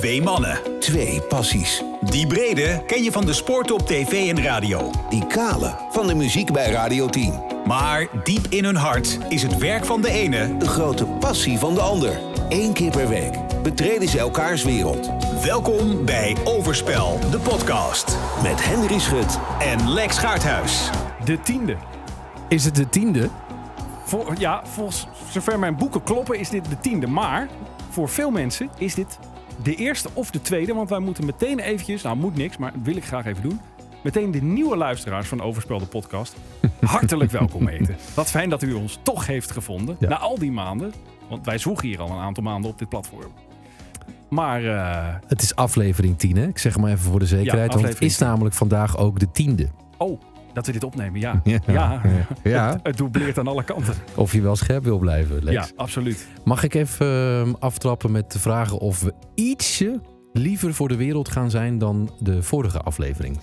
Twee 0.00 0.22
mannen. 0.22 0.58
Twee 0.78 1.20
passies. 1.20 1.82
Die 2.00 2.26
brede 2.26 2.82
ken 2.86 3.02
je 3.02 3.12
van 3.12 3.26
de 3.26 3.32
sport 3.32 3.70
op 3.70 3.86
tv 3.86 4.28
en 4.28 4.42
radio. 4.42 4.90
Die 5.08 5.26
kale 5.26 5.76
van 5.90 6.06
de 6.06 6.14
muziek 6.14 6.52
bij 6.52 6.70
Radio 6.70 7.06
10. 7.06 7.42
Maar 7.66 8.06
diep 8.24 8.46
in 8.48 8.64
hun 8.64 8.76
hart 8.76 9.18
is 9.28 9.42
het 9.42 9.58
werk 9.58 9.84
van 9.84 10.00
de 10.00 10.10
ene 10.10 10.56
De 10.56 10.68
grote 10.68 11.04
passie 11.04 11.58
van 11.58 11.74
de 11.74 11.80
ander. 11.80 12.20
Eén 12.48 12.72
keer 12.72 12.90
per 12.90 13.08
week 13.08 13.34
betreden 13.62 14.08
ze 14.08 14.18
elkaars 14.18 14.64
wereld. 14.64 15.10
Welkom 15.44 16.04
bij 16.04 16.36
Overspel, 16.44 17.20
de 17.30 17.38
podcast. 17.38 18.18
Met 18.42 18.64
Henry 18.64 18.98
Schut 18.98 19.38
En 19.58 19.92
Lex 19.92 20.18
Gaarthuis. 20.18 20.90
De 21.24 21.40
tiende. 21.40 21.76
Is 22.48 22.64
het 22.64 22.74
de 22.74 22.88
tiende? 22.88 23.28
Voor, 24.04 24.34
ja, 24.38 24.62
volgens 24.64 25.06
zover 25.30 25.58
mijn 25.58 25.76
boeken 25.76 26.02
kloppen 26.02 26.38
is 26.38 26.48
dit 26.48 26.64
de 26.68 26.78
tiende. 26.80 27.06
Maar 27.06 27.48
voor 27.90 28.08
veel 28.08 28.30
mensen 28.30 28.70
is 28.78 28.94
dit 28.94 29.18
de 29.62 29.74
eerste 29.74 30.08
of 30.12 30.30
de 30.30 30.40
tweede. 30.40 30.74
Want 30.74 30.88
wij 30.88 30.98
moeten 30.98 31.24
meteen 31.24 31.58
eventjes, 31.58 32.02
nou 32.02 32.16
moet 32.16 32.36
niks, 32.36 32.56
maar 32.56 32.72
wil 32.82 32.96
ik 32.96 33.04
graag 33.04 33.26
even 33.26 33.42
doen. 33.42 33.60
Meteen 34.02 34.30
de 34.30 34.42
nieuwe 34.42 34.76
luisteraars 34.76 35.28
van 35.28 35.40
Overspel 35.42 35.78
de 35.78 35.86
podcast 35.86 36.36
hartelijk 36.80 37.30
welkom 37.30 37.66
heten. 37.68 37.96
Wat 38.14 38.30
fijn 38.30 38.48
dat 38.50 38.62
u 38.62 38.72
ons 38.72 38.98
toch 39.02 39.26
heeft 39.26 39.50
gevonden. 39.50 39.96
Ja. 40.00 40.08
Na 40.08 40.18
al 40.18 40.38
die 40.38 40.52
maanden. 40.52 40.92
Want 41.28 41.46
wij 41.46 41.58
zwoegen 41.58 41.88
hier 41.88 42.00
al 42.00 42.10
een 42.10 42.18
aantal 42.22 42.42
maanden 42.42 42.70
op 42.70 42.78
dit 42.78 42.88
platform. 42.88 43.32
Maar 44.28 44.64
eh, 44.64 45.14
Het 45.26 45.42
is 45.42 45.54
aflevering 45.56 46.18
10, 46.18 46.36
hè? 46.36 46.46
Ik 46.46 46.58
zeg 46.58 46.76
maar 46.78 46.90
even 46.90 47.04
voor 47.10 47.18
de 47.18 47.26
zekerheid. 47.26 47.74
want 47.74 47.88
het 47.88 48.00
is 48.00 48.16
10. 48.16 48.26
namelijk 48.26 48.54
vandaag 48.54 48.96
ook 48.98 49.18
de 49.18 49.30
tiende. 49.30 49.68
oh, 49.96 50.20
dat 50.52 50.66
we 50.66 50.72
dit 50.72 50.84
opnemen, 50.84 51.20
ja. 51.20 51.40
Ja. 51.44 51.60
Ja, 51.66 52.00
Ja. 52.42 52.70
Het, 52.72 52.80
het 52.82 52.96
doubleert 52.96 53.38
aan 53.38 53.48
alle 53.48 53.64
kanten. 53.64 53.94
Of 54.14 54.32
je 54.32 54.40
wel 54.40 54.56
scherp 54.56 54.84
wil 54.84 54.98
blijven, 54.98 55.44
Lex. 55.44 55.68
Ja, 55.68 55.74
absoluut. 55.76 56.26
Mag 56.44 56.62
ik 56.62 56.74
even 56.74 57.06
ehm, 57.06 57.52
aftrappen 57.58 58.10
met 58.10 58.30
te 58.30 58.38
vragen 58.38 58.78
of 58.78 59.02
we 59.02 59.14
ietsje 59.34 60.00
liever 60.32 60.74
voor 60.74 60.88
de 60.88 60.96
wereld 60.96 61.28
gaan 61.28 61.50
zijn 61.50 61.78
dan 61.78 62.10
de 62.18 62.42
vorige 62.42 62.78
aflevering? 62.80 63.38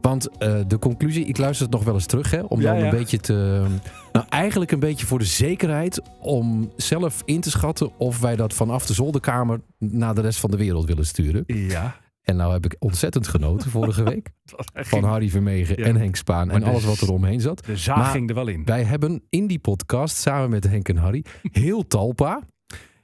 Want 0.00 0.38
eh, 0.38 0.54
de 0.66 0.78
conclusie, 0.78 1.24
ik 1.24 1.38
luister 1.38 1.66
het 1.66 1.74
nog 1.74 1.84
wel 1.84 1.94
eens 1.94 2.06
terug, 2.06 2.30
hè, 2.30 2.40
om 2.40 2.60
Ja, 2.60 2.70
dan 2.70 2.78
ja. 2.78 2.84
een 2.84 2.96
beetje 2.98 3.18
te. 3.18 3.64
Nou, 4.12 4.26
eigenlijk 4.28 4.70
een 4.70 4.80
beetje 4.80 5.06
voor 5.06 5.18
de 5.18 5.24
zekerheid 5.24 6.02
om 6.20 6.72
zelf 6.76 7.22
in 7.24 7.40
te 7.40 7.50
schatten 7.50 7.90
of 7.98 8.20
wij 8.20 8.36
dat 8.36 8.54
vanaf 8.54 8.86
de 8.86 8.94
zolderkamer 8.94 9.60
naar 9.78 10.14
de 10.14 10.20
rest 10.20 10.40
van 10.40 10.50
de 10.50 10.56
wereld 10.56 10.86
willen 10.86 11.06
sturen. 11.06 11.44
Ja. 11.46 11.96
En 12.28 12.36
nou 12.36 12.52
heb 12.52 12.64
ik 12.64 12.76
ontzettend 12.78 13.28
genoten 13.28 13.70
vorige 13.70 14.02
week 14.02 14.30
van 14.90 15.04
Harry 15.04 15.28
Vermegen 15.28 15.78
Ja. 15.78 15.84
en 15.84 15.96
Henk 15.96 16.16
Spaan 16.16 16.50
en 16.50 16.62
alles 16.62 16.84
wat 16.84 17.00
er 17.00 17.12
omheen 17.12 17.40
zat. 17.40 17.64
De 17.64 17.76
zaag 17.76 17.96
Maar- 17.96 18.10
ging 18.10 18.28
er 18.28 18.34
wel 18.34 18.46
in. 18.46 18.64
Wij 18.64 18.84
hebben 18.84 19.22
in 19.28 19.46
die 19.46 19.58
podcast 19.58 20.16
samen 20.16 20.50
met 20.50 20.64
Henk 20.64 20.88
en 20.88 20.96
Harry 20.96 21.24
heel 21.42 21.86
Talpa, 21.86 22.42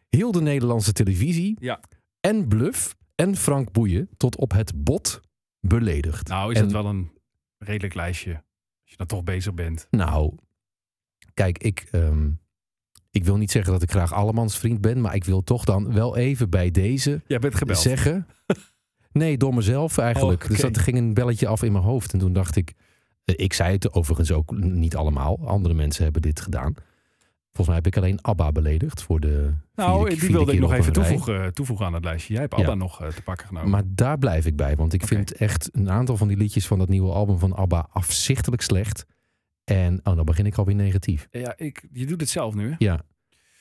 heel 0.08 0.32
de 0.32 0.40
Nederlandse 0.40 0.92
televisie 0.92 1.56
Ja. 1.60 1.80
en 2.20 2.48
Bluff 2.48 2.96
en 3.14 3.36
Frank 3.36 3.72
Boeien 3.72 4.08
tot 4.16 4.36
op 4.36 4.52
het 4.52 4.72
bot 4.84 5.20
beledigd. 5.60 6.28
Nou, 6.28 6.50
is 6.52 6.56
En- 6.58 6.62
het 6.64 6.72
wel 6.72 6.86
een 6.86 7.10
redelijk 7.58 7.94
lijstje. 7.94 8.32
Als 8.32 8.90
je 8.90 8.96
dan 8.96 9.06
toch 9.06 9.22
bezig 9.24 9.54
bent. 9.54 9.86
Nou, 9.90 10.34
kijk, 11.34 11.58
ik, 11.58 11.88
ehm, 11.90 12.30
ik 13.10 13.24
wil 13.24 13.36
niet 13.36 13.50
zeggen 13.50 13.72
dat 13.72 13.82
ik 13.82 13.90
graag 13.90 14.12
allemans 14.12 14.58
vriend 14.58 14.80
ben, 14.80 15.00
maar 15.00 15.14
ik 15.14 15.24
wil 15.24 15.42
toch 15.44 15.64
dan 15.64 15.92
wel 15.92 16.16
even 16.16 16.50
bij 16.50 16.70
deze 16.70 17.22
Jij 17.26 17.38
bent 17.38 17.54
gebeld. 17.54 17.78
zeggen. 17.78 18.26
Nee, 19.14 19.36
door 19.36 19.54
mezelf 19.54 19.98
eigenlijk. 19.98 20.42
Oh, 20.42 20.48
Dus 20.48 20.60
dat 20.60 20.78
ging 20.78 20.96
een 20.98 21.14
belletje 21.14 21.46
af 21.46 21.62
in 21.62 21.72
mijn 21.72 21.84
hoofd. 21.84 22.12
En 22.12 22.18
toen 22.18 22.32
dacht 22.32 22.56
ik, 22.56 22.72
eh, 23.24 23.34
ik 23.38 23.52
zei 23.52 23.72
het 23.72 23.92
overigens 23.92 24.32
ook 24.32 24.56
niet 24.56 24.96
allemaal. 24.96 25.38
Andere 25.46 25.74
mensen 25.74 26.04
hebben 26.04 26.22
dit 26.22 26.40
gedaan. 26.40 26.74
Volgens 27.52 27.66
mij 27.66 27.76
heb 27.76 27.86
ik 27.86 27.96
alleen 27.96 28.22
ABBA 28.22 28.52
beledigd 28.52 29.02
voor 29.02 29.20
de 29.20 29.50
nou, 29.74 30.00
vierde- 30.06 30.20
die 30.26 30.34
wilde 30.34 30.52
ik 30.52 30.60
nog 30.60 30.72
even 30.72 30.86
een 30.86 30.92
rij. 31.02 31.02
toevoegen, 31.16 31.54
toevoegen 31.54 31.86
aan 31.86 31.94
het 31.94 32.04
lijstje. 32.04 32.32
Jij 32.32 32.42
hebt 32.42 32.54
Ja. 32.56 32.60
ABBA 32.62 32.74
nog 32.74 33.02
eh, 33.02 33.08
te 33.08 33.22
pakken 33.22 33.46
genomen. 33.46 33.70
Maar 33.70 33.82
daar 33.86 34.18
blijf 34.18 34.46
ik 34.46 34.56
bij. 34.56 34.76
Want 34.76 34.92
ik 34.92 35.06
vind 35.06 35.32
echt 35.32 35.68
een 35.72 35.90
aantal 35.90 36.16
van 36.16 36.28
die 36.28 36.36
liedjes 36.36 36.66
van 36.66 36.78
dat 36.78 36.88
nieuwe 36.88 37.12
album 37.12 37.38
van 37.38 37.52
ABBA 37.56 37.86
afzichtelijk 37.92 38.62
slecht. 38.62 39.06
En 39.64 40.00
oh, 40.02 40.16
dan 40.16 40.24
begin 40.24 40.46
ik 40.46 40.56
alweer 40.56 40.74
negatief. 40.74 41.28
ja, 41.30 41.52
ik, 41.56 41.86
je 41.92 42.06
doet 42.06 42.20
het 42.20 42.30
zelf 42.30 42.54
nu, 42.54 42.68
hè? 42.70 42.74
Ja. 42.78 43.00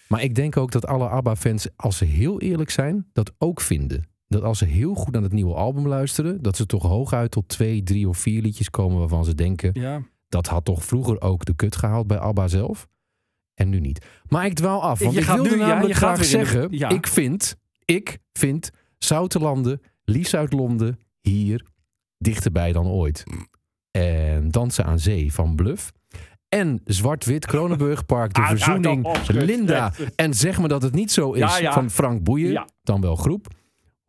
Maar 0.08 0.24
ik 0.24 0.36
denk 0.36 0.58
ook 0.58 0.72
dat 0.72 0.86
alle 0.88 1.08
ABBA-fans, 1.10 1.68
als 1.76 1.98
ze 1.98 2.06
heel 2.06 2.42
eerlijk 2.42 2.70
zijn, 2.70 3.06
dat 3.14 3.32
ook 3.38 3.62
vinden. 3.62 4.08
Dat 4.28 4.44
als 4.44 4.58
ze 4.58 4.66
heel 4.66 4.94
goed 4.94 5.14
naar 5.14 5.22
het 5.22 5.32
nieuwe 5.32 5.54
album 5.54 5.88
luisteren, 5.88 6.42
dat 6.42 6.56
ze 6.56 6.66
toch 6.66 6.84
hooguit 6.84 7.32
tot 7.32 7.48
twee, 7.48 7.84
drie 7.84 8.08
of 8.10 8.18
vier 8.18 8.42
liedjes 8.42 8.70
komen 8.70 9.00
waarvan 9.00 9.26
ze 9.26 9.36
denken, 9.36 9.70
Ja. 9.74 10.02
dat 10.30 10.48
had 10.48 10.66
toch 10.66 10.86
vroeger 10.86 11.22
ook 11.22 11.46
de 11.46 11.56
kut 11.56 11.76
gehaald 11.76 12.08
bij 12.08 12.18
ABBA 12.20 12.48
zelf. 12.48 12.88
En 13.54 13.70
nu 13.70 13.80
niet. 13.80 14.06
Maar 14.28 14.46
ik 14.46 14.54
dwaal 14.54 14.82
af, 14.84 15.00
want 15.00 15.14
Je 15.14 15.20
ik 15.20 15.26
wilde 15.26 15.50
nu- 15.50 15.58
ja, 15.58 15.66
namelijk 15.68 15.88
je 15.88 15.94
graag 15.94 16.18
de- 16.18 16.24
zeggen, 16.26 16.68
ja. 16.72 16.90
ik 16.90 17.08
vind, 17.08 17.56
ik 17.86 18.18
vind 18.34 18.70
Zoutelanden, 18.98 19.82
Lies 20.04 20.36
uit 20.36 20.54
Londen, 20.54 21.00
hier 21.22 21.66
dichterbij 22.18 22.72
dan 22.72 22.88
ooit. 22.88 23.24
En 23.92 24.52
Dansen 24.52 24.86
aan 24.86 25.00
Zee 25.00 25.34
van 25.34 25.56
Bluff. 25.56 25.92
En 26.50 26.82
Zwart-Wit, 26.86 27.46
Kronenburgpark, 27.46 28.34
De 28.34 28.42
Ah, 28.42 28.46
nou, 28.48 28.58
Verzoening. 28.60 29.08
Linda. 29.28 29.94
En 30.16 30.34
zeg 30.34 30.60
me 30.60 30.68
dat 30.68 30.82
het 30.82 30.94
niet 30.94 31.12
zo 31.12 31.32
is 31.32 31.40
Ja, 31.40 31.58
ja. 31.58 31.74
van 31.74 31.90
Frank 31.90 32.24
Boeien, 32.24 32.52
Ja. 32.52 32.68
dan 32.84 33.02
wel 33.02 33.16
groep, 33.16 33.48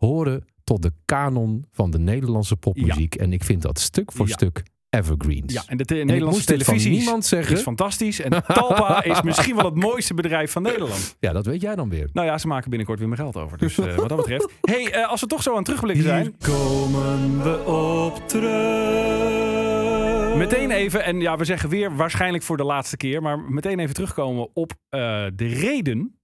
horen 0.04 0.44
tot 0.65 0.82
de 0.82 0.92
kanon 1.04 1.65
van 1.70 1.91
de 1.91 1.98
Nederlandse 1.98 2.56
popmuziek. 2.56 3.15
En 3.15 3.32
ik 3.32 3.44
vind 3.44 3.62
dat 3.62 3.78
stuk 3.78 4.12
voor 4.12 4.26
Ja. 4.28 4.32
stuk 4.32 4.62
evergreens. 4.91 5.53
Ja, 5.53 5.62
en 5.66 5.76
de 5.76 5.84
te- 5.84 5.94
En 5.94 6.00
ik 6.00 6.06
Nederlandse 6.06 6.37
moest 6.38 6.48
dit 6.48 6.56
van 6.56 6.65
televisie 6.66 6.92
is- 6.92 6.98
niemand 7.04 7.25
zeggen. 7.26 7.56
is 7.56 7.62
fantastisch. 7.62 8.20
En 8.20 8.31
Talpa 8.47 9.04
is 9.04 9.22
misschien 9.22 9.56
wel 9.56 9.64
het 9.64 9.75
mooiste 9.75 10.14
bedrijf 10.14 10.53
van 10.53 10.62
Nederland. 10.62 11.16
Ja, 11.20 11.32
dat 11.32 11.47
weet 11.47 11.60
jij 11.60 11.75
dan 11.75 11.88
weer. 11.88 12.09
Nou 12.12 12.26
ja, 12.26 12.38
ze 12.38 12.47
maken 12.47 12.69
binnenkort 12.69 12.98
weer 12.98 13.09
mijn 13.09 13.20
geld 13.20 13.37
over. 13.37 13.59
Dus 13.59 13.78
eh, 13.78 13.94
wat 13.94 14.09
dat 14.09 14.19
betreft. 14.19 14.48
hey, 14.70 14.93
eh, 14.93 15.09
als 15.10 15.20
we 15.20 15.26
toch 15.26 15.43
zo 15.43 15.50
aan 15.50 15.56
het 15.56 15.64
terugblikken 15.64 16.04
zijn. 16.04 16.34
komen 16.38 17.43
we 17.43 17.64
op 17.64 18.28
terug. 18.28 20.37
Meteen 20.37 20.70
even, 20.70 21.04
en 21.04 21.20
ja, 21.20 21.37
we 21.37 21.44
zeggen 21.44 21.69
weer 21.69 21.97
waarschijnlijk 21.97 22.44
voor 22.44 22.56
de 22.56 22.64
laatste 22.64 22.97
keer, 22.97 23.22
maar 23.22 23.38
meteen 23.41 23.78
even 23.78 23.94
terugkomen 23.94 24.48
op 24.54 24.72
eh, 24.88 25.00
de 25.34 25.47
reden 25.47 26.19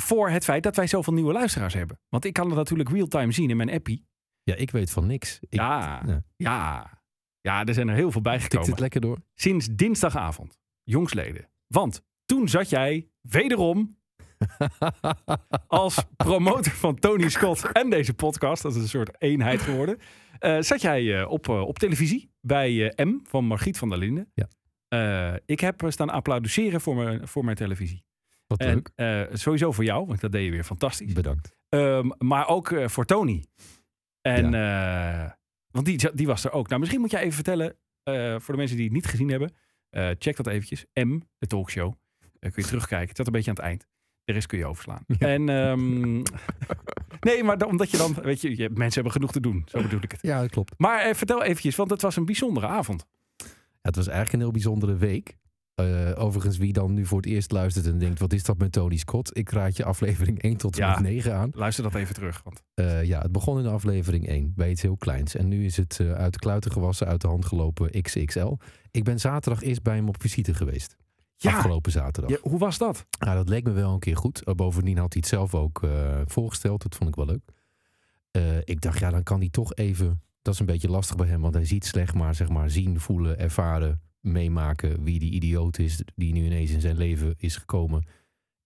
voor 0.00 0.30
het 0.30 0.44
feit 0.44 0.62
dat 0.62 0.76
wij 0.76 0.86
zoveel 0.86 1.12
nieuwe 1.12 1.32
luisteraars 1.32 1.74
hebben. 1.74 2.00
Want 2.08 2.24
ik 2.24 2.32
kan 2.32 2.46
het 2.46 2.56
natuurlijk 2.56 2.88
real-time 2.88 3.32
zien 3.32 3.50
in 3.50 3.56
mijn 3.56 3.70
appie. 3.70 4.06
Ja, 4.42 4.54
ik 4.54 4.70
weet 4.70 4.90
van 4.90 5.06
niks. 5.06 5.38
Ik 5.40 5.54
ja, 5.54 6.02
ja. 6.06 6.22
ja, 6.36 7.00
ja, 7.40 7.64
er 7.64 7.74
zijn 7.74 7.88
er 7.88 7.94
heel 7.94 8.10
veel 8.10 8.20
bijgekomen. 8.20 8.68
dit 8.68 8.78
lekker 8.78 9.00
door. 9.00 9.18
Sinds 9.34 9.68
dinsdagavond, 9.70 10.58
jongsleden. 10.82 11.50
Want 11.66 12.02
toen 12.24 12.48
zat 12.48 12.68
jij 12.68 13.08
wederom 13.20 13.98
als 15.66 16.04
promotor 16.16 16.72
van 16.72 16.98
Tony 16.98 17.28
Scott 17.28 17.72
en 17.72 17.90
deze 17.90 18.14
podcast, 18.14 18.62
dat 18.62 18.74
is 18.74 18.82
een 18.82 18.88
soort 18.88 19.22
eenheid 19.22 19.60
geworden, 19.60 19.98
eh, 20.38 20.60
zat 20.60 20.80
jij 20.80 21.20
eh, 21.20 21.30
op, 21.30 21.48
eh, 21.48 21.60
op 21.60 21.78
televisie 21.78 22.32
bij 22.40 22.92
M 22.96 23.18
van 23.22 23.44
Margriet 23.44 23.78
van 23.78 23.88
der 23.88 23.98
Linden. 23.98 24.32
Ja. 24.34 24.48
Ik 25.46 25.60
heb 25.60 25.84
staan 25.88 26.10
applaudisseren 26.10 26.80
voor 26.80 26.96
mijn, 26.96 27.28
voor 27.28 27.44
mijn 27.44 27.56
televisie. 27.56 28.04
Wat 28.48 28.58
En 28.60 28.74
leuk. 28.74 28.90
eh, 28.94 29.22
sowieso 29.36 29.72
voor 29.72 29.84
jou, 29.84 30.06
want 30.06 30.20
dat 30.20 30.32
deed 30.32 30.44
je 30.44 30.50
weer 30.50 30.64
fantastisch. 30.64 31.12
Bedankt. 31.12 31.56
Ehm, 31.68 32.10
maar 32.18 32.48
ook 32.48 32.70
eh, 32.72 32.88
voor 32.88 33.04
Tony. 33.04 33.44
En, 34.20 34.54
eh, 34.54 35.30
want 35.70 35.86
die, 35.86 36.14
die 36.14 36.26
was 36.26 36.44
er 36.44 36.52
ook. 36.52 36.68
Nou, 36.68 36.80
misschien 36.80 37.00
moet 37.00 37.10
jij 37.10 37.20
even 37.20 37.34
vertellen, 37.34 37.76
voor 38.40 38.54
de 38.54 38.56
mensen 38.56 38.76
die 38.76 38.84
het 38.84 38.94
niet 38.94 39.06
gezien 39.06 39.28
hebben, 39.28 39.54
check 40.18 40.36
dat 40.36 40.46
eventjes. 40.46 40.84
M, 40.94 41.18
de 41.38 41.46
talkshow. 41.46 41.92
Kun 42.38 42.52
je 42.54 42.62
terugkijken. 42.62 43.08
Het 43.08 43.16
zat 43.16 43.26
een 43.26 43.32
beetje 43.32 43.50
aan 43.50 43.56
het 43.56 43.64
eind. 43.64 43.86
De 44.24 44.32
rest 44.32 44.46
kun 44.46 44.58
je 44.58 44.66
overslaan. 44.66 45.04
En, 45.18 45.48
ehm, 45.48 46.12
nee, 47.28 47.44
maar 47.44 47.58
da- 47.58 47.66
omdat 47.66 47.90
je 47.90 47.96
dan, 47.96 48.14
weet 48.14 48.40
je, 48.40 48.56
je, 48.56 48.70
mensen 48.70 48.94
hebben 48.94 49.12
genoeg 49.12 49.32
te 49.32 49.40
doen. 49.40 49.62
Zo 49.66 49.82
bedoel 49.82 50.00
ik 50.02 50.10
het. 50.12 50.22
Ja, 50.22 50.40
dat 50.40 50.50
klopt. 50.50 50.74
Maar 50.76 51.00
eh, 51.00 51.14
vertel 51.14 51.42
eventjes, 51.42 51.76
want 51.76 51.90
het 51.90 52.02
was 52.02 52.16
een 52.16 52.24
bijzondere 52.24 52.66
avond. 52.66 53.06
Het 53.82 53.96
was 53.96 54.06
eigenlijk 54.06 54.32
een 54.32 54.40
heel 54.40 54.50
bijzondere 54.50 54.96
week. 54.96 55.36
Eh, 55.78 56.10
overigens, 56.14 56.56
wie 56.56 56.72
dan 56.72 56.94
nu 56.94 57.06
voor 57.06 57.16
het 57.16 57.26
eerst 57.26 57.50
luistert 57.52 57.86
en 57.86 57.98
denkt, 57.98 58.18
wat 58.18 58.32
is 58.32 58.42
dat 58.44 58.58
met 58.58 58.72
Tony 58.72 58.96
Scott? 58.96 59.36
Ik 59.36 59.50
raad 59.50 59.76
je 59.76 59.84
aflevering 59.84 60.42
1 60.42 60.56
tot 60.56 60.78
en 60.78 60.86
Ja. 60.86 60.90
met 60.94 61.00
9 61.02 61.34
aan. 61.34 61.50
Luister 61.54 61.84
dat 61.84 61.94
even 61.94 62.14
terug. 62.14 62.40
Want 62.44 62.62
Eh, 62.74 63.04
ja, 63.04 63.20
het 63.20 63.32
begon 63.32 63.56
in 63.58 63.62
de 63.62 63.70
aflevering 63.70 64.28
1 64.28 64.52
bij 64.56 64.70
iets 64.70 64.82
heel 64.82 64.96
kleins. 64.96 65.34
En 65.34 65.48
nu 65.48 65.64
is 65.64 65.76
het 65.76 66.00
eh, 66.00 66.12
uit 66.12 66.32
de 66.32 66.38
kluiten 66.38 66.72
gewassen, 66.72 67.06
uit 67.06 67.20
de 67.20 67.26
hand 67.28 67.44
gelopen 67.44 68.02
XXL. 68.02 68.54
Ik 68.90 69.04
ben 69.04 69.20
zaterdag 69.20 69.62
eerst 69.62 69.82
bij 69.82 69.94
hem 69.94 70.08
op 70.08 70.20
visite 70.20 70.54
geweest. 70.54 70.96
Ja. 71.36 71.56
Afgelopen 71.56 71.92
zaterdag. 71.92 72.30
ja, 72.30 72.38
hoe 72.42 72.58
was 72.58 72.78
dat? 72.78 73.06
Nou, 73.18 73.36
dat 73.36 73.48
leek 73.48 73.64
me 73.64 73.72
wel 73.72 73.92
een 73.92 73.98
keer 73.98 74.16
goed. 74.16 74.42
Bovendien 74.56 74.98
had 74.98 75.12
hij 75.12 75.22
het 75.22 75.30
zelf 75.30 75.54
ook 75.54 75.80
voorgesteld. 76.26 76.82
Dat 76.82 76.94
vond 76.94 77.08
ik 77.08 77.14
wel 77.14 77.26
leuk. 77.26 77.42
Ik 78.64 78.80
dacht, 78.80 78.98
ja, 78.98 79.10
dan 79.10 79.22
kan 79.22 79.38
hij 79.38 79.48
toch 79.50 79.74
even... 79.74 80.22
Dat 80.42 80.54
is 80.54 80.60
een 80.60 80.66
beetje 80.66 80.90
lastig 80.90 81.16
bij 81.16 81.26
hem, 81.26 81.40
want 81.40 81.54
hij 81.54 81.64
ziet 81.64 81.84
slecht 81.86 82.14
maar, 82.14 82.34
zeg 82.34 82.48
maar 82.48 82.70
zien, 82.70 83.00
voelen, 83.00 83.38
ervaren, 83.38 84.00
meemaken 84.20 85.04
wie 85.04 85.18
die 85.18 85.32
idioot 85.32 85.78
is 85.78 86.02
die 86.14 86.32
nu 86.32 86.44
ineens 86.44 86.70
in 86.70 86.80
zijn 86.80 86.96
leven 86.96 87.34
is 87.38 87.56
gekomen. 87.56 88.06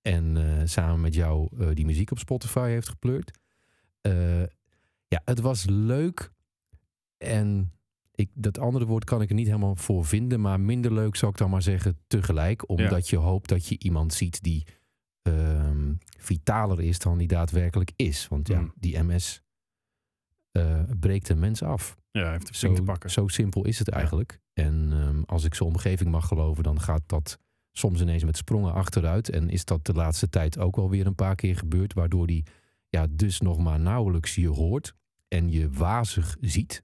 En 0.02 0.36
eh, 0.36 0.66
samen 0.66 1.00
met 1.00 1.14
jou 1.14 1.48
eh, 1.58 1.68
die 1.74 1.84
muziek 1.84 2.10
op 2.10 2.18
Spotify 2.18 2.68
heeft 2.68 2.88
gepleurd. 2.88 3.38
Eh, 4.00 4.40
ja, 5.06 5.22
het 5.24 5.40
was 5.40 5.64
leuk. 5.68 6.32
En 7.18 7.72
ik, 8.14 8.30
dat 8.34 8.58
andere 8.58 8.84
woord 8.86 9.04
kan 9.04 9.22
ik 9.22 9.28
er 9.28 9.34
niet 9.34 9.46
helemaal 9.46 9.76
voor 9.76 10.04
vinden. 10.04 10.40
Maar 10.40 10.60
minder 10.60 10.92
leuk 10.92 11.16
zou 11.16 11.32
ik 11.32 11.38
dan 11.38 11.50
maar 11.50 11.62
zeggen 11.62 11.98
tegelijk. 12.06 12.68
Omdat 12.68 13.08
je 13.08 13.16
hoopt 13.16 13.48
dat 13.48 13.66
je 13.66 13.78
iemand 13.78 14.14
ziet 14.14 14.42
die 14.42 14.66
ehm, 15.22 15.92
vitaler 16.18 16.80
is 16.80 16.98
dan 16.98 17.18
die 17.18 17.28
daadwerkelijk 17.28 17.92
is. 17.96 18.28
Want 18.28 18.48
ja, 18.48 18.60
Mm. 18.60 18.72
die 18.76 18.98
MS 19.02 19.42
breekt 21.00 21.28
een 21.28 21.38
mens 21.38 21.62
af. 21.62 21.96
Ja, 22.10 22.30
heeft 22.30 22.56
Zo, 22.56 22.72
te 22.74 22.82
pakken. 22.82 23.10
zo 23.10 23.28
simpel 23.28 23.64
is 23.66 23.78
het 23.78 23.88
eigenlijk. 23.88 24.40
En 24.52 24.88
ehm, 24.92 25.22
als 25.26 25.44
ik 25.44 25.54
zijn 25.54 25.68
omgeving 25.68 26.10
mag 26.10 26.26
geloven, 26.26 26.62
dan 26.62 26.80
gaat 26.80 27.02
dat 27.06 27.38
soms 27.72 28.00
ineens 28.00 28.24
met 28.24 28.36
sprongen 28.36 28.72
achteruit. 28.72 29.28
En 29.30 29.48
is 29.48 29.64
dat 29.64 29.84
de 29.84 29.92
laatste 29.92 30.28
tijd 30.28 30.58
ook 30.58 30.76
wel 30.76 30.90
weer 30.90 31.06
een 31.06 31.14
paar 31.14 31.34
keer 31.34 31.56
gebeurd, 31.56 31.92
waardoor 31.92 32.26
die 32.26 32.44
ja, 32.88 33.06
dus 33.10 33.40
nog 33.40 33.58
maar 33.58 33.80
nauwelijks 33.80 34.34
je 34.34 34.48
hoort 34.48 34.94
en 35.28 35.50
je 35.50 35.70
wazig 35.70 36.36
ziet. 36.40 36.82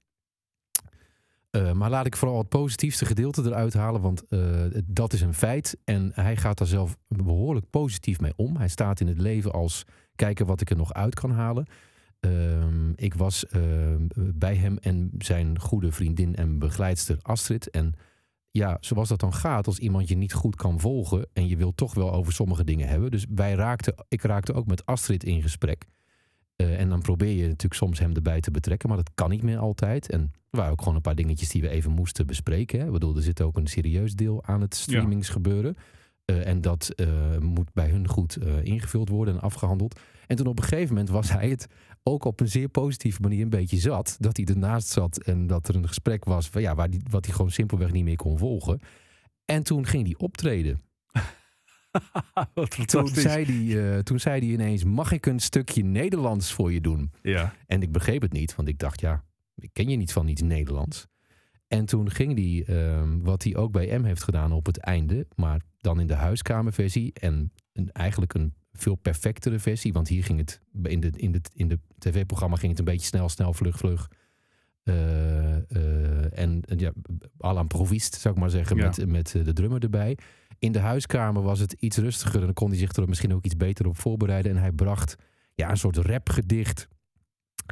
Eh, 1.49 1.71
maar 1.71 1.89
laat 1.89 2.05
ik 2.05 2.15
vooral 2.15 2.37
het 2.37 2.49
positiefste 2.49 3.05
gedeelte 3.05 3.41
eruit 3.43 3.73
halen, 3.73 4.01
want 4.01 4.27
eh, 4.27 4.65
dat 4.85 5.13
is 5.13 5.21
een 5.21 5.33
feit. 5.33 5.77
En 5.83 6.11
hij 6.13 6.37
gaat 6.37 6.57
daar 6.57 6.67
zelf 6.67 6.97
behoorlijk 7.07 7.69
positief 7.69 8.19
mee 8.19 8.33
om. 8.35 8.57
Hij 8.57 8.67
staat 8.67 8.99
in 8.99 9.07
het 9.07 9.17
leven 9.17 9.51
als 9.51 9.83
kijken 10.15 10.45
wat 10.45 10.61
ik 10.61 10.69
er 10.69 10.75
nog 10.75 10.93
uit 10.93 11.15
kan 11.15 11.31
halen. 11.31 11.67
Ehm, 12.19 12.91
ik 12.95 13.13
was 13.13 13.45
ehm, 13.47 14.07
bij 14.15 14.55
hem 14.55 14.77
en 14.77 15.11
zijn 15.17 15.59
goede 15.59 15.91
vriendin 15.91 16.35
en 16.35 16.59
begeleidster 16.59 17.17
Astrid. 17.21 17.69
En 17.69 17.93
ja, 18.51 18.77
zoals 18.79 19.09
dat 19.09 19.19
dan 19.19 19.33
gaat, 19.33 19.67
als 19.67 19.79
iemand 19.79 20.07
je 20.07 20.15
niet 20.15 20.33
goed 20.33 20.55
kan 20.55 20.79
volgen 20.79 21.27
en 21.33 21.47
je 21.47 21.57
wil 21.57 21.75
toch 21.75 21.93
wel 21.93 22.13
over 22.13 22.33
sommige 22.33 22.63
dingen 22.63 22.87
hebben. 22.87 23.11
Dus 23.11 23.25
wij 23.29 23.53
raakten, 23.53 23.93
ik 24.07 24.21
raakte 24.21 24.53
ook 24.53 24.67
met 24.67 24.85
Astrid 24.85 25.23
in 25.23 25.41
gesprek. 25.41 25.85
Eh, 26.55 26.79
en 26.79 26.89
dan 26.89 27.01
probeer 27.01 27.35
je 27.35 27.41
natuurlijk 27.41 27.73
soms 27.73 27.99
hem 27.99 28.13
erbij 28.13 28.39
te 28.39 28.51
betrekken, 28.51 28.89
maar 28.89 28.97
dat 28.97 29.11
kan 29.15 29.29
niet 29.29 29.43
meer 29.43 29.57
altijd. 29.57 30.09
En 30.09 30.21
er 30.21 30.57
waren 30.57 30.71
ook 30.71 30.79
gewoon 30.79 30.95
een 30.95 31.01
paar 31.01 31.15
dingetjes 31.15 31.49
die 31.49 31.61
we 31.61 31.69
even 31.69 31.91
moesten 31.91 32.27
bespreken. 32.27 32.79
Hè. 32.79 32.85
Ik 32.85 32.91
bedoel, 32.91 33.15
er 33.15 33.21
zit 33.21 33.41
ook 33.41 33.57
een 33.57 33.67
serieus 33.67 34.15
deel 34.15 34.43
aan 34.43 34.61
het 34.61 34.75
streamingsgebeuren. 34.75 35.75
Eh, 36.25 36.47
en 36.47 36.61
dat 36.61 36.89
eh, 36.89 37.37
moet 37.39 37.73
bij 37.73 37.89
hun 37.89 38.07
goed 38.07 38.37
ingevuld 38.63 39.09
worden 39.09 39.33
en 39.33 39.41
afgehandeld. 39.41 39.99
En 40.27 40.35
toen 40.35 40.47
op 40.47 40.57
een 40.57 40.63
gegeven 40.63 40.87
moment 40.87 41.09
was 41.09 41.31
hij 41.31 41.49
het 41.49 41.67
ook 42.03 42.25
op 42.25 42.39
een 42.39 42.47
zeer 42.47 42.69
positieve 42.69 43.21
manier 43.21 43.41
een 43.41 43.49
beetje 43.49 43.77
zat. 43.77 44.15
Dat 44.19 44.37
hij 44.37 44.45
ernaast 44.45 44.87
zat 44.87 45.17
en 45.17 45.47
dat 45.47 45.67
er 45.67 45.75
een 45.75 45.87
gesprek 45.87 46.25
was 46.25 46.49
van, 46.49 46.61
ja, 46.61 46.75
waar 46.75 46.89
die, 46.89 47.01
wat 47.09 47.25
hij 47.25 47.35
gewoon 47.35 47.51
simpelweg 47.51 47.91
niet 47.91 48.03
meer 48.03 48.15
kon 48.15 48.37
volgen. 48.37 48.79
En 49.45 49.63
toen 49.63 49.85
ging 49.85 50.05
hij 50.05 50.15
optreden. 50.17 50.79
Wat 52.53 52.87
Toen 52.87 53.07
zei, 53.07 53.45
hij, 53.45 53.95
eh, 53.95 53.99
toen 53.99 54.19
zei 54.19 54.39
hij 54.39 54.49
ineens, 54.49 54.83
mag 54.83 55.11
ik 55.11 55.25
een 55.25 55.39
stukje 55.39 55.83
Nederlands 55.83 56.53
voor 56.53 56.73
je 56.73 56.81
doen? 56.81 57.11
Ja. 57.21 57.53
En 57.67 57.81
ik 57.81 57.91
begreep 57.91 58.21
het 58.21 58.31
niet, 58.31 58.55
want 58.55 58.67
ik 58.67 58.79
dacht, 58.79 59.01
ja, 59.01 59.23
ik 59.55 59.69
ken 59.73 59.89
je 59.89 59.97
niet 59.97 60.11
van 60.11 60.27
iets 60.27 60.41
Nederlands. 60.41 61.07
En 61.67 61.85
toen 61.85 62.11
ging 62.11 62.33
hij, 62.35 62.75
ehm, 62.75 63.19
wat 63.19 63.43
hij 63.43 63.55
ook 63.55 63.71
bij 63.71 63.99
M 63.99 64.03
heeft 64.03 64.23
gedaan 64.23 64.51
op 64.51 64.65
het 64.65 64.77
einde, 64.77 65.27
maar 65.35 65.61
dan 65.77 65.99
in 65.99 66.07
de 66.07 66.13
huiskamerversie 66.13 67.13
en 67.13 67.53
een, 67.73 67.91
eigenlijk 67.91 68.33
een 68.33 68.53
veel 68.79 68.95
perfectere 68.95 69.59
versie, 69.59 69.93
want 69.93 70.07
hier 70.07 70.23
ging 70.23 70.39
het, 70.39 70.61
in 70.83 70.99
de, 70.99 71.11
in 71.15 71.31
de, 71.31 71.41
in 71.53 71.67
de 71.67 71.79
tv-programma 71.97 72.55
ging 72.55 72.69
het 72.69 72.79
een 72.79 72.85
beetje 72.85 73.07
snel, 73.07 73.29
snel, 73.29 73.53
vlug, 73.53 73.77
vlug. 73.77 74.09
Eh, 74.83 75.55
eh, 75.55 76.39
en 76.39 76.63
ja, 76.77 76.91
à 77.43 77.53
la 77.53 77.61
improvist, 77.61 78.15
zou 78.15 78.33
ik 78.33 78.39
maar 78.39 78.49
zeggen, 78.49 78.77
Ja. 78.77 78.85
met, 78.85 79.07
met 79.07 79.35
eh, 79.35 79.43
de 79.43 79.53
drummer 79.53 79.83
erbij. 79.83 80.17
In 80.59 80.71
de 80.71 80.79
huiskamer 80.79 81.41
was 81.41 81.59
het 81.59 81.73
iets 81.73 81.97
rustiger 81.97 82.39
en 82.39 82.45
dan 82.45 82.53
kon 82.53 82.69
hij 82.69 82.77
zich 82.77 82.91
er 82.95 83.07
misschien 83.09 83.33
ook 83.33 83.45
iets 83.45 83.57
beter 83.57 83.87
op 83.87 83.97
voorbereiden. 83.97 84.51
En 84.51 84.57
hij 84.57 84.71
bracht 84.71 85.15
ja, 85.55 85.69
een 85.69 85.77
soort 85.77 85.97
rapgedicht. 85.97 86.87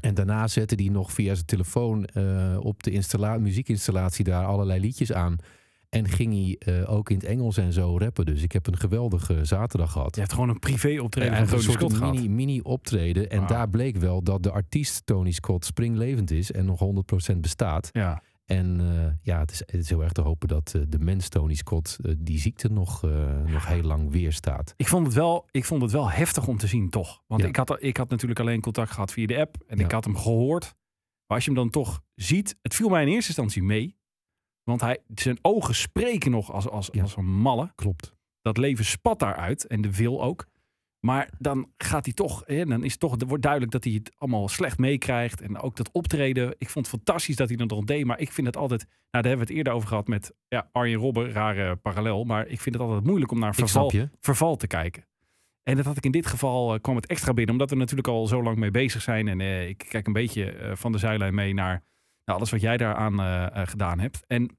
En 0.02 0.14
daarna 0.14 0.48
zette 0.48 0.76
hij 0.76 0.88
nog 0.88 1.12
via 1.12 1.34
zijn 1.34 1.46
telefoon 1.46 2.08
op 2.60 2.84
de 2.84 2.92
installa- 2.92 3.38
muziekinstallatie 3.38 4.24
daar 4.26 4.46
allerlei 4.46 4.80
liedjes 4.80 5.14
aan. 5.14 5.36
En 5.90 6.08
ging 6.08 6.34
hij 6.34 6.74
eh, 6.76 6.92
ook 6.94 7.10
in 7.10 7.16
het 7.16 7.26
Engels 7.26 7.58
en 7.58 7.74
zo 7.74 7.98
rappen. 7.98 8.26
Dus 8.26 8.42
ik 8.42 8.52
heb 8.52 8.68
een 8.68 8.78
geweldige 8.78 9.46
zaterdag 9.46 9.92
gehad. 9.92 10.16
Je 10.16 10.22
hebt 10.22 10.34
gewoon 10.34 10.50
een 10.50 10.60
privé 10.60 11.02
optreden 11.02 11.32
Ja, 11.34 11.46
van 11.46 11.60
Tony 11.60 11.72
Scott 11.74 11.94
gehad. 11.94 12.14
mini, 12.14 12.30
mini 12.30 12.60
optreden. 12.62 13.30
En 13.30 13.48
daar 13.48 13.70
bleek 13.70 13.98
wel 13.98 14.24
dat 14.24 14.44
de 14.44 14.52
artiest 14.52 15.06
Tony 15.06 15.32
Scott 15.32 15.66
springlevend 15.66 16.32
is 16.32 16.52
en 16.52 16.66
nog 16.66 16.80
100% 17.34 17.38
bestaat. 17.38 17.90
Ja. 17.92 18.22
En 18.46 18.80
eh, 18.80 19.14
ja, 19.22 19.40
het 19.40 19.52
is, 19.52 19.60
het 19.60 19.74
is 19.76 19.90
heel 19.90 20.04
erg 20.04 20.12
te 20.12 20.22
hopen 20.22 20.48
dat 20.48 20.74
eh, 20.76 20.82
de 20.88 21.00
mens 21.00 21.30
Tony 21.30 21.54
Scott 21.56 21.98
eh, 22.02 22.12
die 22.18 22.40
ziekte 22.40 22.68
nog, 22.72 23.04
eh, 23.04 23.42
nog 23.46 23.68
heel 23.68 23.82
lang 23.84 24.12
weerstaat. 24.12 24.74
Ik 24.78 24.88
vond, 24.88 25.06
het 25.06 25.16
wel, 25.16 25.48
ik 25.52 25.66
vond 25.66 25.82
het 25.82 25.92
wel 25.92 26.10
heftig 26.10 26.48
om 26.48 26.58
te 26.58 26.68
zien, 26.68 26.90
toch? 26.90 27.22
Want 27.28 27.42
Ja. 27.42 27.48
ik, 27.48 27.56
had, 27.56 27.78
ik 27.80 27.98
had 27.98 28.10
natuurlijk 28.10 28.40
alleen 28.40 28.62
contact 28.62 28.92
gehad 28.92 29.12
via 29.12 29.26
de 29.26 29.38
app. 29.40 29.56
En 29.68 29.78
Ja. 29.78 29.86
ik 29.86 29.92
had 29.92 30.04
hem 30.04 30.18
gehoord. 30.18 30.64
Maar 31.28 31.38
als 31.38 31.46
je 31.46 31.52
hem 31.52 31.60
dan 31.60 31.70
toch 31.70 32.02
ziet... 32.16 32.56
Het 32.62 32.76
viel 32.76 32.90
mij 32.90 33.02
in 33.02 33.08
eerste 33.08 33.28
instantie 33.28 33.64
mee. 33.64 33.97
Want 34.68 34.82
hij, 34.82 34.98
zijn 35.16 35.40
ogen 35.42 35.76
spreken 35.76 36.32
nog 36.32 36.52
als, 36.52 36.70
als, 36.70 36.90
Ja. 36.92 37.02
als 37.02 37.16
een 37.16 37.26
malle. 37.26 37.72
Klopt. 37.76 38.16
Dat 38.42 38.58
leven 38.58 38.86
spat 38.86 39.20
daaruit. 39.20 39.68
En 39.68 39.82
de 39.82 39.96
wil 39.96 40.24
ook. 40.24 40.46
Maar 41.00 41.30
dan 41.40 41.72
gaat 41.78 42.06
hij 42.06 42.14
toch... 42.14 42.44
Hè, 42.46 42.66
dan 42.66 42.84
is 42.84 42.98
toch, 42.98 43.16
wordt 43.28 43.44
duidelijk 43.44 43.72
dat 43.72 43.84
hij 43.84 43.94
het 43.94 44.12
allemaal 44.18 44.48
slecht 44.48 44.78
meekrijgt. 44.78 45.42
En 45.42 45.60
ook 45.60 45.76
dat 45.76 45.92
optreden. 45.92 46.56
Ik 46.58 46.70
vond 46.70 46.86
het 46.86 46.96
fantastisch 46.96 47.36
dat 47.36 47.48
hij 47.48 47.58
dat 47.58 47.70
nog 47.70 47.84
deed. 47.84 48.06
Maar 48.06 48.20
ik 48.20 48.32
vind 48.32 48.48
het 48.48 48.58
altijd... 48.58 48.82
Nou, 48.82 48.96
daar 49.10 49.24
hebben 49.24 49.48
we 49.48 49.48
het 49.48 49.58
eerder 49.58 49.74
over 49.74 49.88
gehad 49.88 50.08
met 50.08 50.34
ja, 50.48 50.70
Arjen 50.72 51.00
Robben. 51.00 51.32
Rare 51.32 51.76
parallel. 51.76 52.24
Maar 52.24 52.48
ik 52.48 52.62
vind 52.62 52.76
het 52.76 52.84
altijd 52.84 53.04
moeilijk 53.04 53.32
om 53.32 53.40
naar 53.40 53.56
verval 53.56 53.92
verval 54.20 54.56
te 54.56 54.68
kijken. 54.68 55.06
En 55.64 55.76
dat 55.76 55.86
had 55.86 55.98
ik 55.98 56.06
in 56.06 56.12
dit 56.12 56.28
geval, 56.28 56.74
eh, 56.74 56.80
kwam 56.82 56.96
het 56.96 57.06
extra 57.06 57.34
binnen, 57.34 57.54
omdat 57.54 57.70
we 57.70 57.76
natuurlijk 57.76 58.08
al 58.08 58.28
zo 58.28 58.44
lang 58.44 58.58
mee 58.58 58.72
bezig 58.72 59.02
zijn. 59.02 59.28
En 59.28 59.42
eh, 59.42 59.68
ik 59.68 59.86
kijk 59.90 60.08
een 60.08 60.14
beetje 60.14 60.52
eh, 60.52 60.76
van 60.76 60.92
de 60.92 60.98
zijlijn 60.98 61.36
mee 61.36 61.54
naar, 61.54 61.84
naar 62.28 62.36
alles 62.36 62.50
wat 62.50 62.62
jij 62.62 62.78
daaraan 62.78 63.20
eh, 63.20 63.62
eh, 63.62 63.68
gedaan 63.68 64.00
hebt. 64.00 64.24
En 64.28 64.58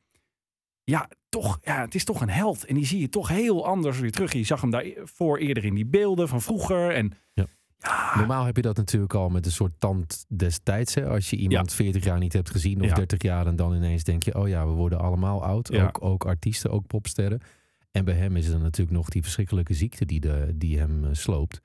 ja, 0.84 1.08
toch, 1.28 1.58
ja, 1.62 1.80
het 1.80 1.94
is 1.94 2.04
toch 2.04 2.20
een 2.20 2.30
held. 2.30 2.64
En 2.64 2.74
die 2.74 2.86
zie 2.86 3.00
je 3.00 3.08
toch 3.08 3.28
heel 3.28 3.66
anders 3.66 3.98
weer 3.98 4.12
terug. 4.12 4.32
Je 4.32 4.44
zag 4.44 4.60
hem 4.60 4.70
daarvoor 4.70 5.38
eerder 5.38 5.64
in 5.64 5.74
die 5.74 5.86
beelden 5.86 6.28
van 6.28 6.42
vroeger. 6.42 6.94
En 6.94 7.12
Ja. 7.32 7.46
ja, 7.78 8.18
Normaal 8.18 8.44
heb 8.44 8.56
je 8.56 8.62
dat 8.62 8.76
natuurlijk 8.76 9.14
al 9.14 9.28
met 9.28 9.46
een 9.46 9.52
soort 9.52 9.72
tand 9.78 10.24
destijds. 10.28 10.94
Hè? 10.94 11.08
Als 11.08 11.30
je 11.30 11.36
iemand 11.36 11.72
40 11.72 12.04
jaar 12.04 12.18
niet 12.18 12.32
hebt 12.32 12.50
gezien 12.50 12.80
of 12.80 12.88
Ja. 12.88 12.94
30 12.94 13.22
jaar 13.22 13.46
en 13.46 13.56
dan 13.56 13.74
ineens 13.74 14.04
denk 14.04 14.22
je, 14.22 14.38
oh 14.38 14.48
ja, 14.48 14.66
we 14.66 14.72
worden 14.72 14.98
allemaal 14.98 15.44
oud. 15.44 15.76
Ook, 15.76 16.02
ook 16.04 16.26
artiesten, 16.26 16.70
ook 16.70 16.86
popsterren. 16.86 17.40
En 17.90 18.04
bij 18.04 18.14
hem 18.14 18.36
is 18.36 18.48
er 18.48 18.60
natuurlijk 18.60 18.96
nog 18.96 19.08
die 19.08 19.22
verschrikkelijke 19.22 19.74
ziekte 19.74 20.04
die, 20.04 20.20
de, 20.20 20.52
die 20.54 20.78
hem 20.78 21.04
eh, 21.04 21.10
sloopt. 21.12 21.60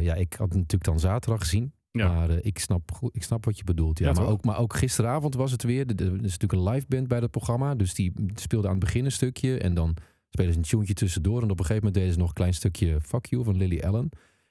Ja, 0.00 0.14
ik 0.14 0.32
had 0.32 0.48
natuurlijk 0.48 0.84
dan 0.84 1.00
zaterdag 1.00 1.40
gezien. 1.40 1.72
Ja. 1.92 2.12
Maar 2.12 2.30
eh, 2.30 2.38
ik, 2.42 2.58
snap, 2.58 3.08
ik 3.12 3.22
snap 3.22 3.44
wat 3.44 3.58
je 3.58 3.64
bedoelt. 3.64 3.98
Ja, 3.98 4.06
Ja, 4.06 4.12
maar, 4.12 4.22
toch? 4.22 4.32
ook, 4.32 4.44
maar 4.44 4.58
ook 4.58 4.74
gisteravond 4.76 5.34
was 5.34 5.50
het 5.52 5.62
weer. 5.62 5.86
Er 5.86 6.00
is 6.00 6.10
natuurlijk 6.20 6.52
een 6.52 6.68
live 6.68 6.86
band 6.88 7.08
bij 7.08 7.20
dat 7.20 7.30
programma. 7.30 7.74
Dus 7.74 7.94
die 7.94 8.12
speelde 8.34 8.66
aan 8.66 8.74
het 8.74 8.84
begin 8.84 9.04
een 9.04 9.12
stukje. 9.12 9.58
En 9.58 9.74
dan 9.74 9.96
spelen 10.28 10.52
ze 10.52 10.58
een 10.58 10.64
tuentje 10.64 10.94
tussendoor. 10.94 11.42
En 11.42 11.50
op 11.50 11.58
een 11.58 11.64
gegeven 11.66 11.76
moment 11.76 11.94
deden 11.94 12.12
ze 12.12 12.18
nog 12.18 12.28
een 12.28 12.34
klein 12.34 12.54
stukje 12.54 13.00
Fuck 13.00 13.26
You 13.26 13.44
van 13.44 13.56
Lily 13.56 13.80
Allen. 13.80 14.08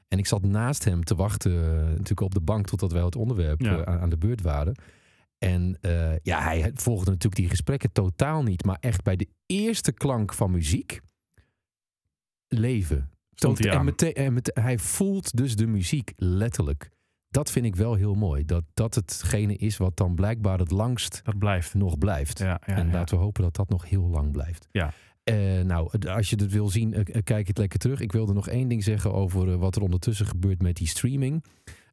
En 0.07 0.17
ik 0.17 0.25
zat 0.27 0.41
naast 0.45 0.83
hem 0.83 1.03
te 1.03 1.15
wachten, 1.15 1.51
eh, 1.51 1.81
natuurlijk 1.87 2.21
op 2.21 2.33
de 2.33 2.41
bank, 2.41 2.67
totdat 2.67 2.91
wij 2.91 3.03
het 3.03 3.15
onderwerp 3.15 3.61
Ja. 3.61 3.77
eh, 3.77 3.93
aan, 3.93 3.99
aan 3.99 4.09
de 4.09 4.17
beurt 4.17 4.41
waren. 4.41 4.75
En 5.37 5.77
ja, 6.23 6.41
hij 6.41 6.71
volgde 6.73 7.05
natuurlijk 7.09 7.35
die 7.41 7.49
gesprekken 7.49 7.91
totaal 7.91 8.43
niet. 8.43 8.65
Maar 8.65 8.77
echt 8.79 9.03
bij 9.03 9.15
de 9.15 9.27
eerste 9.45 9.91
klank 9.91 10.33
van 10.33 10.51
muziek, 10.51 10.99
leven. 12.47 13.09
Stond 13.33 13.57
hij 13.57 13.71
en 13.71 13.83
meteen, 13.85 14.13
en 14.13 14.41
hij 14.53 14.77
voelt 14.77 15.37
dus 15.37 15.55
de 15.55 15.67
muziek 15.67 16.13
letterlijk. 16.15 16.89
Dat 17.29 17.51
vind 17.51 17.65
ik 17.65 17.75
wel 17.75 17.93
heel 17.93 18.15
mooi. 18.15 18.45
Dat 18.45 18.63
dat 18.73 18.95
hetgene 18.95 19.55
is 19.55 19.77
wat 19.77 19.97
dan 19.97 20.15
blijkbaar 20.15 20.59
het 20.59 20.71
langst 20.71 21.21
dat 21.23 21.37
blijft. 21.37 21.73
nog 21.73 21.97
blijft. 21.97 22.39
Ja, 22.39 22.61
ja, 22.65 22.75
en 22.75 22.91
laten 22.91 23.17
we 23.17 23.23
hopen 23.23 23.43
dat 23.43 23.55
dat 23.55 23.69
nog 23.69 23.89
heel 23.89 24.07
lang 24.07 24.31
blijft. 24.31 24.67
Ja. 24.71 24.93
Eh, 25.23 25.61
nou, 25.61 26.07
als 26.07 26.29
je 26.29 26.35
het 26.35 26.51
wil 26.51 26.69
zien, 26.69 26.93
eh, 26.93 27.15
eh, 27.15 27.23
kijk 27.23 27.47
het 27.47 27.57
lekker 27.57 27.79
terug. 27.79 27.99
Ik 27.99 28.11
wilde 28.11 28.33
nog 28.33 28.47
één 28.47 28.67
ding 28.67 28.83
zeggen 28.83 29.13
over 29.13 29.57
wat 29.57 29.75
er 29.75 29.81
ondertussen 29.81 30.25
gebeurt 30.25 30.61
met 30.61 30.75
die 30.75 30.87
streaming. 30.87 31.43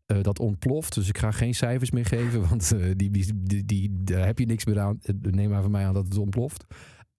Dat 0.06 0.38
ontploft, 0.38 0.94
dus 0.94 1.08
ik 1.08 1.18
ga 1.18 1.30
geen 1.30 1.54
cijfers 1.54 1.90
meer 1.90 2.04
geven, 2.04 2.40
want 2.48 2.72
die, 2.96 3.10
die, 3.10 3.64
die, 3.64 3.90
daar 3.92 4.26
heb 4.26 4.38
je 4.38 4.46
niks 4.46 4.64
meer 4.64 4.80
aan. 4.80 5.00
Neem 5.20 5.50
maar 5.50 5.62
van 5.62 5.70
mij 5.70 5.86
aan 5.86 5.94
dat 5.94 6.04
het 6.04 6.18
ontploft. 6.18 6.64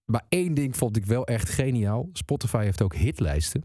Maar 0.04 0.24
één 0.28 0.54
ding 0.54 0.76
vond 0.76 0.96
ik 0.96 1.06
wel 1.06 1.26
echt 1.26 1.48
geniaal. 1.48 2.08
Spotify 2.12 2.62
heeft 2.62 2.82
ook 2.82 2.94
hitlijsten 2.94 3.62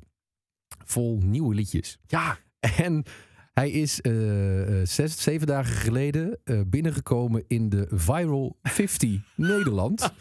vol 0.85 1.19
nieuwe 1.23 1.55
liedjes. 1.55 1.97
Ja, 2.05 2.37
En 2.59 3.03
hij 3.53 3.71
is 3.71 4.01
eh, 4.01 4.81
eh, 4.81 4.87
zes, 4.87 5.21
zeven 5.21 5.47
dagen 5.47 5.75
geleden 5.75 6.39
eh, 6.43 6.59
binnengekomen 6.67 7.43
in 7.47 7.69
de 7.69 7.87
Viral 7.89 8.57
50 8.61 9.19
Nederland. 9.35 10.13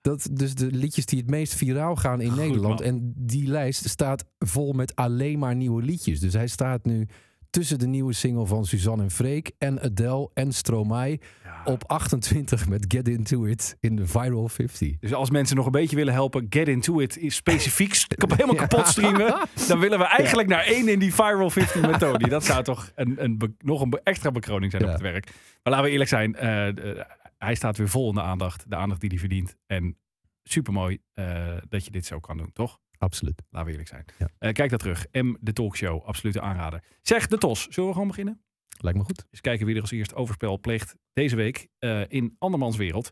Dat, 0.00 0.28
dus 0.32 0.54
de 0.54 0.66
liedjes 0.66 1.06
die 1.06 1.18
het 1.18 1.30
meest 1.30 1.54
viraal 1.54 1.96
gaan 1.96 2.20
in 2.20 2.30
Goed, 2.30 2.38
Nederland. 2.38 2.78
man. 2.78 2.88
En 2.88 3.12
die 3.16 3.48
lijst 3.48 3.88
staat 3.88 4.24
vol 4.38 4.72
met 4.72 4.94
alleen 4.96 5.38
maar 5.38 5.56
nieuwe 5.56 5.82
liedjes. 5.82 6.20
Dus 6.20 6.32
hij 6.32 6.46
staat 6.46 6.84
nu 6.84 7.08
tussen 7.50 7.78
de 7.78 7.86
nieuwe 7.86 8.12
single 8.12 8.46
van 8.46 8.66
Suzanne 8.66 9.02
en 9.02 9.10
Freek 9.10 9.50
en 9.58 9.80
Adele 9.80 10.30
en 10.34 10.52
Stromae. 10.52 11.18
Op 11.64 11.84
28 11.86 12.68
met 12.68 12.84
Get 12.88 13.08
Into 13.08 13.44
It 13.44 13.76
in 13.80 13.96
de 13.96 14.06
Viral 14.06 14.48
50. 14.48 14.98
Dus 14.98 15.12
als 15.14 15.30
mensen 15.30 15.56
nog 15.56 15.66
een 15.66 15.72
beetje 15.72 15.96
willen 15.96 16.12
helpen, 16.12 16.46
get 16.50 16.68
into 16.68 17.00
it, 17.00 17.16
is 17.16 17.34
specifiek 17.34 17.94
st- 18.04 18.14
helemaal 18.28 18.54
Ja. 18.54 18.66
kapot 18.66 18.86
streamen. 18.86 19.48
Dan 19.68 19.78
willen 19.78 19.98
we 19.98 20.04
eigenlijk 20.04 20.48
naar 20.48 20.64
één 20.64 20.88
in 20.88 20.98
die 20.98 21.14
Viral 21.14 21.50
50 21.50 21.80
met 21.90 21.98
Tony. 21.98 22.28
Dat 22.28 22.44
zou 22.44 22.64
toch 22.64 22.90
een, 22.94 23.24
een 23.24 23.56
nog 23.58 23.80
een 23.80 24.00
extra 24.02 24.30
bekroning 24.30 24.70
zijn 24.70 24.82
Ja. 24.82 24.88
op 24.88 24.94
het 24.94 25.04
werk. 25.04 25.24
Maar 25.62 25.72
laten 25.72 25.84
we 25.84 25.90
eerlijk 25.90 26.10
zijn, 26.10 26.34
eh, 26.34 26.68
eh, 26.98 27.04
hij 27.38 27.54
staat 27.54 27.76
weer 27.76 27.88
vol 27.88 28.08
in 28.08 28.14
de 28.14 28.22
aandacht. 28.22 28.64
De 28.70 28.76
aandacht 28.76 29.00
die 29.00 29.10
hij 29.10 29.18
verdient. 29.18 29.56
En 29.66 29.98
supermooi 30.42 30.98
eh 31.14 31.56
dat 31.68 31.84
je 31.84 31.90
dit 31.90 32.06
zo 32.06 32.18
kan 32.20 32.36
doen, 32.36 32.50
toch? 32.52 32.78
Absoluut. 32.98 33.42
Laten 33.50 33.66
we 33.66 33.78
eerlijk 33.78 33.88
zijn. 34.38 34.52
Kijk 34.54 34.70
daar 34.70 34.78
terug. 34.78 35.06
M, 35.12 35.34
de 35.40 35.52
talkshow, 35.52 36.02
absolute 36.04 36.40
aanrader. 36.40 36.82
Zeg, 37.02 37.26
de 37.26 37.38
TOS. 37.38 37.66
Zullen 37.70 37.88
we 37.88 37.92
gewoon 37.94 38.08
beginnen? 38.08 38.42
Lijkt 38.78 38.98
me 38.98 39.04
goed. 39.04 39.26
Dus 39.30 39.40
kijken 39.40 39.66
wie 39.66 39.74
er 39.74 39.80
als 39.80 39.90
eerst 39.90 40.14
overspel 40.14 40.58
pleegt 40.60 40.94
deze 41.12 41.36
week 41.36 41.68
eh, 41.78 42.00
in 42.08 42.36
andermans 42.38 42.76
wereld. 42.76 43.10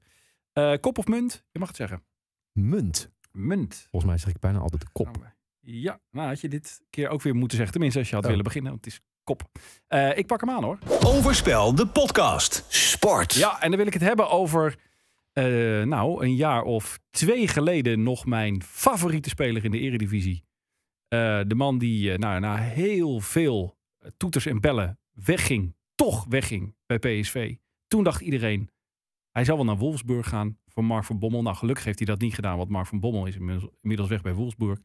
Eh, 0.52 0.72
kop 0.80 0.98
of 0.98 1.06
munt? 1.06 1.44
Je 1.52 1.58
mag 1.58 1.68
het 1.68 1.76
zeggen. 1.76 2.04
Munt. 2.52 3.10
Munt. 3.32 3.86
Volgens 3.90 4.10
mij 4.10 4.20
zeg 4.20 4.30
ik 4.34 4.38
bijna 4.40 4.58
altijd 4.58 4.92
kop. 4.92 5.34
Ja, 5.60 6.00
nou 6.10 6.28
had 6.28 6.40
je 6.40 6.48
dit 6.48 6.80
keer 6.90 7.08
ook 7.08 7.22
weer 7.22 7.34
moeten 7.34 7.56
zeggen. 7.56 7.72
Tenminste, 7.72 7.98
als 7.98 8.08
je 8.08 8.14
had 8.14 8.24
Oh. 8.24 8.30
willen 8.30 8.44
beginnen, 8.44 8.70
want 8.72 8.84
het 8.84 8.94
is 8.94 9.00
kop. 9.24 9.42
Eh, 9.86 10.18
ik 10.18 10.26
pak 10.26 10.40
hem 10.40 10.50
aan 10.50 10.64
hoor. 10.64 10.78
Overspel, 11.04 11.74
de 11.74 11.86
podcast. 11.86 12.64
Sport. 12.68 13.34
Ja, 13.34 13.60
en 13.62 13.68
dan 13.68 13.78
wil 13.78 13.86
ik 13.86 13.92
het 13.92 14.02
hebben 14.02 14.28
over, 14.30 14.76
eh, 15.32 15.44
nou, 15.82 16.24
een 16.24 16.34
jaar 16.34 16.62
of 16.62 16.98
twee 17.10 17.48
geleden 17.48 18.02
nog 18.02 18.26
mijn 18.26 18.62
favoriete 18.62 19.28
speler 19.28 19.64
in 19.64 19.70
de 19.70 19.78
eredivisie. 19.78 20.44
Eh, 21.08 21.40
de 21.46 21.54
man 21.54 21.78
die 21.78 22.12
eh, 22.12 22.18
nou, 22.18 22.40
na 22.40 22.56
heel 22.56 23.20
veel 23.20 23.76
toeters 24.16 24.46
en 24.46 24.60
bellen 24.60 24.98
wegging, 25.24 25.74
toch 25.94 26.24
wegging 26.28 26.74
bij 26.86 26.98
PSV. 26.98 27.54
Toen 27.86 28.04
dacht 28.04 28.20
iedereen, 28.20 28.70
hij 29.30 29.44
zal 29.44 29.56
wel 29.56 29.64
naar 29.64 29.76
Wolfsburg 29.76 30.28
gaan 30.28 30.58
voor 30.66 30.84
Mark 30.84 31.04
van 31.04 31.18
Bommel. 31.18 31.42
Nou, 31.42 31.56
gelukkig 31.56 31.84
heeft 31.84 31.98
hij 31.98 32.06
dat 32.06 32.20
niet 32.20 32.34
gedaan, 32.34 32.56
want 32.56 32.68
Mark 32.68 32.86
van 32.86 33.00
Bommel 33.00 33.26
is 33.26 33.36
inmiddels, 33.36 34.08
weg 34.08 34.22
bij 34.22 34.34
Wolfsburg. 34.34 34.78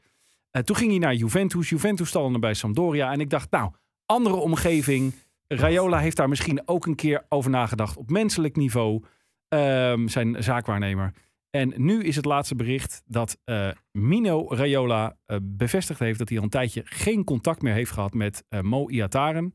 Eh, 0.51 0.61
toen 0.61 0.75
ging 0.75 0.89
hij 0.89 1.00
naar 1.00 1.15
Juventus. 1.15 1.69
Juventus 1.69 2.07
stalde 2.07 2.39
bij 2.39 2.53
Sampdoria. 2.53 3.11
En 3.11 3.19
ik 3.19 3.29
dacht, 3.29 3.51
nou, 3.51 3.71
andere 4.05 4.35
omgeving. 4.35 5.13
Raiola 5.47 6.00
heeft 6.00 6.17
daar 6.17 6.29
misschien 6.29 6.67
ook 6.67 6.85
een 6.85 6.95
keer 6.95 7.25
over 7.29 7.50
nagedacht 7.50 7.97
op 7.97 8.09
menselijk 8.09 8.55
niveau. 8.55 9.03
Ehm, 9.47 10.07
zijn 10.07 10.43
zaakwaarnemer. 10.43 11.13
En 11.50 11.73
nu 11.75 12.03
is 12.03 12.15
het 12.15 12.25
laatste 12.25 12.55
bericht 12.55 13.03
dat 13.05 13.38
eh, 13.43 13.69
Mino 13.91 14.47
Raiola 14.50 15.17
eh, 15.25 15.38
bevestigd 15.41 16.00
heeft 16.00 16.19
dat 16.19 16.29
hij 16.29 16.38
al 16.38 16.43
een 16.43 16.50
tijdje 16.50 16.81
geen 16.85 17.23
contact 17.23 17.61
meer 17.61 17.73
heeft 17.73 17.91
gehad 17.91 18.13
met 18.13 18.45
Mo 18.61 18.89
Iataren. 18.89 19.53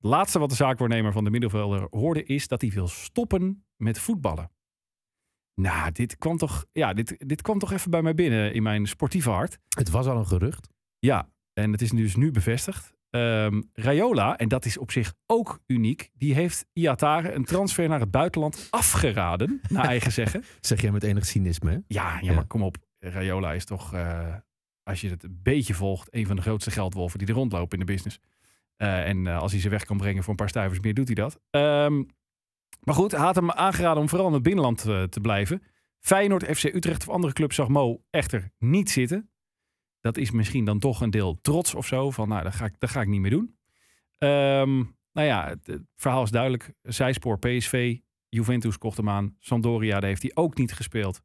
Het 0.00 0.10
laatste 0.10 0.38
wat 0.38 0.48
de 0.48 0.54
zaakwaarnemer 0.54 1.12
van 1.12 1.24
de 1.24 1.30
middenvelder 1.30 1.86
hoorde 1.90 2.22
is 2.24 2.48
dat 2.48 2.60
hij 2.60 2.70
wil 2.70 2.88
stoppen 2.88 3.64
met 3.76 3.98
voetballen. 3.98 4.50
Nou, 5.54 5.92
dit 5.92 6.16
kwam 6.18 6.36
toch, 6.36 6.64
ja, 6.72 6.92
dit, 6.92 7.28
dit 7.28 7.42
kwam 7.42 7.58
toch 7.58 7.72
even 7.72 7.90
bij 7.90 8.02
mij 8.02 8.14
binnen 8.14 8.52
in 8.54 8.62
mijn 8.62 8.86
sportieve 8.86 9.30
hart. 9.30 9.58
Het 9.68 9.90
was 9.90 10.06
al 10.06 10.16
een 10.16 10.26
gerucht. 10.26 10.68
Ja, 10.98 11.28
en 11.52 11.72
het 11.72 11.82
is 11.82 11.90
dus 11.90 12.16
nu 12.16 12.30
bevestigd. 12.30 12.92
Ehm 13.10 13.62
Raiola, 13.72 14.38
en 14.38 14.48
dat 14.48 14.64
is 14.64 14.78
op 14.78 14.90
zich 14.90 15.14
ook 15.26 15.60
uniek, 15.66 16.10
die 16.14 16.34
heeft 16.34 16.66
Iatare 16.72 17.32
een 17.32 17.44
transfer 17.44 17.88
naar 17.88 18.00
het 18.00 18.10
buitenland 18.10 18.66
afgeraden, 18.70 19.60
naar 19.68 19.84
eigen 19.84 20.12
zeggen. 20.12 20.44
Zeg 20.60 20.80
jij 20.80 20.90
met 20.90 21.02
enig 21.02 21.26
cynisme, 21.26 21.70
hè? 21.70 21.76
Ja, 21.76 21.82
ja, 21.86 22.18
Ja. 22.20 22.32
maar 22.34 22.46
kom 22.46 22.62
op. 22.62 22.76
Raiola 22.98 23.52
is 23.52 23.64
toch, 23.64 23.92
eh, 23.94 24.34
als 24.82 25.00
je 25.00 25.08
het 25.08 25.22
een 25.22 25.40
beetje 25.42 25.74
volgt, 25.74 26.14
een 26.14 26.26
van 26.26 26.36
de 26.36 26.42
grootste 26.42 26.70
geldwolven 26.70 27.18
die 27.18 27.28
er 27.28 27.34
rondlopen 27.34 27.78
in 27.78 27.86
de 27.86 27.92
business. 27.92 28.18
Eh, 28.80 29.08
en 29.08 29.26
eh, 29.26 29.38
als 29.38 29.52
hij 29.52 29.60
ze 29.60 29.68
weg 29.68 29.84
kan 29.84 29.96
brengen 29.96 30.22
voor 30.22 30.30
een 30.30 30.36
paar 30.36 30.48
stuivers 30.48 30.80
meer, 30.80 30.94
doet 30.94 31.06
hij 31.06 31.14
dat. 31.14 31.40
Ehm, 31.50 32.02
maar 32.80 32.94
goed, 32.94 33.12
had 33.12 33.34
hem 33.34 33.50
aangeraden 33.50 34.02
om 34.02 34.08
vooral 34.08 34.26
in 34.26 34.32
het 34.32 34.42
binnenland 34.42 34.86
eh, 34.86 35.02
te 35.02 35.20
blijven. 35.20 35.62
Feyenoord, 35.98 36.56
FC 36.56 36.64
Utrecht 36.64 37.08
of 37.08 37.14
andere 37.14 37.32
clubs 37.32 37.54
zag 37.54 37.68
Mo 37.68 38.02
echter 38.10 38.52
niet 38.58 38.90
zitten. 38.90 39.30
Dat 40.00 40.16
is 40.16 40.30
misschien 40.30 40.64
dan 40.64 40.78
toch 40.78 41.00
een 41.00 41.10
deel 41.10 41.38
trots 41.40 41.74
of 41.74 41.86
zo. 41.86 42.10
Van 42.10 42.28
nou, 42.28 42.42
dat 42.42 42.54
ga 42.54 42.64
ik, 42.64 42.74
dat 42.78 42.90
ga 42.90 43.00
ik 43.00 43.08
niet 43.08 43.20
meer 43.20 43.30
doen. 43.30 43.56
Ehm, 44.18 44.76
nou 45.12 45.26
ja, 45.26 45.48
het, 45.48 45.80
verhaal 45.96 46.22
is 46.22 46.30
duidelijk. 46.30 46.72
Zijspoor 46.82 47.38
PSV, 47.38 47.98
Juventus 48.28 48.78
kocht 48.78 48.96
hem 48.96 49.08
aan. 49.08 49.36
Sampdoria, 49.38 50.00
daar 50.00 50.08
heeft 50.08 50.22
hij 50.22 50.32
ook 50.34 50.56
niet 50.56 50.72
gespeeld. 50.72 51.20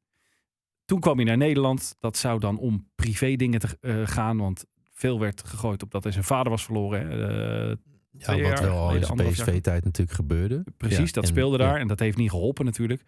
Toen 0.85 0.99
kwam 0.99 1.15
hij 1.15 1.25
naar 1.25 1.37
Nederland. 1.37 1.95
Dat 1.99 2.17
zou 2.17 2.39
dan 2.39 2.57
om 2.57 2.89
privé 2.95 3.35
dingen 3.35 3.59
te 3.59 4.05
gaan. 4.05 4.37
Want 4.37 4.65
veel 4.97 5.19
werd 5.19 5.47
gegooid 5.47 5.83
op 5.83 5.91
dat 5.91 6.03
hij 6.03 6.11
zijn 6.11 6.23
vader 6.23 6.51
was 6.51 6.63
verloren. 6.65 7.07
hè. 7.07 7.69
Eh, 7.69 7.75
Ja, 8.17 8.49
wat 8.49 8.59
wel 8.59 8.77
al 8.77 8.93
in 8.95 8.99
jaar 8.99 9.15
PSV-tijd 9.15 9.83
natuurlijk 9.83 10.17
gebeurde. 10.17 10.63
Precies, 10.77 10.97
Ja, 10.97 11.05
dat 11.13 11.23
en- 11.23 11.29
speelde 11.29 11.57
ja. 11.57 11.63
daar. 11.69 11.79
En 11.79 11.87
dat 11.87 11.99
heeft 11.99 12.17
niet 12.17 12.29
geholpen 12.29 12.65
natuurlijk. 12.65 13.03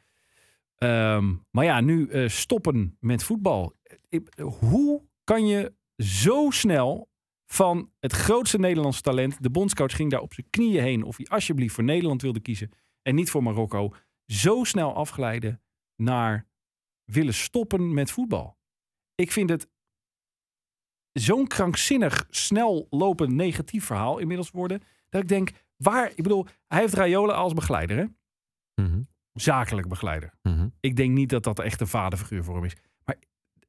Ehm, 0.75 1.36
maar 1.51 1.65
ja, 1.65 1.82
nu 1.82 2.08
eh, 2.10 2.27
stoppen 2.29 2.98
met 3.00 3.24
voetbal. 3.24 3.75
Hoe 4.60 5.01
kan 5.24 5.48
je 5.48 5.74
zo 5.98 6.50
snel 6.50 7.10
van 7.46 7.91
het 8.00 8.12
grootste 8.12 8.60
Nederlandse 8.60 9.01
talent... 9.01 9.44
de 9.44 9.50
bondscoach 9.50 9.96
ging 9.96 10.12
daar 10.12 10.22
op 10.22 10.34
zijn 10.34 10.48
knieën 10.50 10.84
heen... 10.84 11.03
of 11.03 11.17
hij 11.17 11.25
alsjeblieft 11.25 11.74
voor 11.74 11.84
Nederland 11.84 12.22
wilde 12.22 12.39
kiezen... 12.39 12.72
en 13.01 13.15
niet 13.15 13.29
voor 13.29 13.44
Marokko... 13.44 13.94
zo 14.25 14.63
snel 14.63 14.94
afglijden 14.96 15.62
naar 15.96 16.48
willen 17.06 17.34
stoppen 17.34 17.94
met 17.94 18.12
voetbal. 18.12 18.58
Ik 19.15 19.32
vind 19.32 19.50
het 19.50 19.70
zo'n 21.19 21.47
krankzinnig, 21.47 22.27
snel 22.29 22.88
lopend 22.89 23.33
negatief 23.33 23.86
verhaal 23.86 24.17
inmiddels 24.17 24.51
worden... 24.51 24.81
dat 25.09 25.21
ik 25.21 25.27
denk, 25.27 25.51
waar... 25.77 26.12
Ik 26.15 26.24
bedoel, 26.24 26.45
hij 26.67 26.79
heeft 26.79 26.93
Raiola 26.93 27.33
als 27.33 27.53
begeleider, 27.53 27.97
hè? 27.97 28.05
Mhm, 28.83 29.01
zakelijk 29.33 29.88
begeleider. 29.88 30.33
mhm. 30.41 30.67
Ik 30.79 30.95
denk 30.95 31.13
niet 31.13 31.29
dat 31.29 31.43
dat 31.43 31.59
echt 31.59 31.81
een 31.81 31.88
vaderfiguur 31.88 32.43
voor 32.43 32.55
hem 32.55 32.63
is. 32.63 32.75
Maar 33.05 33.15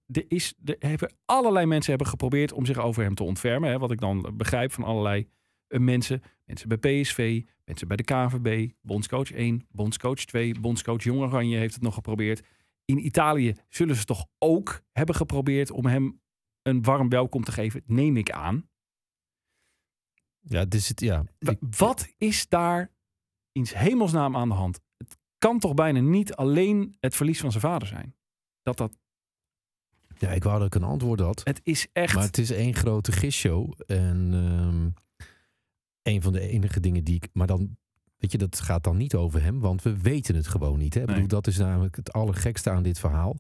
er, 0.06 0.24
is, 0.28 0.54
er 0.64 0.76
hebben 0.78 1.12
allerlei 1.24 1.66
mensen 1.66 1.90
hebben 1.90 2.08
geprobeerd 2.08 2.52
om 2.52 2.66
zich 2.66 2.78
over 2.78 3.02
hem 3.02 3.14
te 3.14 3.22
ontfermen. 3.22 3.70
Hè, 3.70 3.78
wat 3.78 3.90
ik 3.90 4.00
dan 4.00 4.32
begrijp 4.36 4.72
van 4.72 4.84
allerlei 4.84 5.28
eh, 5.66 5.80
mensen. 5.80 6.22
Mensen 6.44 6.68
bij 6.68 6.78
PSV, 6.78 7.42
mensen 7.64 7.88
bij 7.88 7.96
de 7.96 8.04
KNVB, 8.04 8.70
bondscoach 8.80 9.32
1, 9.32 9.66
bondscoach 9.70 10.24
2, 10.24 10.60
bondscoach 10.60 11.02
Jong 11.02 11.20
Oranje 11.20 11.56
heeft 11.56 11.74
het 11.74 11.82
nog 11.82 11.94
geprobeerd. 11.94 12.46
In 12.84 13.06
Italië 13.06 13.54
zullen 13.68 13.96
ze 13.96 14.04
toch 14.04 14.26
ook 14.38 14.80
hebben 14.92 15.14
geprobeerd 15.14 15.70
om 15.70 15.86
hem 15.86 16.20
een 16.68 16.82
warm 16.82 17.08
welkom 17.08 17.44
te 17.44 17.52
geven, 17.52 17.82
neem 17.87 18.16
ik 18.16 18.30
aan. 18.30 18.68
Ja, 20.40 20.58
het 20.58 20.75
is 20.75 20.88
het, 20.88 21.00
ja. 21.00 21.25
Wat 21.60 22.14
is 22.16 22.48
daar 22.48 22.90
in 23.52 23.66
hemelsnaam 23.72 24.37
aan 24.37 24.48
de 24.48 24.54
hand? 24.54 24.80
Het 24.96 25.18
kan 25.38 25.58
toch 25.58 25.75
bijna 25.75 26.00
niet 26.00 26.34
alleen 26.34 26.96
het 27.00 27.16
verlies 27.16 27.40
van 27.40 27.50
zijn 27.50 27.62
vader 27.62 27.88
zijn. 27.88 28.16
Dat 28.62 28.76
dat, 28.76 28.92
ja, 30.18 30.30
ik 30.30 30.42
wou 30.42 30.58
dat 30.58 30.66
ik 30.66 30.75
een 30.75 30.88
antwoord 30.88 31.20
had. 31.20 31.40
het 31.44 31.60
is 31.62 31.87
echt. 31.92 32.14
Maar 32.14 32.25
het 32.25 32.38
is 32.38 32.50
één 32.50 32.75
grote 32.75 33.12
gisshow. 33.12 33.72
En 33.87 34.30
ehm, 34.32 34.88
een 36.02 36.22
van 36.22 36.32
de 36.32 36.40
enige 36.40 36.80
dingen 36.80 37.04
die 37.04 37.14
ik. 37.14 37.28
Maar 37.32 37.46
dan. 37.46 37.76
Weet 38.16 38.32
je, 38.32 38.38
dat 38.38 38.60
gaat 38.60 38.84
dan 38.84 38.96
niet 38.96 39.14
over 39.14 39.42
hem, 39.42 39.60
want 39.60 39.82
we 39.82 39.98
weten 39.98 40.34
het 40.34 40.46
gewoon 40.46 40.78
niet. 40.78 40.94
Hè? 40.94 41.00
Ik 41.00 41.06
bedoel, 41.06 41.26
dat 41.26 41.46
is 41.46 41.56
namelijk 41.56 41.96
het 41.96 42.12
allergekste 42.12 42.70
aan 42.70 42.82
dit 42.82 42.98
verhaal. 42.98 43.37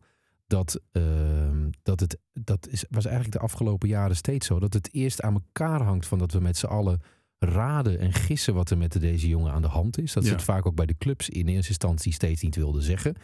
Dat, 0.48 0.80
ehm, 0.92 1.70
dat 1.82 2.00
het. 2.00 2.18
Dat 2.32 2.68
is, 2.68 2.84
was 2.90 3.04
eigenlijk 3.04 3.36
de 3.36 3.42
afgelopen 3.42 3.88
jaren 3.88 4.16
steeds 4.16 4.46
zo. 4.46 4.58
Dat 4.58 4.74
het 4.74 4.94
eerst 4.94 5.22
aan 5.22 5.34
elkaar 5.34 5.82
hangt 5.82 6.06
van 6.06 6.18
dat 6.18 6.32
we 6.32 6.40
met 6.40 6.56
z'n 6.56 6.66
allen 6.66 7.00
raden 7.38 7.98
en 7.98 8.12
gissen 8.12 8.54
wat 8.54 8.70
er 8.70 8.78
met 8.78 9.00
deze 9.00 9.28
jongen 9.28 9.52
aan 9.52 9.62
de 9.62 9.68
hand 9.68 9.98
is. 9.98 10.12
Dat 10.12 10.22
ze 10.22 10.28
Ja. 10.30 10.34
het 10.34 10.44
vaak 10.44 10.66
ook 10.66 10.74
bij 10.74 10.86
de 10.86 10.96
clubs 10.98 11.28
in 11.28 11.48
eerste 11.48 11.68
instantie 11.68 12.12
steeds 12.12 12.42
niet 12.42 12.56
wilden 12.56 12.82
zeggen. 12.82 13.14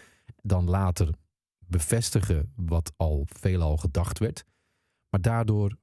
Dan 0.43 0.69
later 0.69 1.09
bevestigen 1.67 2.53
wat 2.57 2.93
al 2.97 3.27
veelal 3.27 3.77
gedacht 3.77 4.19
werd. 4.19 4.45
Maar 5.11 5.21
daardoor 5.21 5.77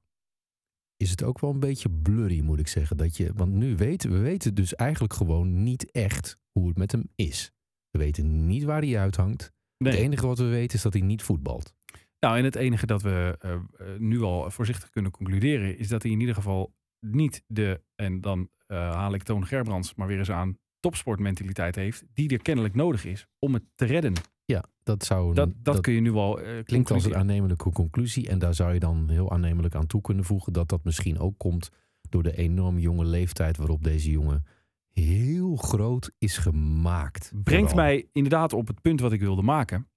is 0.98 1.10
het 1.10 1.24
ook 1.24 1.40
wel 1.40 1.50
een 1.52 1.60
beetje 1.60 1.90
blurry, 1.90 2.42
moet 2.42 2.60
ik 2.60 2.68
zeggen. 2.68 2.98
Dat 2.98 3.18
je, 3.18 3.32
want 3.34 3.52
nu 3.54 3.76
weten 3.76 4.12
we 4.12 4.18
weten 4.18 4.54
dus 4.56 4.76
eigenlijk 4.76 5.14
gewoon 5.14 5.64
niet 5.64 5.92
echt 5.92 6.38
hoe 6.52 6.68
het 6.68 6.78
met 6.78 6.92
hem 6.92 7.10
is. 7.16 7.52
We 7.90 8.00
weten 8.00 8.48
niet 8.48 8.64
waar 8.64 8.82
hij 8.82 9.00
uithangt. 9.00 9.52
Nee. 9.84 9.94
Het 9.94 10.02
enige 10.02 10.28
wat 10.28 10.38
we 10.38 10.46
weten 10.46 10.78
is 10.78 10.84
dat 10.84 10.94
hij 10.94 11.02
niet 11.02 11.24
voetbalt. 11.24 11.74
Nou, 12.20 12.38
en 12.38 12.44
het 12.44 12.56
enige 12.56 12.86
dat 12.86 13.02
we 13.02 13.38
eh, 13.40 13.54
eh, 13.54 13.60
nu 13.98 14.22
al 14.22 14.52
voorzichtig 14.52 14.90
kunnen 14.90 15.12
concluderen, 15.12 15.78
is 15.78 15.88
dat 15.88 16.04
hij 16.04 16.12
in 16.12 16.20
ieder 16.20 16.36
geval 16.36 16.74
niet 17.00 17.44
de, 17.48 17.82
en 17.96 18.22
dan 18.22 18.50
eh, 18.68 18.78
haal 18.78 19.14
ik 19.14 19.24
Toon 19.24 19.46
Gerbrands 19.46 19.96
maar 19.96 20.08
weer 20.08 20.18
eens 20.18 20.32
aan, 20.32 20.58
topsportmentaliteit 20.80 21.76
heeft, 21.76 22.04
die 22.14 22.30
er 22.30 22.42
kennelijk 22.42 22.76
nodig 22.76 23.06
is 23.06 23.28
om 23.40 23.54
het 23.54 23.64
te 23.76 23.86
redden. 23.86 24.14
Ja, 24.46 24.64
dat 24.84 25.06
zou. 25.06 25.34
Dat, 25.34 25.50
dat, 25.58 25.82
kun 25.82 25.94
je 25.94 26.02
nu 26.02 26.16
eh, 26.16 26.64
klinkt 26.64 26.92
als 26.92 27.06
een 27.06 27.16
aannemelijke 27.16 27.72
conclusie. 27.72 28.28
En 28.28 28.40
daar 28.40 28.54
zou 28.54 28.74
je 28.74 28.80
dan 28.80 29.10
heel 29.10 29.32
aannemelijk 29.32 29.76
aan 29.76 29.88
toe 29.88 30.02
kunnen 30.02 30.24
voegen 30.24 30.54
dat 30.54 30.70
dat 30.70 30.84
misschien 30.84 31.20
ook 31.20 31.38
komt 31.38 31.70
door 32.10 32.24
de 32.24 32.38
enorm 32.38 32.80
jonge 32.80 33.06
leeftijd 33.06 33.58
waarop 33.58 33.84
deze 33.84 34.12
jongen 34.12 34.46
heel 34.94 35.56
groot 35.56 36.12
is 36.18 36.38
gemaakt. 36.38 37.32
brengt 37.44 37.70
Vooral. 37.70 37.86
mij 37.88 38.10
inderdaad 38.12 38.54
op 38.54 38.68
het 38.68 38.82
punt 38.82 39.00
wat 39.00 39.12
ik 39.12 39.20
wilde 39.20 39.42
maken. 39.42 39.90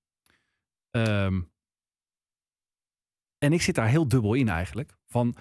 Ehm, 0.90 1.40
en 3.38 3.52
ik 3.52 3.62
zit 3.62 3.74
daar 3.74 3.88
heel 3.88 4.08
dubbel 4.08 4.34
in 4.34 4.48
eigenlijk. 4.48 4.96
Van 5.06 5.34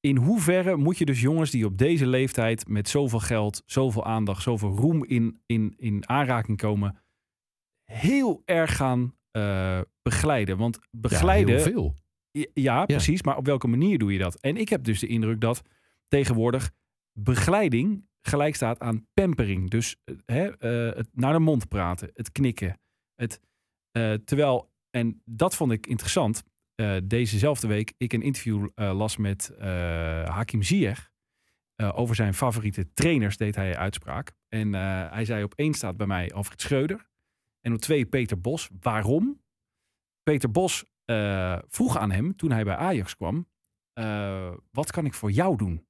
in 0.00 0.16
hoeverre 0.16 0.76
moet 0.76 0.98
je 0.98 1.04
dus 1.04 1.20
jongens 1.20 1.50
die 1.50 1.64
op 1.66 1.78
deze 1.78 2.06
leeftijd 2.06 2.68
met 2.68 2.88
zoveel 2.88 3.18
geld, 3.20 3.62
zoveel 3.66 4.04
aandacht, 4.04 4.42
zoveel 4.42 4.70
roem 4.70 5.04
in, 5.04 5.40
in, 5.46 5.74
in 5.76 6.08
aanraking 6.08 6.58
komen, 6.58 6.98
heel 7.84 8.42
erg 8.44 8.76
gaan 8.76 9.14
eh, 9.30 9.80
begeleiden? 10.02 10.56
Want 10.56 10.78
Ja, 10.80 10.88
begeleiden. 10.90 11.54
heel 11.54 11.64
veel. 11.64 11.94
Ja, 12.30 12.46
ja, 12.54 12.84
precies. 12.84 13.22
Maar 13.22 13.36
op 13.36 13.46
welke 13.46 13.66
manier 13.68 13.98
doe 13.98 14.12
je 14.12 14.18
dat? 14.18 14.40
En 14.40 14.56
ik 14.56 14.68
heb 14.68 14.84
dus 14.84 15.00
de 15.00 15.06
indruk 15.06 15.40
dat 15.40 15.62
tegenwoordig 16.08 16.70
begeleiding 17.12 18.06
gelijk 18.26 18.54
staat 18.54 18.80
aan 18.80 19.06
pampering. 19.14 19.70
Dus 19.70 19.96
eh, 20.04 20.14
hè, 20.24 20.56
eh, 20.58 20.96
het 20.96 21.08
naar 21.12 21.32
de 21.32 21.38
mond 21.38 21.68
praten, 21.68 22.10
het 22.14 22.32
knikken. 22.32 22.80
Het, 23.14 23.40
eh, 23.90 24.12
terwijl, 24.12 24.72
en 24.90 25.22
dat 25.24 25.56
vond 25.56 25.72
ik 25.72 25.86
interessant, 25.86 26.42
dezezelfde 27.04 27.66
week 27.66 27.92
ik 27.96 28.12
een 28.12 28.22
interview 28.22 28.68
las 28.74 29.16
met 29.16 29.52
Hakim 30.26 30.62
Ziyech. 30.62 31.12
Over 31.76 32.14
zijn 32.14 32.34
favoriete 32.34 32.92
trainers 32.92 33.36
deed 33.36 33.54
hij 33.54 33.76
uitspraak. 33.76 34.34
En 34.48 34.72
hij 35.12 35.24
zei 35.24 35.42
op 35.44 35.54
één 35.54 35.74
staat 35.74 35.96
bij 35.96 36.06
mij 36.06 36.32
Alfred 36.32 36.60
Schreuder. 36.60 37.08
En 37.60 37.72
op 37.72 37.80
twee 37.80 38.06
Peter 38.06 38.40
Bos. 38.40 38.68
Waarom? 38.80 39.42
Peter 40.22 40.50
Bos 40.50 40.84
vroeg 41.68 41.96
aan 41.96 42.10
hem 42.10 42.36
toen 42.36 42.50
hij 42.50 42.64
bij 42.64 42.76
Ajax 42.76 43.16
kwam. 43.16 43.48
wat 44.70 44.90
kan 44.90 45.04
ik 45.04 45.14
voor 45.14 45.30
jou 45.30 45.56
doen? 45.56 45.86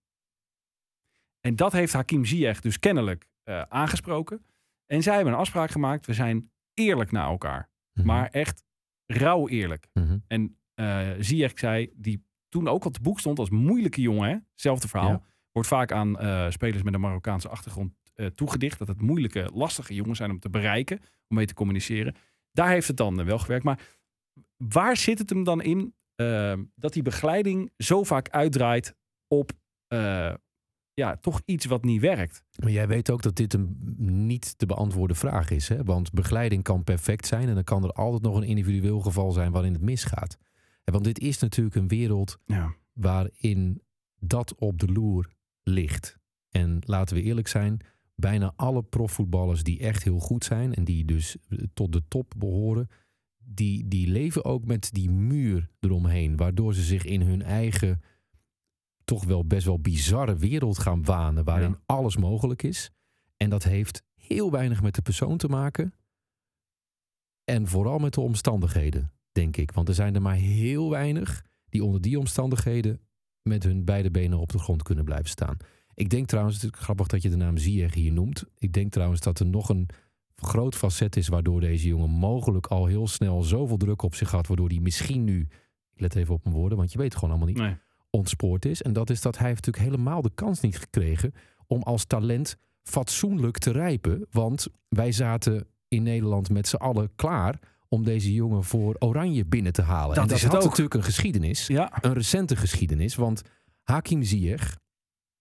En 1.47 1.57
dat 1.57 1.73
heeft 1.73 1.93
Hakim 1.93 2.25
Ziyech 2.25 2.61
dus 2.61 2.79
kennelijk 2.79 3.29
eh, 3.43 3.63
aangesproken. 3.63 4.45
En 4.87 5.03
zij 5.03 5.15
hebben 5.15 5.33
een 5.33 5.39
afspraak 5.39 5.71
gemaakt. 5.71 6.07
We 6.07 6.15
zijn 6.15 6.51
eerlijk 6.75 7.11
naar 7.11 7.29
elkaar. 7.29 7.71
Mhm. 7.93 8.07
Maar 8.07 8.29
echt 8.31 8.65
rauw 9.07 9.49
eerlijk. 9.49 9.89
Mhm. 9.93 10.19
En 10.27 10.59
eh 10.75 11.11
Ziyech 11.19 11.59
zei, 11.59 11.91
die 11.95 12.25
toen 12.49 12.69
ook 12.69 12.85
al 12.85 12.91
te 12.91 13.01
boek 13.01 13.21
stond 13.21 13.39
als 13.39 13.51
moeilijke 13.51 14.01
jongen. 14.01 14.29
Hè? 14.29 14.37
Hetzelfde 14.51 14.89
verhaal. 14.89 15.11
Ja. 15.11 15.23
Wordt 15.53 15.69
vaak 15.69 15.93
aan 15.93 16.19
eh, 16.19 16.51
spelers 16.51 16.83
met 16.83 16.95
een 16.95 17.01
Marokkaanse 17.01 17.49
achtergrond 17.49 17.93
toegedicht. 18.35 18.79
Dat 18.79 18.89
het 18.89 19.01
moeilijke, 19.01 19.51
lastige 19.55 19.95
jongens 19.95 20.19
zijn 20.19 20.31
om 20.31 20.39
te 20.39 20.51
bereiken. 20.51 20.99
Om 21.29 21.37
mee 21.37 21.47
te 21.47 21.55
communiceren. 21.55 22.15
Daar 22.53 22.69
heeft 22.69 22.89
het 22.89 22.97
dan 22.97 23.25
wel 23.25 23.39
gewerkt. 23.39 23.65
Maar 23.65 23.81
waar 24.57 24.97
zit 24.97 25.19
het 25.19 25.31
hem 25.31 25.45
dan 25.45 25.63
in 25.63 25.95
dat 26.75 26.93
die 26.93 27.03
begeleiding 27.03 27.73
zo 27.77 28.05
vaak 28.05 28.29
uitdraait 28.29 28.97
op 29.29 29.53
ja, 30.95 31.17
toch 31.17 31.43
iets 31.45 31.65
wat 31.65 31.85
niet 31.85 32.01
werkt? 32.01 32.45
Maar 32.63 32.71
jij 32.71 32.89
weet 32.89 33.11
ook 33.11 33.23
dat 33.23 33.37
dit 33.37 33.55
een 33.55 33.77
niet 34.27 34.59
te 34.59 34.67
beantwoorden 34.67 35.17
vraag 35.17 35.51
is. 35.51 35.69
Hè? 35.69 35.85
Want 35.85 36.13
begeleiding 36.13 36.63
kan 36.63 36.85
perfect 36.85 37.27
zijn 37.27 37.49
en 37.49 37.55
dan 37.55 37.65
kan 37.65 37.85
er 37.85 37.93
altijd 37.93 38.23
nog 38.23 38.37
een 38.37 38.43
individueel 38.43 39.01
geval 39.01 39.33
zijn 39.33 39.53
waarin 39.53 39.73
het 39.73 39.83
misgaat. 39.83 40.39
En 40.85 40.93
Want 40.93 41.05
dit 41.05 41.19
is 41.19 41.39
natuurlijk 41.39 41.77
een 41.77 41.89
wereld 41.89 42.39
Ja. 42.47 42.75
waarin 42.93 43.83
dat 44.19 44.55
op 44.55 44.79
de 44.79 44.93
loer 44.93 45.33
ligt. 45.63 46.19
En 46.51 46.79
laten 46.81 47.17
we 47.17 47.23
eerlijk 47.23 47.49
zijn, 47.49 47.79
bijna 48.15 48.53
alle 48.57 48.83
profvoetballers 48.83 49.63
die 49.63 49.79
echt 49.79 50.05
heel 50.05 50.19
goed 50.19 50.45
zijn 50.45 50.75
en 50.75 50.85
die 50.85 51.05
dus 51.05 51.37
eh, 51.49 51.59
tot 51.75 51.93
de 51.93 52.03
top 52.09 52.33
behoren, 52.37 52.89
die, 53.39 53.89
die 53.89 54.09
leven 54.09 54.45
ook 54.45 54.65
met 54.65 54.91
die 54.93 55.11
muur 55.11 55.71
eromheen, 55.81 56.37
waardoor 56.37 56.75
ze 56.75 56.83
zich 56.83 57.05
in 57.05 57.21
hun 57.21 57.43
eigen 57.43 58.01
toch 59.05 59.25
wel 59.25 59.45
best 59.47 59.67
wel 59.67 59.79
bizarre 59.81 60.37
wereld 60.37 60.79
gaan 60.79 61.05
wanen, 61.05 61.45
waarin 61.45 61.71
Ja. 61.71 61.81
alles 61.87 62.17
mogelijk 62.17 62.63
is. 62.63 62.91
En 63.37 63.51
dat 63.51 63.63
heeft 63.63 64.03
heel 64.15 64.51
weinig 64.51 64.83
met 64.83 64.95
de 64.95 65.03
persoon 65.03 65.37
te 65.37 65.49
maken. 65.49 65.93
En 67.45 67.67
vooral 67.69 67.99
met 67.99 68.13
de 68.15 68.21
omstandigheden, 68.21 69.13
denk 69.33 69.57
ik. 69.57 69.73
Want 69.73 69.89
er 69.89 69.95
zijn 69.95 70.15
er 70.15 70.23
maar 70.23 70.35
heel 70.35 70.91
weinig 70.91 71.45
die 71.69 71.85
onder 71.85 72.01
die 72.01 72.19
omstandigheden 72.19 73.01
met 73.43 73.63
hun 73.63 73.85
beide 73.85 74.11
benen 74.11 74.39
op 74.39 74.53
de 74.53 74.59
grond 74.59 74.83
kunnen 74.83 75.05
blijven 75.05 75.29
staan. 75.29 75.57
Ik 75.95 76.11
denk 76.11 76.27
trouwens, 76.27 76.63
het 76.63 76.75
is 76.75 76.81
grappig 76.81 77.07
dat 77.07 77.23
je 77.23 77.31
de 77.31 77.37
naam 77.37 77.57
Ziyech 77.57 77.95
hier 77.95 78.13
noemt. 78.13 78.45
Ik 78.59 78.73
denk 78.73 78.93
trouwens 78.93 79.21
dat 79.21 79.39
er 79.41 79.47
nog 79.47 79.69
een 79.69 79.89
groot 80.37 80.75
facet 80.75 81.17
is 81.17 81.29
waardoor 81.29 81.61
deze 81.61 81.89
jongen 81.89 82.11
mogelijk 82.11 82.67
al 82.67 82.87
heel 82.87 83.09
snel 83.09 83.43
zoveel 83.43 83.77
druk 83.77 84.03
op 84.03 84.15
zich 84.15 84.31
had, 84.31 84.47
waardoor 84.47 84.69
hij 84.69 84.79
misschien 84.81 85.25
nu, 85.25 85.41
ik 85.93 86.01
let 86.01 86.15
even 86.15 86.35
op 86.35 86.45
mijn 86.45 86.57
woorden, 86.57 86.79
want 86.79 86.93
je 86.93 86.99
weet 86.99 87.07
het 87.07 87.15
gewoon 87.15 87.31
allemaal 87.31 87.49
niet, 87.55 87.63
Nee. 87.63 87.77
Ontspoord 88.15 88.65
is. 88.65 88.83
En 88.83 88.93
dat 88.93 89.11
is 89.11 89.21
dat 89.21 89.39
hij 89.39 89.49
heeft 89.49 89.67
natuurlijk 89.67 89.93
helemaal 89.95 90.23
de 90.23 90.31
kans 90.35 90.61
niet 90.61 90.79
gekregen 90.79 91.33
om 91.67 91.83
als 91.83 92.05
talent 92.05 92.57
fatsoenlijk 92.83 93.59
te 93.59 93.71
rijpen. 93.73 94.27
Want 94.31 94.67
wij 94.89 95.13
zaten 95.13 95.67
in 95.89 96.03
Nederland 96.03 96.51
met 96.51 96.69
z'n 96.69 96.77
allen 96.77 97.11
klaar 97.15 97.59
om 97.89 98.05
deze 98.05 98.33
jongen 98.33 98.65
voor 98.65 98.97
Oranje 98.99 99.45
binnen 99.47 99.73
te 99.73 99.83
halen. 99.83 100.15
Dat 100.15 100.23
en 100.23 100.29
dat 100.29 100.37
is 100.37 100.43
het 100.43 100.53
had 100.53 100.63
ook. 100.63 100.69
natuurlijk 100.69 100.95
een 100.97 101.03
geschiedenis. 101.03 101.67
Ja. 101.67 101.93
Een 102.01 102.13
recente 102.13 102.57
geschiedenis. 102.57 103.15
Want 103.15 103.43
Hakim 103.83 104.23
Ziyech, 104.23 104.79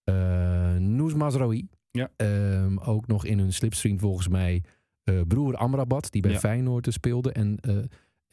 eh 0.03 0.75
Noes 0.75 1.13
Mazraoui, 1.13 1.68
Ja. 1.92 2.10
ehm, 2.15 2.77
ook 2.77 3.08
nog 3.08 3.25
in 3.25 3.39
hun 3.39 3.53
slipstream 3.53 4.00
volgens 4.00 4.27
mij 4.27 4.63
eh, 5.03 5.22
broer 5.27 5.56
Amrabat, 5.56 6.12
die 6.12 6.22
bij 6.22 6.32
Ja. 6.32 6.39
Feyenoord 6.39 6.88
speelde. 6.90 7.31
En, 7.31 7.57
eh, 7.62 7.77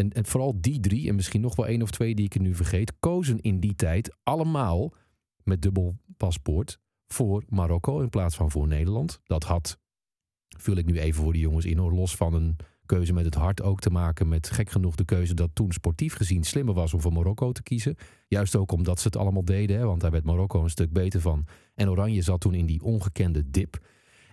en, 0.08 0.26
vooral 0.26 0.60
die 0.60 0.80
drie, 0.80 1.08
en 1.08 1.14
misschien 1.14 1.40
nog 1.40 1.56
wel 1.56 1.66
één 1.66 1.82
of 1.82 1.90
twee 1.90 2.14
die 2.14 2.24
ik 2.24 2.34
er 2.34 2.40
nu 2.40 2.54
vergeet, 2.54 2.92
kozen 3.00 3.40
in 3.40 3.60
die 3.60 3.74
tijd 3.74 4.16
allemaal 4.22 4.92
met 5.42 5.62
dubbel 5.62 5.96
paspoort 6.16 6.78
voor 7.06 7.42
Marokko 7.48 8.00
in 8.00 8.08
plaats 8.08 8.36
van 8.36 8.50
voor 8.50 8.66
Nederland. 8.66 9.20
Dat 9.24 9.44
had, 9.44 9.78
vul 10.58 10.76
ik 10.76 10.86
nu 10.86 10.98
even 10.98 11.22
voor 11.22 11.32
die 11.32 11.42
jongens 11.42 11.64
in, 11.64 11.78
hoor, 11.78 11.92
los 11.92 12.16
van 12.16 12.34
een 12.34 12.56
keuze 12.86 13.12
met 13.12 13.24
het 13.24 13.34
hart 13.34 13.62
ook 13.62 13.80
te 13.80 13.90
maken 13.90 14.28
met 14.28 14.50
gek 14.50 14.70
genoeg 14.70 14.94
de 14.94 15.04
keuze 15.04 15.34
dat 15.34 15.50
toen 15.52 15.72
sportief 15.72 16.14
gezien 16.14 16.44
slimmer 16.44 16.74
was 16.74 16.94
om 16.94 17.00
voor 17.00 17.12
Marokko 17.12 17.52
te 17.52 17.62
kiezen. 17.62 17.96
Juist 18.28 18.56
ook 18.56 18.72
omdat 18.72 19.00
ze 19.00 19.06
het 19.06 19.16
allemaal 19.16 19.44
deden, 19.44 19.78
hè, 19.78 19.84
want 19.84 20.00
daar 20.00 20.10
werd 20.10 20.24
Marokko 20.24 20.62
een 20.62 20.70
stuk 20.70 20.92
beter 20.92 21.20
van. 21.20 21.46
En 21.74 21.90
Oranje 21.90 22.22
zat 22.22 22.40
toen 22.40 22.54
in 22.54 22.66
die 22.66 22.82
ongekende 22.82 23.50
dip. 23.50 23.86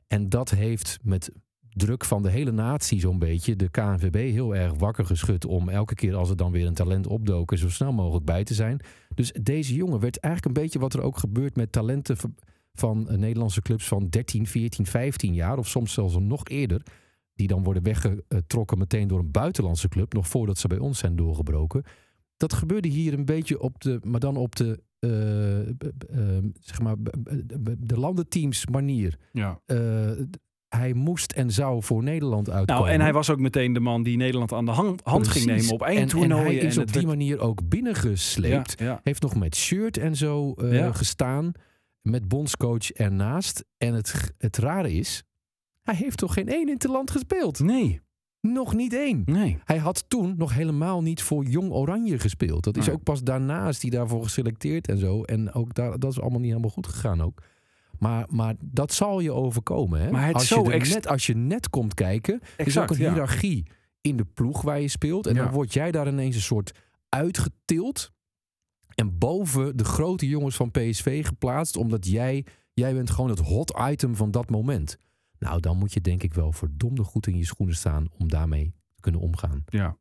En 0.07 0.29
dat 0.29 0.49
heeft 0.49 0.99
met 1.03 1.31
druk 1.77 2.05
van 2.05 2.21
de 2.23 2.29
hele 2.29 2.51
natie 2.51 2.99
zo'n 2.99 3.19
beetje 3.19 3.55
de 3.55 3.69
KNVB 3.69 4.31
heel 4.31 4.55
erg 4.55 4.73
wakker 4.73 5.05
geschud 5.05 5.45
om 5.45 5.69
elke 5.69 5.95
keer 5.95 6.15
als 6.15 6.29
er 6.29 6.35
dan 6.37 6.51
weer 6.51 6.67
een 6.67 6.73
talent 6.73 7.07
opdoken 7.07 7.57
zo 7.57 7.69
snel 7.69 7.91
mogelijk 7.93 8.25
bij 8.25 8.43
te 8.43 8.53
zijn. 8.53 8.79
Dus 9.15 9.31
deze 9.41 9.73
jongen 9.75 9.99
werd 9.99 10.19
eigenlijk 10.19 10.55
een 10.55 10.61
beetje 10.63 10.79
wat 10.79 10.93
er 10.93 11.01
ook 11.01 11.17
gebeurt 11.17 11.55
met 11.55 11.71
talenten 11.71 12.17
van 12.73 13.07
Nederlandse 13.09 13.61
clubs 13.61 13.87
van 13.87 14.07
13, 14.09 14.47
14, 14.47 14.85
15 14.85 15.33
jaar 15.33 15.57
of 15.57 15.67
soms 15.67 15.93
zelfs 15.93 16.17
nog 16.19 16.47
eerder. 16.47 16.81
Die 17.33 17.47
dan 17.47 17.63
worden 17.63 17.83
weggetrokken 17.83 18.77
meteen 18.77 19.07
door 19.07 19.19
een 19.19 19.31
buitenlandse 19.31 19.87
club, 19.87 20.13
nog 20.13 20.27
voordat 20.27 20.57
ze 20.57 20.67
bij 20.67 20.77
ons 20.77 20.99
zijn 20.99 21.15
doorgebroken. 21.15 21.83
Dat 22.37 22.53
gebeurde 22.53 22.87
hier 22.87 23.13
een 23.13 23.25
beetje 23.25 23.59
op 23.61 23.81
de, 23.81 23.99
maar 24.03 24.19
dan 24.19 24.37
op 24.37 24.55
de, 24.55 24.79
eh, 24.99 25.73
b- 25.77 25.91
b- 25.97 26.03
eh, 26.03 26.19
zeg 26.59 26.81
maar, 26.81 26.95
de 27.79 27.99
landenteams 27.99 28.65
manier. 28.67 29.17
ja. 29.31 29.61
Eh, 29.65 30.11
hij 30.69 30.93
moest 30.93 31.31
en 31.31 31.51
zou 31.51 31.83
voor 31.83 32.03
Nederland 32.03 32.49
uitkomen. 32.49 32.83
Nou, 32.83 32.93
en 32.95 33.01
hij 33.01 33.13
was 33.13 33.29
ook 33.29 33.39
meteen 33.39 33.73
de 33.73 33.79
man 33.79 34.03
die 34.03 34.17
Nederland 34.17 34.53
aan 34.53 34.65
de 34.65 34.71
hand, 34.71 35.01
hand 35.03 35.27
ging 35.27 35.45
nemen 35.45 35.71
op 35.73 35.81
En- 35.81 35.87
eindtoernooien. 35.97 36.45
En 36.45 36.55
hij 36.55 36.55
is 36.55 36.75
en 36.75 36.81
op 36.81 36.85
het 36.87 36.93
die 36.97 37.05
werd- 37.07 37.17
manier 37.17 37.39
ook 37.39 37.69
binnengesleept. 37.69 38.79
Ja, 38.79 38.85
ja. 38.85 38.99
Heeft 39.03 39.21
nog 39.21 39.35
met 39.35 39.55
shirt 39.55 39.97
en 39.97 40.15
zo 40.15 40.53
eh, 40.53 40.73
Ja. 40.73 40.91
gestaan. 40.91 41.51
Met 42.01 42.27
bondscoach 42.27 42.91
ernaast. 42.91 43.65
En 43.77 43.93
het, 43.93 44.33
het 44.37 44.57
rare 44.57 44.91
is, 44.93 45.23
hij 45.83 45.95
heeft 45.95 46.17
toch 46.17 46.33
geen 46.33 46.47
één 46.47 46.69
interland 46.69 47.11
gespeeld? 47.11 47.59
Nee, 47.59 48.01
Nog 48.41 48.73
niet 48.75 48.93
één. 48.93 49.21
nee. 49.25 49.57
Hij 49.65 49.77
had 49.77 50.05
toen 50.07 50.33
nog 50.37 50.53
helemaal 50.53 51.01
niet 51.01 51.21
voor 51.21 51.43
Jong 51.45 51.71
Oranje 51.71 52.19
gespeeld. 52.19 52.63
Dat 52.63 52.77
is 52.77 52.89
ook 52.89 53.03
pas 53.03 53.23
daarna 53.23 53.67
is 53.67 53.81
hij 53.81 53.91
daarvoor 53.91 54.23
geselecteerd 54.23 54.87
en 54.87 54.97
zo. 54.97 55.23
En 55.23 55.53
ook 55.53 55.73
daar, 55.73 55.99
dat 55.99 56.11
is 56.11 56.19
allemaal 56.19 56.39
niet 56.39 56.49
helemaal 56.49 56.69
goed 56.69 56.87
gegaan 56.87 57.21
ook. 57.21 57.41
Maar, 57.99 58.25
maar 58.29 58.55
dat 58.59 58.93
zal 58.93 59.19
je 59.19 59.31
overkomen. 59.31 60.01
Hè? 60.01 60.11
Maar 60.11 60.25
het 60.25 60.35
als, 60.35 60.47
zo 60.47 60.71
je 60.71 60.77
net, 60.77 61.07
als 61.07 61.25
je 61.25 61.35
net 61.35 61.69
komt 61.69 61.93
kijken, 61.93 62.39
is 62.57 62.77
ook 62.77 62.89
een 62.89 62.97
ja. 62.97 63.09
hiërarchie 63.09 63.65
in 64.01 64.17
de 64.17 64.25
ploeg 64.25 64.61
waar 64.61 64.79
je 64.81 64.87
speelt. 64.87 65.27
En 65.27 65.35
Ja. 65.35 65.43
dan 65.43 65.53
word 65.53 65.73
jij 65.73 65.91
daar 65.91 66.07
ineens 66.07 66.35
een 66.35 66.41
soort 66.41 66.71
uitgetild. 67.09 68.11
En 68.95 69.17
boven 69.17 69.77
de 69.77 69.83
grote 69.83 70.27
jongens 70.27 70.55
van 70.55 70.71
PSV 70.71 71.25
geplaatst. 71.25 71.77
Omdat 71.77 72.07
jij, 72.07 72.45
jij 72.73 72.93
bent 72.93 73.09
gewoon 73.09 73.29
het 73.29 73.39
hot 73.39 73.79
item 73.89 74.15
van 74.15 74.31
dat 74.31 74.49
moment. 74.49 74.97
Nou, 75.39 75.59
dan 75.59 75.77
moet 75.77 75.93
je 75.93 76.01
denk 76.01 76.23
ik 76.23 76.33
wel 76.33 76.51
verdomde 76.51 77.03
goed 77.03 77.27
in 77.27 77.37
je 77.37 77.45
schoenen 77.45 77.75
staan 77.75 78.07
om 78.17 78.29
daarmee 78.29 78.73
te 78.95 79.01
kunnen 79.01 79.21
omgaan. 79.21 79.63
Ja. 79.65 79.97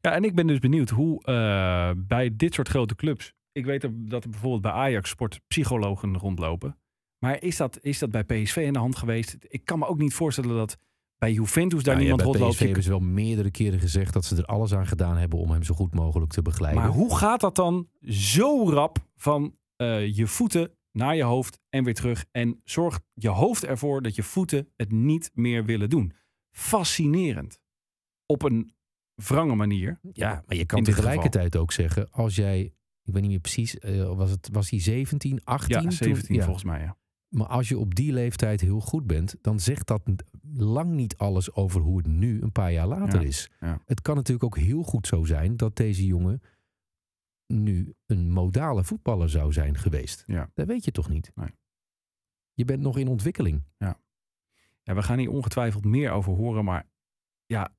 ja, 0.00 0.12
en 0.12 0.24
ik 0.24 0.34
ben 0.34 0.46
dus 0.46 0.58
benieuwd 0.58 0.90
hoe 0.90 1.24
eh, 1.24 1.90
bij 1.96 2.30
dit 2.36 2.54
soort 2.54 2.68
grote 2.68 2.94
clubs. 2.94 3.32
Ik 3.52 3.64
weet 3.64 3.88
dat 3.94 4.24
er 4.24 4.30
bijvoorbeeld 4.30 4.62
bij 4.62 4.72
Ajax 4.72 5.10
sportpsychologen 5.10 6.16
rondlopen. 6.18 6.78
Maar 7.18 7.42
is 7.42 7.56
dat, 7.56 7.78
is 7.82 7.98
dat 7.98 8.10
bij 8.10 8.24
PSV 8.24 8.56
in 8.56 8.72
de 8.72 8.78
hand 8.78 8.96
geweest? 8.96 9.36
Ik 9.40 9.64
kan 9.64 9.78
me 9.78 9.86
ook 9.86 9.98
niet 9.98 10.14
voorstellen 10.14 10.56
dat 10.56 10.78
bij 11.18 11.32
Juventus 11.32 11.82
daar 11.82 11.94
Nou 11.94 12.06
ja, 12.06 12.14
niemand 12.14 12.22
bij 12.22 12.30
rondloopt. 12.30 12.52
PSV 12.52 12.64
hebben 12.64 12.82
ze 12.82 12.88
wel 12.88 13.00
meerdere 13.00 13.50
keren 13.50 13.80
gezegd 13.80 14.12
dat 14.12 14.24
ze 14.24 14.36
er 14.36 14.44
alles 14.44 14.74
aan 14.74 14.86
gedaan 14.86 15.16
hebben 15.16 15.38
om 15.38 15.50
hem 15.50 15.62
zo 15.62 15.74
goed 15.74 15.94
mogelijk 15.94 16.32
te 16.32 16.42
begeleiden. 16.42 16.82
Maar 16.82 16.92
hoe 16.92 17.16
gaat 17.16 17.40
dat 17.40 17.56
dan 17.56 17.88
zo 18.08 18.70
rap 18.70 18.98
van 19.16 19.56
eh, 19.76 20.16
je 20.16 20.26
voeten 20.26 20.70
naar 20.92 21.16
je 21.16 21.22
hoofd 21.22 21.60
en 21.68 21.84
weer 21.84 21.94
terug? 21.94 22.24
En 22.30 22.60
zorgt 22.64 23.02
je 23.14 23.28
hoofd 23.28 23.64
ervoor 23.64 24.02
dat 24.02 24.14
je 24.14 24.22
voeten 24.22 24.68
het 24.76 24.92
niet 24.92 25.30
meer 25.34 25.64
willen 25.64 25.90
doen? 25.90 26.12
Fascinerend. 26.50 27.60
Op 28.26 28.42
een 28.42 28.74
wrange 29.14 29.54
manier. 29.54 29.98
Ja, 30.12 30.42
maar 30.46 30.56
je 30.56 30.66
kan 30.66 30.82
tegelijkertijd 30.82 31.56
ook 31.56 31.72
zeggen, 31.72 32.10
als 32.10 32.34
jij, 32.36 32.60
ik 33.02 33.12
weet 33.12 33.22
niet 33.22 33.30
meer 33.30 33.40
precies, 33.40 33.78
eh, 33.78 34.16
was, 34.16 34.30
het, 34.30 34.48
was 34.52 34.70
hij 34.70 34.80
17, 34.80 35.44
18? 35.44 35.74
Ja, 35.74 35.80
toen? 35.80 35.92
17 35.92 36.34
Ja. 36.34 36.42
volgens 36.44 36.64
mij. 36.64 36.80
Ja. 36.80 36.96
Maar 37.34 37.46
als 37.46 37.68
je 37.68 37.78
op 37.78 37.94
die 37.94 38.12
leeftijd 38.12 38.60
heel 38.60 38.80
goed 38.80 39.06
bent, 39.06 39.36
dan 39.40 39.60
zegt 39.60 39.86
dat 39.86 40.02
lang 40.54 40.90
niet 40.90 41.16
alles 41.16 41.52
over 41.52 41.80
hoe 41.80 41.96
het 41.96 42.06
nu 42.06 42.42
een 42.42 42.52
paar 42.52 42.72
jaar 42.72 42.86
later 42.86 43.20
Ja, 43.20 43.26
is. 43.26 43.50
ja. 43.60 43.80
Het 43.86 44.00
kan 44.02 44.14
natuurlijk 44.16 44.44
ook 44.44 44.58
heel 44.58 44.82
goed 44.82 45.06
zo 45.06 45.24
zijn 45.24 45.56
dat 45.56 45.76
deze 45.76 46.06
jongen 46.06 46.42
nu 47.46 47.94
een 48.06 48.30
modale 48.30 48.84
voetballer 48.84 49.30
zou 49.30 49.52
zijn 49.52 49.76
geweest. 49.78 50.24
Ja. 50.26 50.50
Dat 50.54 50.66
weet 50.66 50.84
je 50.84 50.90
toch 50.90 51.08
niet? 51.08 51.32
Nee. 51.34 51.48
Je 52.52 52.64
bent 52.64 52.80
nog 52.82 52.98
in 52.98 53.08
ontwikkeling. 53.08 53.62
Ja, 54.82 54.94
we 54.94 55.02
gaan 55.02 55.18
hier 55.18 55.30
ongetwijfeld 55.30 55.84
meer 55.84 56.10
over 56.10 56.32
horen, 56.32 56.64
maar 56.64 56.88
ja, 57.46 57.76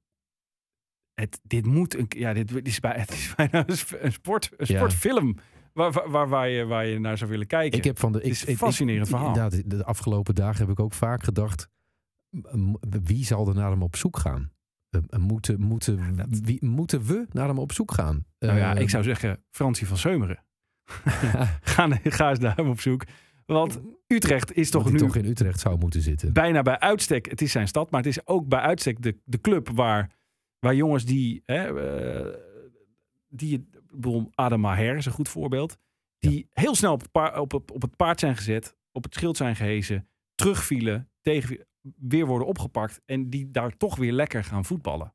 het, 1.14 1.40
dit 1.44 1.66
moet 1.66 1.96
een, 1.96 2.06
ja, 2.10 2.34
dit 2.34 2.66
is, 2.68 2.80
bij, 2.80 3.00
het 3.00 3.12
is 3.12 3.34
bijna 3.36 3.68
een 3.68 3.78
sp- 3.78 3.98
een, 4.00 4.12
sport, 4.12 4.52
een 4.58 4.66
Ja. 4.76 4.90
Waar, 5.76 5.92
waar, 5.92 6.10
waar, 6.10 6.30
waar 6.30 6.50
je, 6.50 6.66
waar 6.66 6.86
je 6.86 7.00
naar 7.00 7.18
zou 7.18 7.30
willen 7.30 7.48
kijken. 7.48 7.78
Ik 7.78 7.84
heb 7.84 8.00
van 8.00 8.12
de. 8.12 8.18
Het 8.18 8.28
is 8.28 8.42
ik, 8.44 8.48
een 8.50 8.58
fascinerend 8.58 9.04
ik- 9.08 9.10
verhaal. 9.16 9.28
Inderdaad, 9.36 9.70
de 9.70 9.84
afgelopen 9.86 10.36
dagen 10.36 10.62
heb 10.62 10.70
ik 10.70 10.80
ook 10.80 10.94
vaak 10.94 11.24
gedacht: 11.24 11.68
wie 13.04 13.26
zal 13.26 13.48
er 13.48 13.56
naar 13.56 13.70
hem 13.72 13.84
op 13.84 13.96
zoek 13.96 14.18
gaan? 14.18 14.52
Eh, 14.90 15.02
eh, 15.10 15.20
moeten, 15.20 15.62
moeten, 15.62 16.16
dat- 16.16 16.28
wie, 16.30 16.66
moeten 16.66 17.06
we 17.06 17.26
naar 17.32 17.48
hem 17.48 17.60
op 17.60 17.72
zoek 17.72 17.92
gaan? 17.94 18.26
nou 18.40 18.58
ja, 18.58 18.76
Eh, 18.76 18.82
ik 18.82 18.90
zou 18.90 19.04
zeggen 19.04 19.44
Fransie 19.50 19.88
van 19.88 19.98
Seumeren. 19.98 20.44
ga, 21.62 22.00
ga 22.04 22.30
eens 22.30 22.40
naar 22.40 22.56
hem 22.56 22.70
op 22.70 22.80
zoek. 22.82 23.04
Want 23.46 23.80
Utrecht 24.08 24.54
is 24.56 24.70
toch 24.70 24.92
nu 24.92 24.98
toch 24.98 25.16
in 25.16 25.26
Utrecht 25.26 25.60
zou 25.60 25.78
moeten 25.78 26.02
zitten. 26.02 26.34
bijna 26.34 26.62
bij 26.62 26.80
uitstek, 26.80 27.30
het 27.30 27.42
is 27.42 27.52
zijn 27.52 27.68
stad, 27.68 27.92
maar 27.92 28.00
het 28.02 28.10
is 28.10 28.28
ook 28.28 28.48
bij 28.48 28.60
uitstek 28.60 29.02
de, 29.02 29.18
de 29.24 29.42
club 29.42 29.70
waar, 29.70 30.12
waar 30.60 30.76
jongens 30.76 31.06
die, 31.06 31.42
hè, 31.46 31.74
die, 33.30 33.70
Adam 34.34 34.60
Maher 34.60 34.96
is 34.96 35.06
een 35.06 35.12
goed 35.12 35.30
voorbeeld, 35.30 35.78
die 36.20 36.50
heel 36.52 36.76
snel 36.76 36.94
op 36.94 37.02
het, 37.02 37.12
paard, 37.12 37.38
op, 37.38 37.54
op 37.54 37.82
het 37.82 37.96
paard 37.96 38.20
zijn 38.20 38.36
gezet, 38.36 38.78
op 38.92 39.04
het 39.04 39.14
schild 39.14 39.38
zijn 39.38 39.56
gehezen, 39.56 40.10
terugvielen, 40.36 41.10
tegen, 41.22 41.66
weer 41.98 42.26
worden 42.26 42.48
opgepakt 42.48 43.02
en 43.06 43.30
die 43.30 43.52
daar 43.52 43.78
toch 43.78 43.96
weer 43.96 44.14
lekker 44.14 44.44
gaan 44.44 44.66
voetballen. 44.66 45.14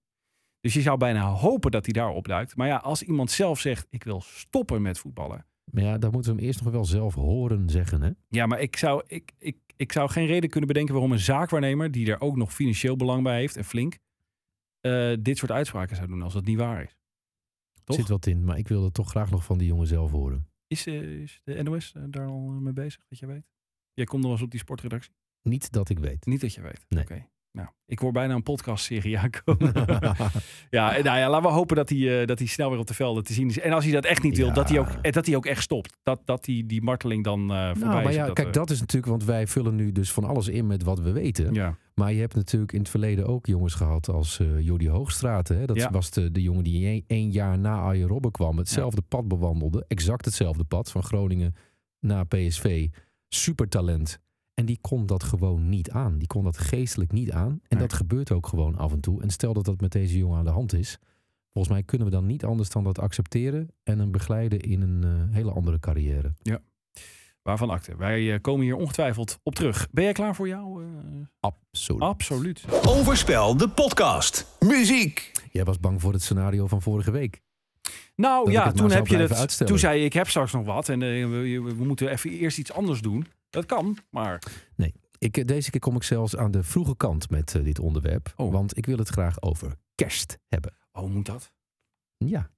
Dus 0.60 0.74
je 0.74 0.80
zou 0.80 0.98
bijna 0.98 1.26
hopen 1.26 1.70
dat 1.70 1.84
hij 1.84 1.92
daar 1.92 2.10
opduikt. 2.10 2.56
Maar 2.56 2.66
ja, 2.66 2.76
als 2.76 3.02
iemand 3.02 3.30
zelf 3.30 3.60
zegt, 3.60 3.86
ik 3.90 4.04
wil 4.04 4.20
stoppen 4.20 4.82
met 4.82 4.98
voetballen. 4.98 5.46
Maar 5.64 5.84
ja, 5.84 5.98
dan 5.98 6.10
moeten 6.10 6.30
we 6.30 6.36
hem 6.36 6.46
eerst 6.46 6.62
nog 6.62 6.72
wel 6.72 6.84
zelf 6.84 7.14
horen 7.14 7.68
zeggen. 7.68 8.02
Hè? 8.02 8.10
Ja, 8.28 8.46
maar 8.46 8.60
ik 8.60 8.76
zou, 8.76 9.02
ik, 9.06 9.32
ik, 9.38 9.56
ik 9.76 9.92
zou 9.92 10.10
geen 10.10 10.26
reden 10.26 10.50
kunnen 10.50 10.68
bedenken 10.68 10.94
waarom 10.94 11.12
een 11.12 11.18
zaakwaarnemer, 11.18 11.90
die 11.90 12.10
er 12.10 12.20
ook 12.20 12.36
nog 12.36 12.54
financieel 12.54 12.96
belang 12.96 13.22
bij 13.22 13.38
heeft 13.38 13.56
en 13.56 13.64
flink, 13.64 13.98
eh, 14.80 15.12
dit 15.20 15.38
soort 15.38 15.50
uitspraken 15.50 15.96
zou 15.96 16.08
doen 16.08 16.22
als 16.22 16.32
dat 16.32 16.44
niet 16.44 16.58
waar 16.58 16.82
is. 16.82 16.96
Toch? 17.90 17.98
Zit 18.00 18.09
wat 18.09 18.26
in, 18.26 18.44
maar 18.44 18.59
ik 18.59 18.68
wilde 18.68 18.90
toch 18.90 19.09
graag 19.09 19.31
nog 19.31 19.44
van 19.44 19.59
die 19.59 19.66
jongen 19.66 19.87
zelf 19.87 20.11
horen. 20.11 20.48
Is, 20.66 20.87
eh, 20.87 21.20
is 21.20 21.40
de 21.44 21.62
NOS 21.62 21.92
eh, 21.92 22.03
daar 22.09 22.26
al 22.26 22.40
mee 22.40 22.72
bezig, 22.72 23.05
dat 23.09 23.18
jij 23.18 23.29
weet? 23.29 23.46
Jij 23.92 24.05
komt 24.05 24.22
nog 24.22 24.33
eens 24.33 24.42
op 24.42 24.50
die 24.50 24.61
sportredactie? 24.61 25.12
Niet 25.42 25.72
dat 25.72 25.88
ik 25.88 25.98
weet. 25.98 26.26
Niet 26.26 26.40
dat 26.40 26.55
je 26.55 26.61
weet. 26.61 26.85
Nee. 26.88 27.03
Oké. 27.03 27.29
Nou, 27.52 27.68
ik 27.86 27.98
hoor 27.98 28.12
bijna 28.12 28.34
een 28.34 28.42
podcastserie 28.42 29.18
aankomen. 29.24 29.72
ja, 30.70 30.90
nou 30.90 31.18
ja, 31.18 31.30
laten 31.30 31.48
we 31.48 31.54
hopen 31.54 31.76
dat 31.76 31.88
hij, 31.88 32.20
eh, 32.20 32.26
dat 32.26 32.38
hij 32.38 32.46
snel 32.48 32.70
weer 32.70 32.78
op 32.78 32.86
de 32.86 32.94
velden 32.94 33.24
te 33.24 33.32
zien 33.32 33.48
is. 33.48 33.58
En 33.60 33.72
als 33.72 33.84
hij 33.84 33.92
dat 33.92 34.04
echt 34.04 34.22
niet 34.22 34.36
wil, 34.36 34.52
dat 34.52 34.68
hij 34.68 34.78
ook, 34.78 34.88
eh, 35.02 35.12
dat 35.12 35.26
hij 35.26 35.36
ook 35.36 35.46
echt 35.46 35.62
stopt. 35.62 35.96
Dat, 36.02 36.20
dat 36.24 36.44
die, 36.44 36.66
die 36.66 36.82
marteling 36.82 37.24
dan 37.24 37.40
eh 37.52 37.66
voorbij 37.66 37.88
Nou, 37.88 38.02
maar 38.02 38.12
ja, 38.12 38.26
dat, 38.26 38.34
kijk, 38.34 38.52
dat 38.52 38.70
is 38.70 38.80
natuurlijk, 38.80 39.12
want 39.12 39.24
wij 39.24 39.46
vullen 39.46 39.74
nu 39.74 39.92
dus 39.92 40.12
van 40.12 40.24
alles 40.24 40.48
in 40.48 40.66
met 40.66 40.82
wat 40.82 40.98
we 41.00 41.12
weten. 41.12 41.54
Ja, 41.54 41.76
Maar 41.94 42.12
je 42.12 42.20
hebt 42.20 42.34
natuurlijk 42.34 42.72
in 42.72 42.78
het 42.78 42.88
verleden 42.88 43.26
ook 43.26 43.46
jongens 43.46 43.74
gehad 43.74 44.08
als 44.08 44.38
eh 44.38 44.60
Jordi 44.60 44.88
Hoogstraten. 44.88 45.58
Hè? 45.58 45.66
Dat 45.66 45.76
Ja. 45.76 45.90
was 45.90 46.10
de, 46.10 46.30
de 46.30 46.42
jongen 46.42 46.64
die 46.64 46.86
één, 46.86 47.04
één 47.06 47.30
jaar 47.30 47.58
na 47.58 47.78
Arjen 47.80 48.08
Robben 48.08 48.30
kwam. 48.30 48.58
Hetzelfde 48.58 49.02
pad 49.02 49.28
bewandelde. 49.28 49.84
Exact 49.88 50.24
hetzelfde 50.24 50.64
pad 50.64 50.90
van 50.90 51.02
Groningen 51.02 51.54
naar 52.00 52.26
PSV. 52.26 52.86
Supertalent. 53.28 54.20
En 54.61 54.66
die 54.66 54.79
kon 54.81 55.07
dat 55.07 55.23
gewoon 55.23 55.68
niet 55.68 55.90
aan. 55.90 56.18
Die 56.18 56.27
kon 56.27 56.44
dat 56.44 56.59
geestelijk 56.59 57.12
niet 57.12 57.33
aan. 57.33 57.49
En 57.51 57.61
Nee. 57.68 57.79
dat 57.79 57.92
gebeurt 57.92 58.33
ook 58.33 58.46
gewoon 58.46 58.77
af 58.77 58.92
en 58.92 59.01
toe. 59.01 59.23
En 59.23 59.31
stel 59.31 59.53
dat 59.53 59.64
dat 59.64 59.81
met 59.81 59.92
deze 59.92 60.18
jongen 60.18 60.38
aan 60.38 60.44
de 60.44 60.51
hand 60.51 60.73
is. 60.75 60.99
Volgens 61.53 61.75
mij 61.75 61.83
kunnen 61.83 62.07
we 62.07 62.12
dan 62.12 62.27
niet 62.27 62.44
anders 62.44 62.68
dan 62.70 62.85
dat 62.85 62.99
accepteren. 62.99 63.68
En 63.83 63.99
hem 63.99 64.11
begeleiden 64.11 64.61
in 64.61 64.81
een 64.83 65.05
eh, 65.05 65.35
hele 65.35 65.51
andere 65.53 65.79
carrière. 65.79 66.35
waarvan 67.42 67.70
akte. 67.70 67.96
Wij 67.96 68.33
eh, 68.35 68.40
komen 68.40 68.64
hier 68.64 68.77
ongetwijfeld 68.77 69.38
op 69.42 69.55
terug. 69.55 69.88
Ben 69.90 70.05
jij 70.05 70.12
klaar 70.12 70.35
voor 70.35 70.49
jou? 70.49 70.85
eh? 70.85 70.88
Absoluut. 71.40 72.03
absoluut. 72.03 72.64
Overspel, 72.87 73.57
de 73.57 73.68
podcast. 73.68 74.57
Muziek. 74.59 75.33
Jij 75.51 75.64
was 75.64 75.81
bang 75.81 76.01
voor 76.01 76.12
het 76.12 76.23
scenario 76.23 76.66
van 76.66 76.83
vorige 76.83 77.11
week. 77.11 77.40
Nou 78.16 78.44
Dat 78.44 78.53
ja, 78.55 78.73
toen 78.73 78.90
heb 78.90 79.07
je 79.07 79.16
het. 79.16 79.33
uitstellen. 79.33 79.73
Toen 79.73 79.81
zei 79.81 79.99
je, 79.99 80.05
ik 80.05 80.12
heb 80.12 80.29
straks 80.29 80.53
nog 80.53 80.64
wat 80.64 80.88
en 80.88 80.99
we, 80.99 81.61
we 81.77 81.85
moeten 81.85 82.09
even 82.11 82.31
eerst 82.31 82.59
iets 82.59 82.73
anders 82.73 83.01
doen. 83.01 83.27
Dat 83.50 83.66
kan, 83.66 83.98
maar 84.10 84.42
Ik, 85.18 85.36
eh, 85.36 85.44
deze 85.44 85.70
keer 85.70 85.80
kom 85.80 85.96
ik 85.96 86.02
zelfs 86.02 86.36
aan 86.36 86.50
de 86.50 86.62
vroege 86.62 86.96
kant 86.96 87.30
met 87.30 87.54
eh, 87.54 87.64
dit 87.64 87.78
onderwerp. 87.78 88.32
Oh. 88.36 88.52
Want 88.52 88.76
ik 88.76 88.86
wil 88.86 88.98
het 88.98 89.08
graag 89.08 89.42
over 89.42 89.76
kerst 89.94 90.38
hebben. 90.48 90.76
oh, 90.92 91.10
moet 91.10 91.26
dat? 91.26 91.52
Ja, 92.16 92.50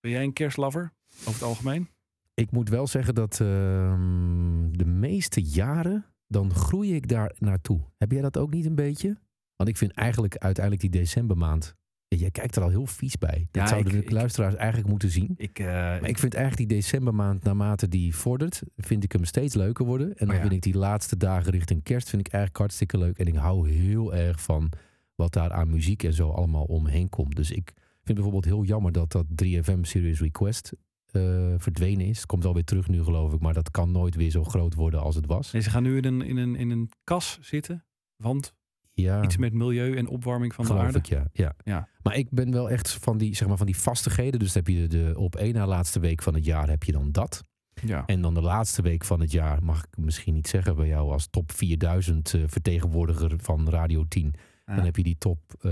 Ben 0.00 0.10
jij 0.10 0.22
een 0.22 0.32
kerstlover 0.32 0.92
over 1.20 1.32
het 1.32 1.42
algemeen? 1.42 1.88
ik 2.34 2.50
moet 2.50 2.68
wel 2.68 2.86
zeggen 2.86 3.14
dat 3.14 3.40
ehm, 3.40 4.70
de 4.72 4.84
meeste 4.86 5.42
jaren, 5.42 6.06
dan 6.26 6.54
groei 6.54 6.94
ik 6.94 7.08
daar 7.08 7.34
naartoe. 7.38 7.80
Heb 7.96 8.12
jij 8.12 8.20
dat 8.20 8.36
ook 8.36 8.50
niet 8.50 8.66
een 8.66 8.74
beetje? 8.74 9.18
Want 9.56 9.68
ik 9.68 9.76
vind 9.76 9.92
eigenlijk 9.92 10.36
uiteindelijk 10.36 10.92
die 10.92 11.00
decembermaand, 11.00 11.74
jij 12.08 12.30
kijkt 12.30 12.56
er 12.56 12.62
al 12.62 12.68
heel 12.68 12.86
vies 12.86 13.18
bij. 13.18 13.48
Dat 13.50 13.68
zouden 13.68 13.92
ik- 13.94 13.98
de 13.98 14.04
ik- 14.04 14.10
luisteraars 14.10 14.54
eigenlijk 14.54 14.88
moeten 14.88 15.10
zien. 15.10 15.34
Ik, 15.36 15.58
eh, 15.58 15.66
Maar 15.66 16.08
ik 16.08 16.18
vind 16.18 16.34
eigenlijk 16.34 16.68
die 16.68 16.78
decembermaand, 16.78 17.42
naarmate 17.42 17.88
die 17.88 18.14
vordert, 18.14 18.62
vind 18.76 19.04
ik 19.04 19.12
hem 19.12 19.24
steeds 19.24 19.54
leuker 19.54 19.84
worden. 19.84 20.08
En 20.08 20.14
dan 20.18 20.28
Oh 20.28 20.34
ja. 20.34 20.40
vind 20.40 20.52
ik 20.52 20.62
die 20.72 20.76
laatste 20.80 21.16
dagen 21.16 21.52
richting 21.52 21.82
kerst 21.82 22.08
vind 22.10 22.26
ik 22.26 22.32
eigenlijk 22.32 22.62
hartstikke 22.62 22.98
leuk. 22.98 23.18
En 23.18 23.26
ik 23.26 23.34
hou 23.34 23.70
heel 23.70 24.14
erg 24.14 24.40
van 24.42 24.72
wat 25.14 25.32
daar 25.32 25.52
aan 25.52 25.70
muziek 25.70 26.02
en 26.02 26.12
zo 26.12 26.30
allemaal 26.30 26.64
omheen 26.64 27.08
komt. 27.08 27.36
Dus 27.36 27.50
ik 27.50 27.72
vind 28.02 28.14
bijvoorbeeld 28.18 28.44
heel 28.44 28.64
jammer 28.64 28.92
dat 28.92 29.12
dat 29.12 29.26
3FM 29.42 29.82
Serious 29.84 30.20
Request 30.20 30.72
eh, 31.10 31.54
verdwenen 31.58 32.06
is. 32.06 32.26
Komt 32.26 32.44
alweer 32.44 32.64
terug 32.64 32.88
nu 32.88 33.02
geloof 33.02 33.32
ik, 33.32 33.40
maar 33.40 33.54
dat 33.54 33.70
kan 33.70 33.90
nooit 33.90 34.14
weer 34.14 34.30
zo 34.30 34.44
groot 34.44 34.74
worden 34.74 35.00
als 35.00 35.14
het 35.14 35.26
was. 35.26 35.52
nee, 35.52 35.62
ze 35.62 35.70
gaan 35.70 35.82
nu 35.82 35.96
in 35.96 36.04
een, 36.04 36.22
in, 36.22 36.36
een, 36.36 36.56
in 36.56 36.70
een 36.70 36.90
kas 37.04 37.38
zitten. 37.40 37.84
Want 38.16 38.54
Ja, 39.02 39.22
iets 39.22 39.36
met 39.36 39.52
milieu 39.52 39.96
en 39.96 40.08
opwarming 40.08 40.54
van 40.54 40.64
de 40.64 40.72
aarde. 40.72 40.98
ik, 40.98 41.06
ja, 41.06 41.26
ja. 41.32 41.54
Ja. 41.64 41.88
Maar 42.02 42.16
ik 42.16 42.30
ben 42.30 42.52
wel 42.52 42.70
echt 42.70 42.92
van 42.92 43.18
die, 43.18 43.34
zeg 43.36 43.48
maar, 43.48 43.56
van 43.56 43.66
die 43.66 43.76
vastigheden. 43.76 44.40
Dus 44.40 44.54
heb 44.54 44.66
je 44.66 44.86
de, 44.86 44.86
de 44.86 45.18
op 45.18 45.36
één 45.36 45.54
na 45.54 45.66
laatste 45.66 46.00
week 46.00 46.22
van 46.22 46.34
het 46.34 46.44
jaar 46.44 46.68
heb 46.68 46.82
je 46.82 46.92
dan 46.92 47.12
dat. 47.12 47.42
Ja. 47.82 48.06
En 48.06 48.20
dan 48.20 48.34
de 48.34 48.40
laatste 48.40 48.82
week 48.82 49.04
van 49.04 49.20
het 49.20 49.32
jaar, 49.32 49.62
mag 49.62 49.84
ik 49.84 49.96
misschien 49.96 50.34
niet 50.34 50.48
zeggen 50.48 50.76
bij 50.76 50.86
jou 50.86 51.12
als 51.12 51.26
top 51.30 51.52
4000 51.52 52.34
eh, 52.34 52.42
vertegenwoordiger 52.46 53.32
van 53.36 53.68
Radio 53.68 54.04
10. 54.08 54.34
Ja. 54.68 54.74
Dan 54.74 54.84
heb 54.84 54.96
je 54.96 55.02
die 55.02 55.16
top 55.18 55.38
eh 55.60 55.70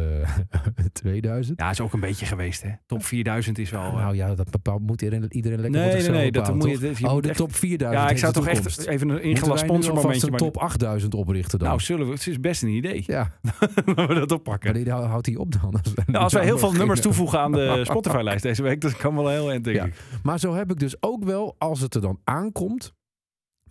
2000. 0.92 1.61
ja, 1.61 1.70
is 1.70 1.80
ook 1.80 1.92
een 1.92 2.00
beetje 2.00 2.26
geweest, 2.26 2.62
hè? 2.62 2.70
Top 2.87 3.04
4000 3.04 3.59
is 3.59 3.70
wel. 3.70 3.83
eh, 3.83 3.94
nou 3.94 4.14
ja, 4.16 4.35
dat 4.35 4.50
bepaalt, 4.50 4.80
moet 4.80 5.02
iedereen, 5.02 5.26
iedereen 5.28 5.61
lekker 5.61 5.80
nee, 5.80 6.00
nee, 6.00 6.09
nee. 6.11 6.33
Dat 6.33 6.54
moet 6.54 6.78
je, 6.98 7.09
oh, 7.09 7.20
de 7.22 7.28
echt- 7.28 7.37
top 7.38 7.54
4000 7.54 8.02
Ja, 8.04 8.11
ik 8.11 8.18
zou 8.18 8.33
de 8.33 8.38
toch 8.38 8.48
echt 8.48 8.87
even 8.87 9.09
een 9.09 9.40
alvast 9.40 9.62
sponsormomentje. 9.64 10.24
een 10.24 10.30
Maar... 10.30 10.40
top 10.40 10.57
8000 10.57 11.14
oprichten 11.14 11.59
dan? 11.59 11.68
Nou, 11.68 11.80
zullen 11.80 12.07
we? 12.07 12.12
Het 12.12 12.26
is 12.26 12.40
best 12.40 12.62
een 12.62 12.68
idee. 12.68 13.02
ja, 13.07 13.33
dat 13.94 14.09
we 14.09 14.14
dat 14.14 14.33
oppakken. 14.33 14.72
wanneer 14.72 14.92
hou- 14.92 15.07
houdt 15.07 15.26
hij 15.26 15.37
op 15.37 15.52
dan? 15.61 15.72
Als, 15.72 15.94
Nou, 16.07 16.24
als 16.24 16.33
wij 16.33 16.44
heel 16.44 16.59
veel 16.59 16.72
nummers 16.72 17.00
toevoegen 17.00 17.38
aan 17.40 17.52
de 17.52 17.80
Spotify-lijst 17.90 18.42
deze 18.42 18.62
week, 18.62 18.80
dat 18.80 18.96
kan 18.96 19.14
wel 19.14 19.28
heel 19.28 19.50
eind, 19.50 19.64
denk 19.64 19.76
Ja. 19.76 19.85
ik. 19.85 19.94
Maar 20.22 20.38
zo 20.38 20.54
heb 20.54 20.70
ik 20.70 20.78
dus 20.78 21.02
ook 21.02 21.24
wel, 21.24 21.54
als 21.59 21.80
het 21.80 21.94
er 21.94 22.00
dan 22.00 22.20
aankomt, 22.24 22.94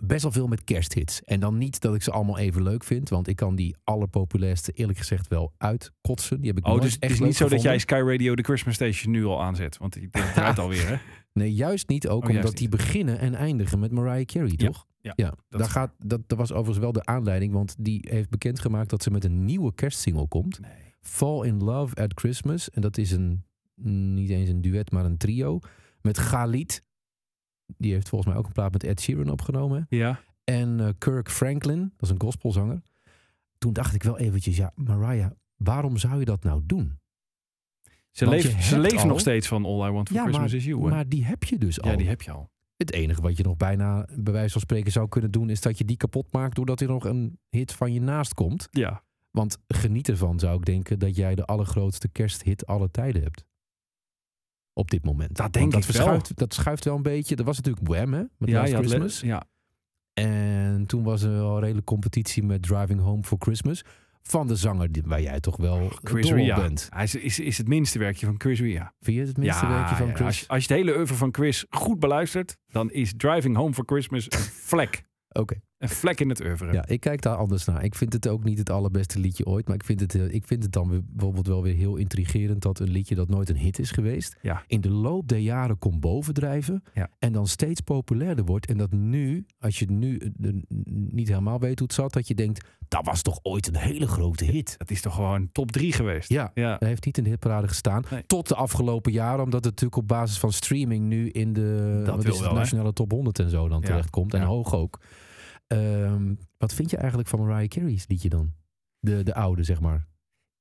best 0.08 0.22
wel 0.24 0.32
veel 0.32 0.48
met 0.48 0.64
kersthits. 0.64 1.24
En 1.24 1.40
dan 1.40 1.58
niet 1.58 1.82
dat 1.82 1.96
ik 1.96 2.02
ze 2.02 2.12
allemaal 2.12 2.38
even 2.38 2.64
leuk 2.64 2.84
vind, 2.84 3.10
want 3.10 3.28
ik 3.28 3.36
kan 3.36 3.56
die 3.56 3.76
allerpopulairste 3.84 4.72
eerlijk 4.72 4.98
gezegd 4.98 5.28
wel 5.28 5.54
uitkotsen. 5.58 6.38
Die 6.40 6.48
heb 6.50 6.58
ik 6.58 6.66
Oh, 6.66 6.70
nooit 6.72 6.84
dus 6.84 6.94
het 6.94 7.02
echt 7.02 7.12
is 7.12 7.20
leuk 7.20 7.28
niet 7.28 7.38
zo 7.38 7.48
dat 7.50 7.62
jij. 7.62 7.78
Sky 7.80 8.02
Radio 8.06 8.36
de 8.36 8.44
Christmas 8.44 8.74
Station 8.76 9.12
nu 9.12 9.26
al 9.26 9.42
aanzet. 9.44 9.78
Want 9.78 9.94
die 9.94 10.10
draait 10.10 10.60
alweer, 10.66 10.88
hè? 10.88 10.96
Nee, 11.34 11.54
juist 11.54 11.88
niet. 11.90 12.08
Ook 12.08 12.30
Oh, 12.30 12.36
omdat 12.36 12.58
die 12.58 12.70
beginnen 12.70 13.20
en 13.20 13.36
eindigen 13.36 13.80
met 13.80 13.92
Mariah 13.92 14.26
Carey, 14.26 14.54
Ja, 14.56 14.66
toch? 14.68 14.86
ja, 15.02 15.14
ja 15.16 15.30
dat 15.30 15.38
daar 15.50 15.62
is 15.62 15.68
gaat, 15.68 15.94
dat, 15.98 16.22
dat 16.28 16.38
was 16.38 16.52
overigens 16.52 16.78
wel 16.80 16.92
de 16.92 17.06
aanleiding, 17.06 17.54
want 17.54 17.76
die 17.80 18.08
heeft 18.10 18.30
bekendgemaakt 18.30 18.90
dat 18.90 19.04
ze 19.04 19.12
met 19.12 19.24
een 19.24 19.46
nieuwe 19.46 19.74
kerstsingle 19.74 20.28
komt. 20.28 20.60
Nee. 20.60 20.72
Fall 21.02 21.48
in 21.48 21.58
Love 21.64 21.96
at 21.96 22.12
Christmas. 22.16 22.70
En 22.70 22.82
dat 22.82 22.98
is 22.98 23.12
een, 23.12 23.44
niet 24.14 24.30
eens 24.30 24.50
een 24.50 24.62
duet, 24.62 24.92
maar 24.92 25.06
een 25.06 25.18
trio. 25.18 25.60
Met 26.02 26.18
Galit. 26.18 26.84
Die 27.78 27.94
heeft 27.94 28.10
volgens 28.10 28.30
mij 28.32 28.40
ook 28.40 28.48
een 28.48 28.54
plaat 28.54 28.72
met 28.72 28.84
Ed 28.84 29.02
Sheeran 29.02 29.30
opgenomen. 29.30 29.86
Ja. 29.90 30.20
En 30.44 30.80
eh, 30.80 30.90
Kirk 30.98 31.30
Franklin, 31.32 31.80
dat 31.80 32.02
is 32.02 32.10
een 32.10 32.22
gospelzanger. 32.22 32.82
Toen 33.58 33.74
dacht 33.74 33.94
ik 33.96 34.04
wel 34.04 34.18
eventjes, 34.18 34.58
ja, 34.58 34.72
Mariah, 34.76 35.32
waarom 35.58 35.98
zou 35.98 36.20
je 36.20 36.26
dat 36.26 36.44
nou 36.44 36.62
doen? 36.66 37.00
Ze 38.12 38.28
leeft, 38.30 38.64
ze 38.64 38.80
leeft 38.80 38.98
al- 39.02 39.08
nog 39.08 39.20
steeds 39.20 39.48
van 39.48 39.66
All 39.66 39.88
I 39.88 39.92
Want 39.92 40.08
For 40.08 40.18
Ja, 40.18 40.24
Christmas 40.24 40.50
maar, 40.52 40.60
Is 40.60 40.66
You, 40.66 40.84
hè? 40.84 40.90
maar 40.90 41.10
die 41.10 41.26
heb 41.26 41.44
je 41.44 41.58
dus 41.58 41.82
al. 41.82 41.90
ja, 41.92 41.96
die 41.98 42.08
heb 42.08 42.22
je 42.22 42.32
al. 42.32 42.52
Het 42.78 42.92
enige 42.94 43.22
wat 43.22 43.38
je 43.38 43.44
nog 43.44 43.58
bijna, 43.58 44.08
bij 44.16 44.34
wijze 44.34 44.52
van 44.52 44.62
spreken, 44.62 44.92
zou 44.92 45.08
kunnen 45.10 45.32
doen, 45.32 45.50
is 45.50 45.62
dat 45.62 45.78
je 45.78 45.86
die 45.86 45.98
kapot 45.98 46.32
maakt 46.32 46.56
doordat 46.56 46.82
er 46.82 46.88
nog 46.88 47.06
een 47.06 47.40
hit 47.50 47.74
van 47.74 47.94
je 47.94 48.02
naast 48.02 48.34
komt. 48.34 48.68
Ja. 48.72 49.04
Want 49.32 49.58
geniet 49.68 50.10
ervan, 50.10 50.40
zou 50.40 50.58
ik 50.58 50.66
denken, 50.66 51.00
dat 51.00 51.16
jij 51.16 51.36
de 51.36 51.46
allergrootste 51.46 52.08
kersthit 52.08 52.66
aller 52.66 52.92
tijden 52.92 53.22
hebt. 53.24 53.46
Op 54.74 54.92
dit 54.92 55.06
moment. 55.06 55.36
Dat 55.36 55.54
denk 55.54 55.72
Want 55.72 55.86
ik 55.86 55.92
wel. 55.92 56.02
verschuift, 56.04 56.38
Dat 56.38 56.54
schuift 56.54 56.86
wel 56.86 56.96
een 56.96 57.02
beetje. 57.02 57.36
Er 57.36 57.44
was 57.44 57.58
natuurlijk 57.58 57.88
Wham, 57.88 58.14
hè? 58.14 58.24
Met 58.38 58.50
Ja, 58.50 58.60
Last 58.60 58.72
ja, 58.72 58.78
Christmas. 58.78 59.20
ja. 59.20 59.44
En 60.14 60.86
toen 60.86 61.04
was 61.04 61.22
er 61.22 61.32
wel 61.32 61.54
een 61.54 61.60
redelijke 61.60 61.84
competitie 61.92 62.44
met 62.44 62.62
Driving 62.64 63.00
Home 63.02 63.24
for 63.24 63.38
Christmas. 63.42 63.84
Van 64.22 64.48
de 64.48 64.56
zanger 64.56 64.92
die- 64.92 65.04
waar 65.06 65.22
jij 65.22 65.40
toch 65.40 65.58
wel 65.58 65.90
Chris 66.04 66.32
op 66.32 66.36
Ria. 66.38 66.56
bent. 66.56 66.88
Hij 66.90 67.04
is, 67.04 67.16
is, 67.16 67.40
is 67.40 67.58
het 67.58 67.68
minste 67.68 68.00
werkje 68.00 68.26
van 68.26 68.36
Chris 68.38 68.60
Ria. 68.60 68.94
Vind 69.00 69.18
je 69.18 69.24
het 69.26 69.38
minste 69.38 69.68
werkje 69.68 69.96
van 69.96 70.08
Chris? 70.16 70.26
Als, 70.26 70.40
je- 70.40 70.48
als 70.48 70.66
je 70.66 70.74
het 70.74 70.84
hele 70.84 70.98
oeuvre 70.98 71.16
van 71.16 71.34
Chris 71.34 71.66
goed 71.70 72.00
beluistert, 72.00 72.58
dan 72.68 72.92
is 72.92 73.14
Driving 73.18 73.56
Home 73.56 73.74
for 73.74 73.84
Christmas 73.86 74.26
een 74.32 74.40
vlek. 74.72 75.04
Oké. 75.30 75.56
Een 75.84 75.90
vlek 75.90 76.20
in 76.20 76.30
het 76.30 76.42
oeuvre. 76.44 76.74
Ja, 76.74 76.88
ik 76.88 77.00
kijk 77.00 77.22
daar 77.22 77.36
anders 77.36 77.66
naar. 77.66 77.84
Ik 77.84 77.96
vind 77.96 78.14
het 78.14 78.28
ook 78.28 78.44
niet 78.44 78.58
het 78.58 78.70
allerbeste 78.70 79.20
liedje 79.20 79.46
ooit. 79.46 79.68
Maar 79.68 79.76
ik 79.76 79.84
vind 79.84 80.00
het, 80.00 80.14
ik 80.14 80.48
vind 80.48 80.64
het 80.64 80.72
dan 80.72 80.90
weer- 80.90 81.02
bijvoorbeeld 81.06 81.48
wel 81.48 81.64
weer 81.64 81.74
heel 81.76 81.96
intrigerend 81.96 82.62
dat 82.62 82.80
een 82.80 82.90
liedje 82.90 83.16
dat 83.16 83.30
nooit 83.30 83.50
een 83.50 83.58
hit 83.58 83.80
is 83.80 83.92
geweest. 83.92 84.36
Ja. 84.42 84.64
In 84.68 84.82
de 84.82 84.90
loop 84.90 85.28
der 85.28 85.38
jaren 85.38 85.78
komt 85.78 86.00
bovendrijven. 86.00 86.84
Ja. 86.94 87.10
En 87.20 87.32
dan 87.34 87.48
steeds 87.48 87.82
populairder 87.82 88.46
wordt. 88.46 88.66
En 88.66 88.78
dat 88.78 88.92
nu, 88.92 89.46
als 89.60 89.80
je 89.80 89.92
nu 89.92 90.18
eh, 90.18 90.52
niet 91.12 91.28
helemaal 91.28 91.60
weet 91.60 91.80
hoe 91.80 91.88
het 91.88 91.96
zat, 91.98 92.14
dat 92.14 92.28
je 92.28 92.36
denkt, 92.36 92.66
dat 92.88 93.06
was 93.06 93.22
toch 93.22 93.40
ooit 93.42 93.68
een 93.68 93.76
hele 93.76 94.08
grote 94.08 94.46
hit. 94.46 94.76
Dat 94.78 94.92
is 94.92 95.02
toch 95.02 95.16
gewoon 95.16 95.50
top 95.52 95.72
3 95.72 95.92
geweest. 95.94 96.30
Ja, 96.30 96.52
Ja. 96.54 96.76
hij 96.80 96.88
heeft 96.88 97.06
niet 97.06 97.18
in 97.18 97.24
de 97.24 97.30
hitparade 97.30 97.68
gestaan. 97.68 98.04
Nee. 98.12 98.24
Tot 98.28 98.48
de 98.48 98.56
afgelopen 98.56 99.12
jaren, 99.12 99.44
omdat 99.44 99.64
het 99.64 99.74
natuurlijk 99.74 100.02
op 100.02 100.08
basis 100.08 100.38
van 100.40 100.52
streaming 100.52 101.06
nu 101.06 101.30
in 101.30 101.54
de 101.54 102.02
Dat 102.06 102.16
wat 102.16 102.24
wil 102.24 102.32
is 102.34 102.38
het, 102.38 102.48
wel, 102.48 102.56
hè? 102.56 102.60
nationale 102.60 102.94
top 102.94 103.12
100 103.12 103.40
en 103.40 103.50
zo 103.50 103.68
dan 103.68 103.80
Ja. 103.82 103.88
terechtkomt. 103.88 104.34
En 104.34 104.42
hoog 104.42 104.74
ook. 104.76 105.00
Ehm, 105.74 106.34
wat 106.58 106.74
vind 106.74 106.90
je 106.90 106.98
eigenlijk 106.98 107.30
van 107.30 107.40
Mariah 107.40 107.68
Carey's 107.68 108.08
liedje 108.08 108.30
dan? 108.30 108.54
De, 109.00 109.24
de 109.24 109.34
oude, 109.34 109.64
zeg 109.64 109.82
maar. 109.82 110.08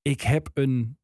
Ik 0.02 0.20
heb 0.20 0.50
een... 0.54 0.96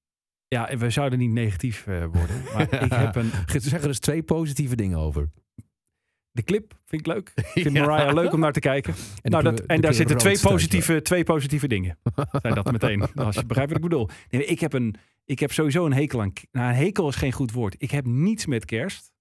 Ja, 0.48 0.76
we 0.76 0.90
zouden 0.90 1.18
niet 1.18 1.30
negatief 1.30 1.86
eh, 1.86 2.04
worden. 2.04 2.42
Maar 2.54 2.82
ik 2.82 2.92
heb 2.92 3.16
een... 3.16 3.30
Zeg 3.46 3.80
er 3.80 3.88
dus 3.88 3.98
twee 3.98 4.22
positieve 4.22 4.76
dingen 4.76 4.98
over. 4.98 5.30
De 6.30 6.42
clip 6.42 6.78
vind 6.84 7.00
ik 7.00 7.06
leuk. 7.06 7.32
Ik 7.34 7.62
vind 7.62 7.74
Ja. 7.76 7.86
Mariah 7.86 8.14
leuk 8.14 8.32
om 8.32 8.40
naar 8.40 8.52
te 8.52 8.60
kijken. 8.60 8.94
En 9.22 9.30
nou, 9.30 9.42
dat, 9.42 9.54
kleur- 9.54 9.68
en 9.68 9.80
daar 9.80 9.94
zitten 9.94 10.16
twee 10.16 10.40
positieve, 10.40 11.02
twee 11.02 11.24
positieve 11.24 11.68
dingen. 11.68 11.98
Zijn 12.42 12.54
dat 12.54 12.72
meteen. 12.72 13.12
Als 13.14 13.34
je 13.34 13.46
begrijpt 13.46 13.72
wat 13.72 13.82
ik 13.82 13.88
bedoel. 13.88 14.08
Nee, 14.30 14.44
ik, 14.44 14.60
heb 14.60 14.72
een, 14.72 14.94
ik 15.24 15.38
heb 15.38 15.52
sowieso 15.52 15.86
een 15.86 15.92
hekel 15.92 16.20
aan... 16.20 16.32
Nou, 16.52 16.68
een 16.68 16.74
hekel 16.74 17.08
is 17.08 17.16
geen 17.16 17.32
goed 17.32 17.52
woord. 17.52 17.74
Ik 17.78 17.90
heb 17.90 18.06
niets 18.06 18.46
met 18.46 18.64
kerst. 18.64 19.12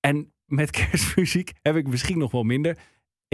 En 0.00 0.32
met 0.44 0.70
kerstmuziek 0.70 1.52
heb 1.62 1.76
ik 1.76 1.88
misschien 1.88 2.18
nog 2.18 2.30
wel 2.30 2.42
minder. 2.42 2.78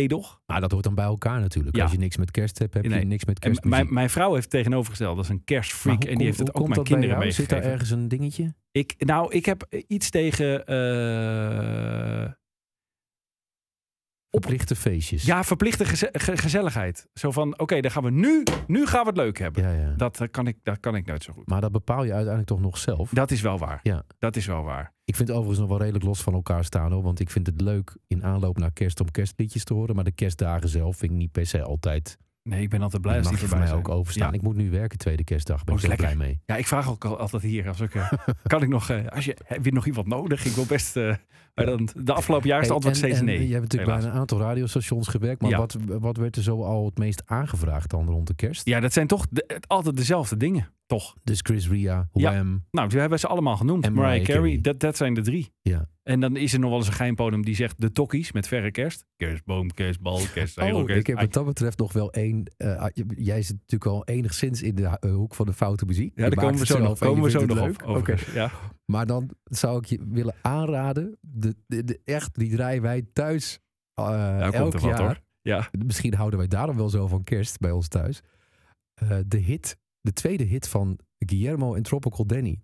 Edoch. 0.00 0.40
Maar 0.46 0.61
dat 0.61 0.70
hoort 0.72 0.85
dan 0.85 0.94
bij 0.94 1.04
elkaar 1.04 1.40
natuurlijk. 1.40 1.76
Ja. 1.76 1.82
Als 1.82 1.92
je 1.92 1.98
niks 1.98 2.16
met 2.16 2.30
kerst 2.30 2.59
hebt, 2.59 2.74
heb 2.74 2.87
Nee. 2.87 2.98
je 2.98 3.04
niks 3.04 3.24
met 3.24 3.38
kerstmuziek. 3.38 3.80
mijn, 3.80 3.94
mijn 3.94 4.11
vrouw 4.11 4.35
heeft 4.35 4.50
tegenovergesteld. 4.50 5.16
Dat 5.16 5.24
is 5.24 5.30
een 5.30 5.44
kerstfreak. 5.44 6.02
hoe 6.02 6.11
En 6.11 6.16
die 6.16 6.26
heeft 6.26 6.38
het 6.38 6.54
ook 6.54 6.68
mijn 6.68 6.82
kinderen 6.85 7.18
jou? 7.18 7.30
Zit 7.30 7.48
daar 7.48 7.62
ergens 7.62 7.90
een 7.90 8.09
dingetje? 8.09 8.54
Ik, 8.70 8.94
nou, 8.98 9.32
ik 9.32 9.46
heb 9.46 9.66
iets 9.88 10.11
tegen... 10.11 10.66
eh, 10.66 12.32
Verplichte 14.40 14.77
feestjes. 14.77 15.22
ja, 15.25 15.44
verplichte 15.44 15.85
geze- 15.85 16.09
ge- 16.12 16.37
gezelligheid. 16.37 17.07
Zo 17.14 17.31
van, 17.31 17.59
oké, 17.59 17.81
dan 17.81 17.90
gaan 17.90 18.03
we 18.03 18.11
nu... 18.11 18.42
Nu 18.66 18.87
gaan 18.87 19.01
we 19.03 19.09
het 19.09 19.16
leuk 19.16 19.38
hebben. 19.38 19.62
ja, 19.62 19.70
ja. 19.70 19.94
Dat, 19.96 20.20
eh, 20.20 20.29
kan 20.31 20.46
ik, 20.46 20.57
dat 20.62 20.81
kan 20.81 20.94
ik 20.96 21.07
nooit 21.07 21.22
zo 21.22 21.33
goed. 21.33 21.49
Maar 21.49 21.61
dat 21.61 21.72
bepaal 21.72 22.03
je 22.05 22.11
uiteindelijk 22.11 22.46
toch 22.49 22.61
nog 22.61 22.79
zelf. 22.79 23.11
Dat 23.11 23.31
is 23.31 23.40
wel 23.40 23.59
waar. 23.59 23.81
Ja. 23.83 24.03
Dat 24.18 24.37
is 24.37 24.46
wel 24.46 24.62
waar. 24.62 24.94
Ik 25.05 25.16
vind 25.16 25.29
het 25.29 25.37
overigens 25.37 25.61
nog 25.61 25.68
wel 25.68 25.79
redelijk 25.79 26.05
los 26.05 26.22
van 26.22 26.35
elkaar 26.35 26.64
staan 26.64 26.92
hoor. 26.92 27.03
Want 27.03 27.20
ik 27.20 27.31
vind 27.31 27.46
het 27.46 27.61
leuk 27.61 27.96
in 28.07 28.25
aanloop 28.25 28.59
naar 28.59 28.72
kerst 28.72 29.01
om 29.01 29.11
kerstliedjes 29.11 29.64
te 29.64 29.75
horen. 29.75 29.94
Maar 29.94 30.05
de 30.05 30.12
kerstdagen 30.12 30.68
zelf 30.68 30.96
vind 30.96 31.12
ik 31.12 31.16
niet 31.18 31.33
per 31.33 31.46
se 31.46 31.62
altijd. 31.62 32.18
Nee, 32.46 32.62
ik 32.62 32.68
ben 32.70 32.82
altijd 32.82 33.02
blij 33.02 33.16
als 33.18 33.28
die 33.28 33.38
je 33.40 33.46
voor 33.46 33.59
mij 33.59 33.66
voorbij 33.68 33.90
ook 33.92 33.98
overstaan. 33.98 34.28
Ja. 34.28 34.35
Ik 34.35 34.42
moet 34.42 34.56
nu 34.56 34.70
werken 34.70 34.98
tweede 34.98 35.24
kerstdag. 35.24 35.64
Ben 35.64 35.74
Oh, 35.74 35.80
ik 35.80 35.87
lekker. 35.88 36.06
blij 36.06 36.18
mee. 36.26 36.40
Ja, 36.46 36.56
ik 36.56 36.66
vraag 36.66 36.88
ook 36.90 37.04
al- 37.04 37.18
altijd 37.18 37.42
hier. 37.42 37.68
Als 37.68 37.80
ik, 37.80 37.94
eh, 37.94 38.12
kan 38.46 38.62
ik 38.62 38.68
nog... 38.68 38.90
eh, 38.90 39.06
als 39.06 39.24
je, 39.24 39.37
heb 39.44 39.64
je 39.64 39.72
nog 39.72 39.87
iemand 39.87 40.06
nodig? 40.06 40.44
Ik 40.44 40.52
wil 40.52 40.64
best... 40.66 40.96
eh, 40.96 41.14
maar 41.54 41.66
dan, 41.66 41.88
de 41.96 42.12
afgelopen 42.12 42.48
jaar 42.48 42.61
is 42.61 42.64
het 42.66 42.74
antwoord 42.74 42.94
en- 42.96 43.00
steeds 43.02 43.18
en 43.18 43.24
nee. 43.24 43.46
Je 43.46 43.52
hebt 43.54 43.62
natuurlijk 43.62 43.90
helaas. 43.90 44.04
bij 44.04 44.12
een 44.14 44.18
aantal 44.20 44.38
radiostations 44.40 45.09
gewerkt. 45.09 45.40
Maar 45.40 45.50
Ja. 45.50 45.56
wat, 45.59 45.76
wat 45.87 46.16
werd 46.16 46.37
er 46.37 46.42
zo 46.42 46.62
al 46.64 46.85
het 46.85 46.98
meest 46.98 47.22
aangevraagd 47.26 47.90
dan 47.90 48.06
rond 48.06 48.26
de 48.26 48.35
kerst? 48.35 48.66
Ja, 48.66 48.80
dat 48.80 48.92
zijn 48.92 49.06
toch 49.06 49.26
de- 49.30 49.61
altijd 49.66 49.96
dezelfde 49.96 50.37
dingen. 50.37 50.68
Toch? 50.87 51.14
Dus 51.25 51.40
Chris 51.42 51.68
Ria, 51.68 52.09
Ja. 52.12 52.33
Wham. 52.33 52.64
Nou, 52.70 52.88
we 52.88 52.99
hebben 53.01 53.18
ze 53.18 53.27
allemaal 53.27 53.57
genoemd. 53.57 53.85
En 53.85 53.92
Mariah, 53.92 54.11
Mariah 54.27 54.27
Carey, 54.40 54.61
dat, 54.61 54.81
dat 54.81 54.96
zijn 54.96 55.14
de 55.14 55.20
drie. 55.20 55.53
Ja. 55.62 55.88
En 56.03 56.20
dan 56.20 56.37
is 56.37 56.53
er 56.53 56.59
nog 56.59 56.68
wel 56.70 56.79
eens 56.79 56.87
een 56.88 56.92
geinpodium 56.92 57.44
die 57.44 57.55
zegt 57.55 57.81
de 57.81 57.92
tokkies 57.92 58.33
met 58.33 58.49
verre 58.49 58.70
kerst. 58.70 59.05
Kerstboom, 59.16 59.72
kerstbal, 59.72 60.14
Oh, 60.14 60.33
kerst... 60.33 60.59
ik 60.88 61.07
heb 61.07 61.18
wat 61.20 61.33
dat 61.33 61.44
betreft 61.44 61.79
nog 61.79 61.92
wel 61.92 62.12
één. 62.12 62.44
eh, 62.57 62.77
ah, 62.77 62.90
jij 63.16 63.42
zit 63.42 63.57
natuurlijk 63.61 63.90
al 63.90 64.05
enigszins 64.05 64.62
in 64.62 64.75
de 64.75 64.85
eh, 64.87 65.11
hoek 65.14 65.35
van 65.35 65.46
de 65.46 65.53
foute 65.53 65.85
muziek. 65.87 66.12
Ja, 66.16 66.29
daar 66.29 66.44
komen 66.44 66.59
we 66.61 66.66
zo 66.66 66.79
nog, 66.79 66.99
komen 66.99 67.22
we 67.22 67.31
zo 67.31 67.46
nog 67.46 67.61
op. 67.61 67.83
overigens. 67.83 68.33
Ja. 68.35 68.51
Maar 68.85 69.07
dan 69.07 69.31
zou 69.44 69.79
ik 69.79 69.85
je 69.85 69.99
willen 70.09 70.35
aanraden. 70.42 71.16
De, 71.20 71.55
de, 71.66 71.85
de- 71.85 72.01
echt, 72.05 72.38
die 72.38 72.51
draaien 72.57 72.83
wij 72.83 73.07
thuis 73.12 73.61
Nou, 73.94 74.40
elk 74.40 74.55
komt 74.55 74.75
er 74.75 74.81
wat 74.81 74.88
jaar. 74.90 75.01
hoor. 75.07 75.20
Ja. 75.42 75.68
Misschien 75.87 76.14
houden 76.14 76.38
wij 76.38 76.49
daarom 76.49 76.77
wel 76.77 76.88
zo 76.88 77.07
van 77.07 77.25
kerst 77.25 77.59
bij 77.59 77.70
ons 77.70 77.88
thuis. 77.88 78.20
De 79.27 79.37
hit, 79.38 79.79
de 80.07 80.12
tweede 80.12 80.45
hit 80.45 80.69
van 80.69 80.99
Guillermo 81.19 81.75
en 81.75 81.83
Tropical 81.83 82.27
Danny. 82.27 82.61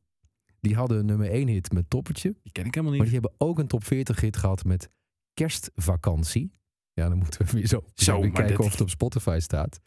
Die 0.60 0.74
hadden 0.74 0.98
een 0.98 1.06
nummer 1.06 1.30
1 1.30 1.48
hit 1.48 1.72
met 1.72 1.90
Toppertje. 1.90 2.34
Die 2.42 2.52
ken 2.52 2.64
ik 2.66 2.74
helemaal 2.74 2.96
Maar 2.96 3.06
niet. 3.06 3.12
die 3.12 3.20
hebben 3.20 3.48
ook 3.48 3.58
een 3.58 3.66
top 3.66 3.84
40 3.84 4.20
hit 4.20 4.36
gehad 4.36 4.64
met 4.64 4.90
Kerstvakantie. 5.34 6.50
Ja, 6.92 7.08
dan 7.08 7.18
moeten 7.18 7.46
we 7.46 7.52
weer 7.52 7.66
zo, 7.66 7.84
Zo, 7.94 8.20
maar 8.20 8.30
kijken 8.30 8.46
dit- 8.56 8.58
of 8.66 8.70
het 8.70 8.80
op 8.80 8.90
Spotify 8.90 9.38
staat. 9.40 9.80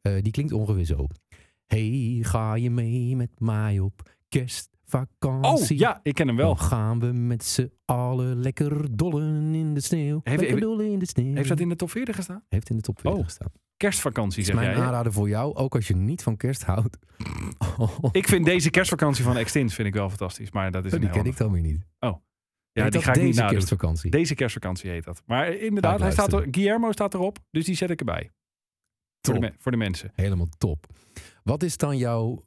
Eh, 0.00 0.22
die 0.22 0.32
klinkt 0.32 0.52
ongeveer 0.52 0.84
zo. 0.84 1.06
Hey, 1.66 2.18
ga 2.22 2.54
je 2.54 2.70
mee 2.70 3.16
met 3.16 3.40
mij 3.40 3.78
op 3.78 4.02
Oh, 4.06 4.12
kerstvakantie? 4.28 5.78
ja, 5.78 6.00
ik 6.02 6.14
ken 6.14 6.26
hem 6.26 6.36
wel. 6.36 6.46
Dan 6.54 6.58
gaan 6.64 6.98
we 7.00 7.06
met 7.12 7.44
z'n 7.44 7.70
allen 7.84 8.36
lekker 8.40 8.96
dollen 8.96 9.54
in 9.54 9.74
de 9.74 9.80
sneeuw. 9.80 10.20
Heeft- 10.24 10.40
lekker 10.40 10.60
dollen 10.60 10.90
in 10.90 10.98
de 10.98 11.06
sneeuw. 11.06 11.34
Heeft 11.34 11.48
dat 11.48 11.60
in 11.60 11.68
de 11.68 11.76
top 11.76 11.90
40 11.90 12.16
gestaan? 12.16 12.44
Heeft 12.48 12.70
in 12.70 12.76
de 12.76 12.82
top 12.82 13.00
40 13.00 13.18
Oh, 13.20 13.24
gestaan. 13.24 13.52
Kerstvakantie, 13.76 14.44
zeg 14.44 14.54
mijn 14.54 14.66
jij. 14.66 14.76
hè? 14.76 14.82
aanrader 14.84 15.12
voor 15.12 15.28
jou, 15.28 15.54
ook 15.54 15.74
als 15.74 15.88
je 15.88 15.96
niet 15.96 16.22
van 16.22 16.36
kerst 16.36 16.62
houdt. 16.62 16.96
Ik 18.12 18.28
vind 18.28 18.44
deze 18.44 18.70
kerstvakantie 18.70 19.24
van 19.24 19.36
Extins 19.36 19.74
vind 19.74 19.88
ik 19.88 19.94
wel 19.94 20.08
fantastisch. 20.08 20.50
Maar 20.50 20.70
dat 20.70 20.84
is 20.84 20.92
een 20.92 21.00
die 21.00 21.10
ken 21.10 21.24
ik 21.24 21.36
dan 21.36 21.52
weer 21.52 21.62
niet. 21.62 21.86
Ja, 21.98 22.82
Heet 22.82 22.92
die 22.92 23.02
ga 23.02 23.10
ik 23.10 23.16
niet 23.16 23.26
deze 23.26 23.38
nadoen. 23.40 23.56
kerstvakantie. 23.56 24.10
Deze 24.10 24.34
kerstvakantie 24.34 24.90
heet 24.90 25.04
dat. 25.04 25.22
Maar 25.26 25.54
inderdaad, 25.54 26.00
hij 26.00 26.10
staat 26.12 26.32
er. 26.32 26.46
Guillermo 26.50 26.92
staat 26.92 27.14
erop. 27.14 27.38
Dus 27.50 27.64
die 27.64 27.74
zet 27.74 27.90
ik 27.90 27.98
erbij. 27.98 28.30
Voor 29.20 29.40
de, 29.40 29.52
voor 29.58 29.70
de 29.72 29.78
mensen. 29.78 30.10
Helemaal 30.14 30.48
top. 30.58 30.86
Wat 31.42 31.62
is 31.62 31.76
dan 31.76 31.96
jouw... 31.96 32.44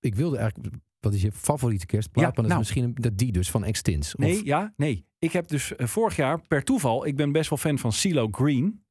Ik 0.00 0.14
wilde 0.14 0.36
eigenlijk... 0.38 0.74
Wat 1.00 1.14
is 1.14 1.22
je 1.22 1.32
favoriete 1.32 1.86
kerstplaat? 1.86 2.24
Ja, 2.24 2.30
maar 2.30 2.36
dat 2.36 2.46
nou. 2.46 2.60
is 2.60 2.66
misschien 2.66 2.84
een- 2.84 3.02
dat 3.02 3.18
die 3.18 3.32
dus 3.32 3.50
van 3.50 3.64
Extins. 3.64 4.14
Of- 4.14 4.20
Nee, 4.24 4.44
ja, 4.44 4.72
nee. 4.76 5.06
Ik 5.18 5.32
heb 5.32 5.48
dus 5.48 5.76
eh, 5.76 5.86
vorig 5.86 6.16
jaar 6.16 6.40
per 6.46 6.62
toeval... 6.64 7.06
Ik 7.06 7.16
ben 7.16 7.32
best 7.32 7.48
wel 7.50 7.58
fan 7.58 7.78
van 7.78 7.92
CeeLo 7.92 8.28
Green. 8.30 8.83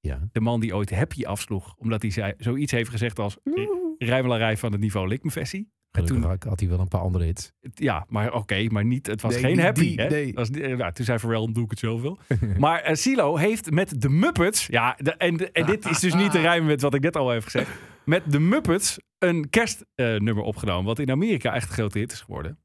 Ja. 0.00 0.28
De 0.32 0.40
man 0.40 0.60
die 0.60 0.74
ooit 0.76 0.90
Happy 0.90 1.24
afsloeg. 1.24 1.74
Omdat 1.76 2.02
hij 2.02 2.10
zei, 2.10 2.32
zoiets 2.38 2.72
heeft 2.72 2.90
gezegd 2.90 3.18
als... 3.18 3.36
Rijmelarij 3.98 4.56
van 4.56 4.72
het 4.72 4.80
niveau 4.80 5.08
Likmefessie. 5.08 5.70
En 5.90 6.04
toen, 6.04 6.22
had- 6.22 6.60
hij 6.60 6.68
wel 6.68 6.80
een 6.80 6.88
paar 6.88 7.00
andere 7.00 7.24
hits. 7.24 7.52
ja, 7.74 8.06
maar 8.08 8.32
oké, 8.34 8.66
maar 8.68 8.84
niet, 8.84 9.06
het 9.06 9.20
was 9.20 9.32
Nee, 9.32 9.42
geen 9.42 9.58
happy. 9.60 9.80
die, 9.80 10.00
hè? 10.00 10.08
nee. 10.08 10.32
Was, 10.32 10.50
eh, 10.50 10.76
nou, 10.76 10.92
toen 10.92 11.04
zei 11.04 11.18
Pharrell, 11.18 11.48
doe 11.52 11.64
ik 11.64 11.70
het 11.70 11.78
zoveel. 11.78 12.18
maar 12.58 12.80
eh 12.80 12.94
Silo 12.94 13.36
heeft 13.36 13.70
met 13.70 14.00
de 14.02 14.08
Muppets... 14.08 14.66
Ja, 14.66 14.96
de- 14.98 15.14
en, 15.14 15.36
de- 15.36 15.50
en 15.52 15.66
dit 15.66 15.86
is 15.90 15.98
dus 16.00 16.14
niet 16.14 16.30
te 16.30 16.40
rijmen 16.48 16.66
met 16.68 16.80
wat 16.80 16.94
ik 16.94 17.00
net 17.02 17.16
al 17.16 17.28
heb 17.28 17.44
gezegd. 17.44 17.70
Met 18.04 18.22
de 18.32 18.38
Muppets 18.40 18.98
een 19.18 19.48
kerstnummer 19.50 20.42
opgenomen. 20.42 20.84
Wat 20.84 20.98
in 20.98 21.10
Amerika 21.10 21.54
echt 21.54 21.68
een 21.68 21.74
grote 21.74 21.98
hit 21.98 22.12
is 22.12 22.20
geworden. 22.20 22.58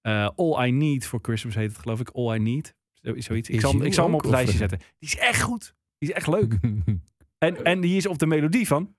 Eh, 0.00 0.28
All 0.36 0.66
I 0.66 0.70
Need 0.72 1.06
for 1.06 1.18
Christmas 1.22 1.54
heet 1.54 1.68
het 1.70 1.78
geloof 1.78 2.00
ik. 2.00 2.10
All 2.10 2.34
I 2.36 2.38
Need. 2.38 2.74
Zo- 2.92 3.14
Zoiets. 3.20 3.48
Ik 3.48 3.60
zal, 3.60 3.84
ik 3.84 3.94
zal 3.94 4.04
hem 4.04 4.14
op 4.14 4.20
het 4.20 4.30
lijstje 4.30 4.58
zetten. 4.66 4.78
Die 4.78 5.08
is 5.08 5.16
echt 5.16 5.42
goed. 5.42 5.74
Die 5.98 6.08
is 6.08 6.14
echt 6.14 6.26
leuk. 6.26 6.58
En, 7.38 7.64
en 7.64 7.80
die 7.80 7.96
is 7.96 8.06
op 8.06 8.18
de 8.18 8.26
melodie 8.26 8.66
van 8.66 8.94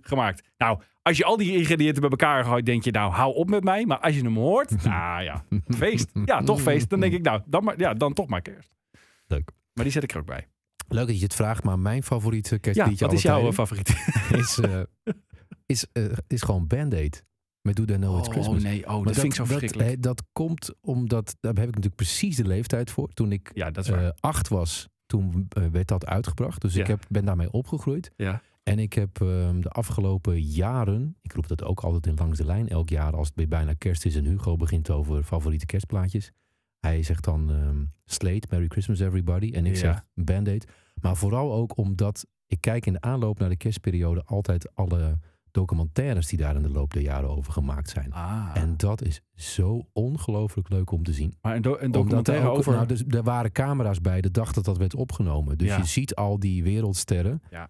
gemaakt. 0.00 0.48
Nou, 0.56 0.80
als 1.02 1.16
je 1.16 1.24
al 1.24 1.36
die 1.36 1.56
ingrediënten 1.56 2.00
bij 2.00 2.10
elkaar 2.10 2.44
gooit, 2.44 2.66
denk 2.66 2.84
je 2.84 2.90
nou, 2.90 3.12
hou 3.12 3.34
op 3.34 3.50
met 3.50 3.64
mij. 3.64 3.86
Maar 3.86 3.98
als 3.98 4.14
je 4.14 4.22
hem 4.22 4.36
hoort, 4.36 4.82
nou 4.84 5.22
ja, 5.22 5.44
feest. 5.68 6.10
Ja, 6.24 6.42
toch 6.42 6.60
feest. 6.62 6.90
Dan 6.90 7.00
denk 7.00 7.12
ik 7.12 7.22
nou, 7.22 7.42
dan, 7.46 7.64
maar, 7.64 7.78
ja, 7.78 7.94
dan 7.94 8.12
toch 8.12 8.26
maar 8.26 8.42
kerst. 8.42 8.74
Leuk. 9.26 9.50
Maar 9.72 9.84
die 9.84 9.92
zet 9.92 10.02
ik 10.02 10.12
er 10.12 10.18
ook 10.18 10.26
bij. 10.26 10.48
Leuk 10.88 11.06
dat 11.06 11.18
je 11.18 11.24
het 11.24 11.34
vraagt, 11.34 11.64
maar 11.64 11.78
mijn 11.78 12.02
favoriete 12.02 12.54
Ja, 12.54 12.60
kerstliedje 12.60 13.04
wat 13.04 13.14
is 13.14 13.22
jouw 13.22 13.52
favoriet? 13.52 13.88
is, 14.42 14.58
eh, 14.58 14.80
is, 15.66 15.86
eh, 15.92 16.04
is 16.26 16.42
gewoon 16.42 16.66
Band-Aid. 16.66 17.24
Met 17.62 17.76
Do 17.76 17.84
They 17.84 17.96
Know 17.96 18.18
It's 18.18 18.28
Christmas. 18.28 18.62
nee, 18.62 18.88
oh, 18.88 19.04
dat, 19.04 19.14
vind 19.14 19.26
ik 19.26 19.34
zo 19.34 19.44
verschrikkelijk. 19.44 19.88
Dat, 19.88 20.02
dat 20.02 20.26
komt 20.32 20.74
omdat, 20.80 21.36
daar 21.40 21.54
heb 21.54 21.62
ik 21.68 21.74
natuurlijk 21.74 21.96
precies 21.96 22.36
de 22.36 22.46
leeftijd 22.46 22.90
voor. 22.90 23.08
Toen 23.08 23.32
ik 23.32 23.50
ja, 23.54 23.70
dat 23.70 23.84
is 23.84 23.90
waar. 23.90 24.04
eh, 24.04 24.10
acht 24.20 24.48
was, 24.48 24.88
toen 25.08 25.46
eh, 25.48 25.66
werd 25.66 25.88
dat 25.88 26.06
uitgebracht. 26.06 26.60
Dus 26.60 26.74
ik 26.76 26.86
heb, 26.86 27.04
ben 27.08 27.24
daarmee 27.24 27.50
opgegroeid. 27.52 28.10
ja. 28.16 28.42
En 28.62 28.78
ik 28.78 28.92
heb 28.92 29.20
ehm, 29.20 29.60
de 29.60 29.68
afgelopen 29.68 30.42
jaren, 30.42 31.16
ik 31.22 31.32
roep 31.32 31.48
dat 31.48 31.64
ook 31.64 31.80
altijd 31.80 32.06
in 32.06 32.14
langs 32.16 32.38
de 32.38 32.44
lijn, 32.44 32.68
elk 32.68 32.88
jaar 32.88 33.16
als 33.16 33.26
het 33.26 33.36
bij 33.36 33.48
bijna 33.48 33.72
kerst 33.74 34.04
is 34.04 34.16
en 34.16 34.24
Hugo 34.24 34.56
begint 34.56 34.90
over 34.90 35.22
favoriete 35.22 35.66
kerstplaatjes. 35.66 36.32
Hij 36.80 37.02
zegt 37.02 37.24
dan 37.24 37.50
Slate, 38.04 38.46
Merry 38.50 38.66
Christmas 38.68 39.00
Everybody. 39.00 39.50
En 39.52 39.66
ik 39.66 39.72
Ja. 39.72 39.78
zeg 39.78 40.04
Band-Aid. 40.14 40.66
Maar 41.00 41.16
vooral 41.16 41.52
ook 41.52 41.76
omdat 41.76 42.26
ik 42.46 42.60
kijk 42.60 42.86
in 42.86 42.92
de 42.92 43.00
aanloop 43.00 43.38
naar 43.38 43.48
de 43.48 43.56
kerstperiode 43.56 44.22
altijd 44.24 44.74
alle 44.74 45.18
documentaires 45.50 46.26
die 46.26 46.38
daar 46.38 46.56
in 46.56 46.62
de 46.62 46.68
loop 46.70 46.92
der 46.92 47.02
jaren 47.02 47.28
over 47.30 47.52
gemaakt 47.52 47.88
zijn. 47.90 48.12
Ah, 48.12 48.50
En 48.54 48.74
dat 48.76 49.02
is 49.02 49.20
zo 49.34 49.86
ongelooflijk 49.92 50.68
leuk 50.68 50.90
om 50.90 51.02
te 51.02 51.12
zien. 51.12 51.34
maar 51.40 51.56
een, 51.56 51.62
do- 51.62 51.70
een 51.70 51.76
Omdat 51.84 51.92
documentaire 51.92 52.44
er 52.44 52.50
ook- 52.50 52.58
over... 52.58 52.72
Nou, 52.72 52.86
dus, 52.86 53.04
er 53.08 53.22
waren 53.22 53.52
camera's 53.52 54.00
bij 54.00 54.20
de 54.20 54.30
dag 54.30 54.52
dat 54.52 54.64
dat 54.64 54.78
werd 54.78 54.94
opgenomen. 54.94 55.58
Dus 55.58 55.68
Ja. 55.68 55.76
je 55.76 55.84
ziet 55.84 56.14
al 56.14 56.38
die 56.38 56.62
wereldsterren 56.62 57.42
Ja. 57.50 57.68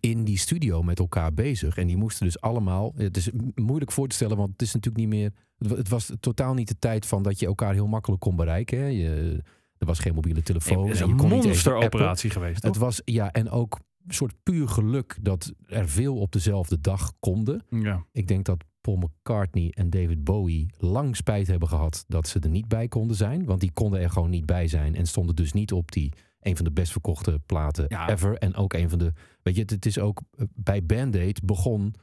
in 0.00 0.24
die 0.24 0.38
studio 0.38 0.82
met 0.82 0.98
elkaar 0.98 1.34
bezig. 1.34 1.76
En 1.76 1.86
die 1.86 1.96
moesten 1.96 2.26
dus 2.26 2.40
allemaal... 2.40 2.92
Het 2.96 3.16
is 3.16 3.30
moeilijk 3.54 3.92
voor 3.92 4.08
te 4.08 4.14
stellen, 4.14 4.36
want 4.36 4.50
het 4.52 4.62
is 4.62 4.74
natuurlijk 4.74 5.04
niet 5.04 5.14
meer... 5.20 5.32
Het 5.58 5.68
wa- 5.68 5.76
het 5.76 5.88
was 5.88 6.12
totaal 6.20 6.54
niet 6.54 6.68
de 6.68 6.78
tijd 6.78 7.06
van 7.06 7.22
dat 7.22 7.38
je 7.40 7.46
elkaar 7.46 7.72
heel 7.72 7.86
makkelijk 7.86 8.20
kon 8.20 8.36
bereiken. 8.36 8.78
Hè. 8.78 8.86
Je, 8.86 9.42
er 9.78 9.86
was 9.86 9.98
geen 9.98 10.14
mobiele 10.14 10.42
telefoon. 10.42 10.84
Het 10.86 10.94
is 10.94 11.00
een 11.00 11.14
monsteroperatie 11.14 12.30
geweest, 12.30 12.60
toch? 12.60 12.70
Het 12.70 12.80
was, 12.80 13.00
ja, 13.04 13.32
en 13.32 13.50
ook 13.50 13.78
soort 14.08 14.34
puur 14.42 14.68
geluk 14.68 15.18
dat 15.20 15.52
er 15.66 15.88
veel 15.88 16.16
op 16.16 16.32
dezelfde 16.32 16.80
dag 16.80 17.12
konden. 17.20 17.64
Ja. 17.70 18.04
Ik 18.12 18.28
denk 18.28 18.44
dat 18.44 18.64
Paul 18.80 18.96
McCartney 18.96 19.70
en 19.74 19.90
David 19.90 20.24
Bowie 20.24 20.70
lang 20.78 21.16
spijt 21.16 21.46
hebben 21.46 21.68
gehad 21.68 22.04
dat 22.08 22.28
ze 22.28 22.38
er 22.40 22.48
niet 22.48 22.68
bij 22.68 22.88
konden 22.88 23.16
zijn. 23.16 23.44
Want 23.44 23.60
die 23.60 23.72
konden 23.72 24.00
er 24.00 24.10
gewoon 24.10 24.30
niet 24.30 24.46
bij 24.46 24.68
zijn 24.68 24.94
en 24.94 25.06
stonden 25.06 25.34
dus 25.36 25.52
niet 25.52 25.72
op 25.72 25.92
die 25.92 26.12
een 26.40 26.56
van 26.56 26.64
de 26.64 26.70
best 26.72 26.92
verkochte 26.92 27.40
platen 27.46 27.84
Ja. 27.88 28.08
ever. 28.08 28.38
En 28.38 28.54
ook 28.54 28.72
een 28.72 28.88
van 28.88 28.98
de, 28.98 29.12
weet 29.42 29.56
je, 29.56 29.62
het, 29.66 29.86
is 29.86 29.98
ook 29.98 30.20
eh, 30.38 30.44
bij 30.54 30.84
Band 30.84 31.16
Aid 31.16 31.44
begon 31.44 31.94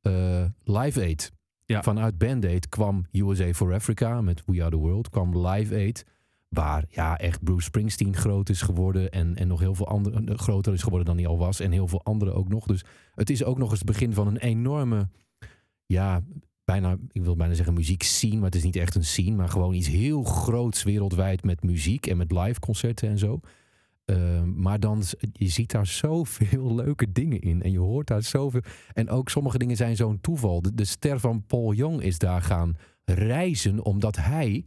eh, 0.00 0.44
Live 0.64 1.00
Aid. 1.00 1.32
Ja. 1.64 1.82
Vanuit 1.82 2.18
Band 2.18 2.44
Aid 2.44 2.68
kwam 2.68 3.04
USA 3.12 3.52
for 3.52 3.74
Africa 3.74 4.20
met 4.20 4.42
We 4.46 4.60
Are 4.60 4.70
the 4.70 4.76
World, 4.76 5.08
kwam 5.08 5.46
Live 5.46 5.74
Aid. 5.74 6.04
Waar 6.50 6.84
ja, 6.88 7.18
echt 7.18 7.42
Bruce 7.42 7.64
Springsteen 7.64 8.16
groot 8.16 8.48
is 8.48 8.62
geworden. 8.62 9.10
En, 9.10 9.36
en 9.36 9.48
nog 9.48 9.60
heel 9.60 9.74
veel 9.74 9.88
andere 9.88 10.38
groter 10.38 10.72
is 10.72 10.82
geworden 10.82 11.06
dan 11.06 11.16
hij 11.16 11.26
al 11.26 11.38
was. 11.38 11.60
En 11.60 11.72
heel 11.72 11.88
veel 11.88 12.02
anderen 12.02 12.34
ook 12.34 12.48
nog. 12.48 12.66
Dus 12.66 12.84
het 13.14 13.30
is 13.30 13.44
ook 13.44 13.58
nog 13.58 13.70
eens 13.70 13.78
het 13.78 13.88
begin 13.88 14.14
van 14.14 14.26
een 14.26 14.36
enorme. 14.36 15.08
Ja, 15.86 16.22
bijna, 16.64 16.96
ik 17.12 17.24
wil 17.24 17.36
bijna 17.36 17.54
zeggen 17.54 17.74
muziek 17.74 18.02
scene. 18.02 18.34
Maar 18.34 18.44
het 18.44 18.54
is 18.54 18.62
niet 18.62 18.76
echt 18.76 18.94
een 18.94 19.04
scene. 19.04 19.36
Maar 19.36 19.48
gewoon 19.48 19.74
iets 19.74 19.88
heel 19.88 20.22
groots 20.22 20.82
wereldwijd 20.82 21.44
met 21.44 21.62
muziek 21.62 22.06
en 22.06 22.16
met 22.16 22.32
live 22.32 22.60
concerten 22.60 23.08
en 23.08 23.18
zo. 23.18 23.40
Ehm, 24.04 24.60
maar 24.60 24.80
dan, 24.80 25.02
je 25.32 25.48
ziet 25.48 25.70
daar 25.70 25.86
zoveel 25.86 26.74
leuke 26.84 27.12
dingen 27.12 27.40
in. 27.40 27.62
En 27.62 27.70
je 27.70 27.78
hoort 27.78 28.06
daar 28.06 28.22
zoveel. 28.22 28.62
En 28.92 29.10
ook 29.10 29.28
sommige 29.28 29.58
dingen 29.58 29.76
zijn 29.76 29.96
zo'n 29.96 30.20
toeval. 30.20 30.62
De, 30.62 30.74
de 30.74 30.84
ster 30.84 31.20
van 31.20 31.44
Paul 31.46 31.72
Young 31.72 32.02
is 32.02 32.18
daar 32.18 32.42
gaan 32.42 32.76
reizen. 33.04 33.84
Omdat 33.84 34.16
hij 34.16 34.64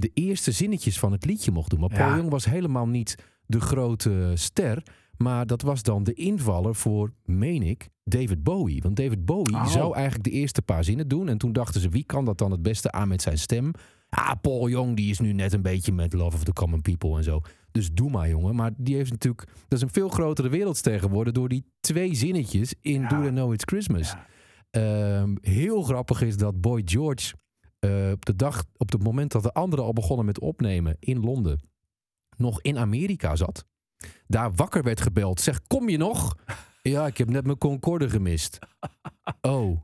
de 0.00 0.10
eerste 0.14 0.52
zinnetjes 0.52 0.98
van 0.98 1.12
het 1.12 1.24
liedje 1.24 1.50
mocht 1.50 1.70
doen. 1.70 1.80
Maar 1.80 1.88
Paul 1.88 2.08
Ja. 2.08 2.16
Young 2.16 2.30
was 2.30 2.44
helemaal 2.44 2.88
niet 2.88 3.14
de 3.46 3.60
grote 3.60 4.32
ster. 4.34 4.82
Maar 5.16 5.46
dat 5.46 5.62
was 5.62 5.82
dan 5.82 6.04
de 6.04 6.12
invaller 6.14 6.74
voor, 6.74 7.12
meen 7.24 7.62
ik, 7.62 7.88
David 8.04 8.42
Bowie. 8.42 8.82
Want 8.82 8.96
David 8.96 9.24
Bowie 9.24 9.54
Oh. 9.54 9.66
zou 9.66 9.94
eigenlijk 9.94 10.24
de 10.24 10.30
eerste 10.30 10.62
paar 10.62 10.84
zinnen 10.84 11.08
doen. 11.08 11.28
En 11.28 11.38
toen 11.38 11.52
dachten 11.52 11.80
ze, 11.80 11.88
wie 11.88 12.04
kan 12.04 12.24
dat 12.24 12.38
dan 12.38 12.50
het 12.50 12.62
beste 12.62 12.92
aan 12.92 13.08
met 13.08 13.22
zijn 13.22 13.38
stem? 13.38 13.70
Ah, 14.08 14.32
Paul 14.40 14.68
Young, 14.68 14.96
die 14.96 15.10
is 15.10 15.18
nu 15.18 15.32
net 15.32 15.52
een 15.52 15.62
beetje 15.62 15.92
met 15.92 16.12
Love 16.12 16.36
of 16.36 16.44
the 16.44 16.52
Common 16.52 16.82
People 16.82 17.16
en 17.16 17.24
zo. 17.24 17.40
Dus 17.72 17.90
doe 17.92 18.10
maar, 18.10 18.28
jongen. 18.28 18.54
Maar 18.54 18.70
die 18.76 18.94
heeft 18.94 19.10
natuurlijk... 19.10 19.44
Dat 19.68 19.78
is 19.78 19.82
een 19.82 19.90
veel 19.92 20.08
grotere 20.08 20.48
wereldster 20.48 21.00
geworden... 21.00 21.34
door 21.34 21.48
die 21.48 21.64
twee 21.80 22.14
zinnetjes 22.14 22.74
in 22.80 23.00
Ja. 23.00 23.08
Do 23.08 23.20
They 23.20 23.30
Know 23.30 23.52
It's 23.52 23.64
Christmas. 23.64 24.10
Ja. 24.12 24.26
Ehm, 24.70 25.36
heel 25.40 25.82
grappig 25.82 26.22
is 26.22 26.36
dat 26.36 26.60
Boy 26.60 26.82
George... 26.84 27.32
eh, 27.80 28.10
op 28.10 28.24
de 28.24 28.36
dag, 28.36 28.64
op 28.76 28.92
het 28.92 29.02
moment 29.02 29.32
dat 29.32 29.42
de 29.42 29.52
anderen 29.52 29.84
al 29.84 29.92
begonnen 29.92 30.26
met 30.26 30.40
opnemen 30.40 30.96
in 30.98 31.20
Londen... 31.20 31.60
nog 32.36 32.62
in 32.62 32.78
Amerika 32.78 33.36
zat. 33.36 33.64
Daar 34.26 34.52
wakker 34.54 34.82
werd 34.82 35.00
gebeld. 35.00 35.40
Zeg, 35.40 35.60
kom 35.66 35.88
je 35.88 35.96
nog? 35.96 36.36
Ja, 36.82 37.06
ik 37.06 37.18
heb 37.18 37.28
net 37.30 37.44
mijn 37.44 37.58
Concorde 37.58 38.10
gemist. 38.10 38.58
Oh, 39.40 39.80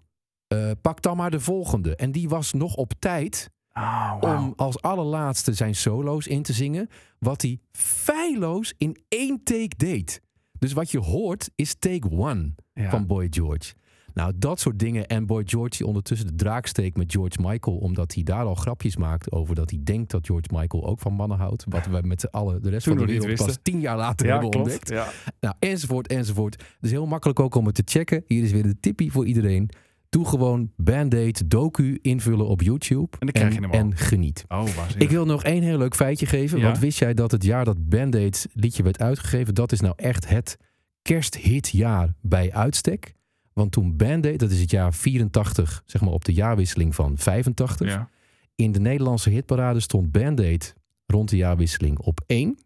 eh, 0.47 0.71
pak 0.83 1.03
dan 1.03 1.17
maar 1.17 1.31
de 1.31 1.41
volgende. 1.41 1.97
En 1.97 2.13
die 2.13 2.29
was 2.29 2.53
nog 2.53 2.75
op 2.75 2.93
tijd 2.99 3.51
Oh, 3.73 4.21
wauw. 4.21 4.39
om 4.39 4.53
als 4.57 4.83
allerlaatste 4.83 5.53
zijn 5.55 5.75
solo's 5.75 6.27
in 6.27 6.43
te 6.43 6.53
zingen. 6.53 6.89
Wat 7.19 7.43
hij 7.43 7.61
feilloos 7.73 8.75
in 8.79 8.97
één 9.09 9.43
take 9.43 9.77
deed. 9.77 10.21
Dus 10.59 10.73
wat 10.73 10.91
je 10.91 10.99
hoort 10.99 11.51
is 11.55 11.75
take 11.79 12.11
one 12.11 12.55
Ja. 12.75 12.91
van 12.91 13.07
Boy 13.07 13.27
George. 13.31 13.75
Nou, 14.17 14.33
dat 14.37 14.61
soort 14.61 14.79
dingen. 14.79 15.07
En 15.07 15.27
Boy 15.27 15.43
George 15.47 15.77
die 15.77 15.87
ondertussen 15.87 16.27
de 16.27 16.35
draak 16.35 16.67
steekt 16.67 16.97
met 16.97 17.13
George 17.13 17.37
Michael. 17.41 17.77
Omdat 17.77 18.15
hij 18.15 18.23
daar 18.23 18.45
al 18.45 18.55
grapjes 18.55 18.97
maakt 18.97 19.33
over 19.33 19.55
dat 19.55 19.71
hij 19.71 19.81
denkt 19.83 20.11
dat 20.11 20.27
George 20.27 20.49
Michael 20.53 20.87
ook 20.87 21.01
van 21.01 21.13
mannen 21.13 21.39
houdt. 21.39 21.65
Wat 21.69 21.87
we 21.87 22.01
met 22.03 22.21
z'n 22.21 22.27
allen 22.31 22.63
de 22.63 22.71
rest 22.71 22.85
Toen 22.85 22.97
van 22.97 23.07
de 23.07 23.13
wereld 23.13 23.47
pas 23.47 23.59
tien 23.63 23.81
jaar 23.81 23.97
later 23.97 24.27
ja, 24.27 24.33
hebben 24.33 24.51
klopt. 24.51 24.67
ontdekt. 24.67 24.89
Ja. 24.89 25.09
Nou, 25.41 25.55
enzovoort, 25.59 26.07
enzovoort. 26.07 26.65
Dus 26.81 26.91
heel 26.91 27.07
makkelijk 27.07 27.41
ook 27.41 27.55
om 27.55 27.67
het 27.67 27.75
te 27.75 27.83
checken. 27.85 28.25
Hier 28.27 28.43
is 28.43 28.53
weer 28.53 28.63
de 28.63 28.81
tippie 28.81 29.13
voor 29.13 29.27
iedereen. 29.27 29.71
Doe 30.09 30.27
gewoon 30.27 30.73
Band-Aid 30.77 31.51
docu 31.51 31.99
invullen 32.03 32.47
op 32.47 32.63
YouTube. 32.63 33.17
En 33.19 33.27
dan 33.27 33.31
krijg 33.31 33.55
je 33.55 33.69
en 33.69 33.97
geniet. 33.97 34.45
Oh. 34.49 34.65
Ik 34.99 35.11
wil 35.11 35.25
nog 35.25 35.45
één 35.45 35.63
heel 35.63 35.79
leuk 35.79 35.95
feitje 35.95 36.27
geven. 36.27 36.59
Ja. 36.59 36.65
Want 36.65 36.79
wist 36.79 36.99
jij 36.99 37.15
dat 37.15 37.31
het 37.31 37.45
jaar 37.45 37.65
dat 37.65 37.89
Band-Aid 37.89 38.49
liedje 38.53 38.83
werd 38.83 39.01
uitgegeven... 39.01 39.55
dat 39.55 39.73
is 39.73 39.81
nou 39.81 39.95
echt 39.97 40.29
het 40.29 40.57
kersthitjaar 41.03 42.15
bij 42.21 42.53
uitstek. 42.53 43.16
Want 43.59 43.73
toen 43.73 43.97
Band-Aid, 43.97 44.39
dat 44.39 44.51
is 44.51 44.61
het 44.61 44.71
jaar 44.71 44.95
84... 44.95 45.83
zeg 45.87 46.01
maar 46.01 46.13
op 46.13 46.25
de 46.25 46.33
jaarwisseling 46.33 46.95
van 46.95 47.19
85... 47.19 47.89
Ja. 47.89 48.11
in 48.55 48.73
de 48.73 48.81
Nederlandse 48.81 49.31
hitparade 49.31 49.81
stond 49.81 50.13
Band-Aid 50.13 50.75
rond 51.07 51.29
de 51.29 51.37
jaarwisseling 51.37 51.99
op 51.99 52.21
1. 52.27 52.59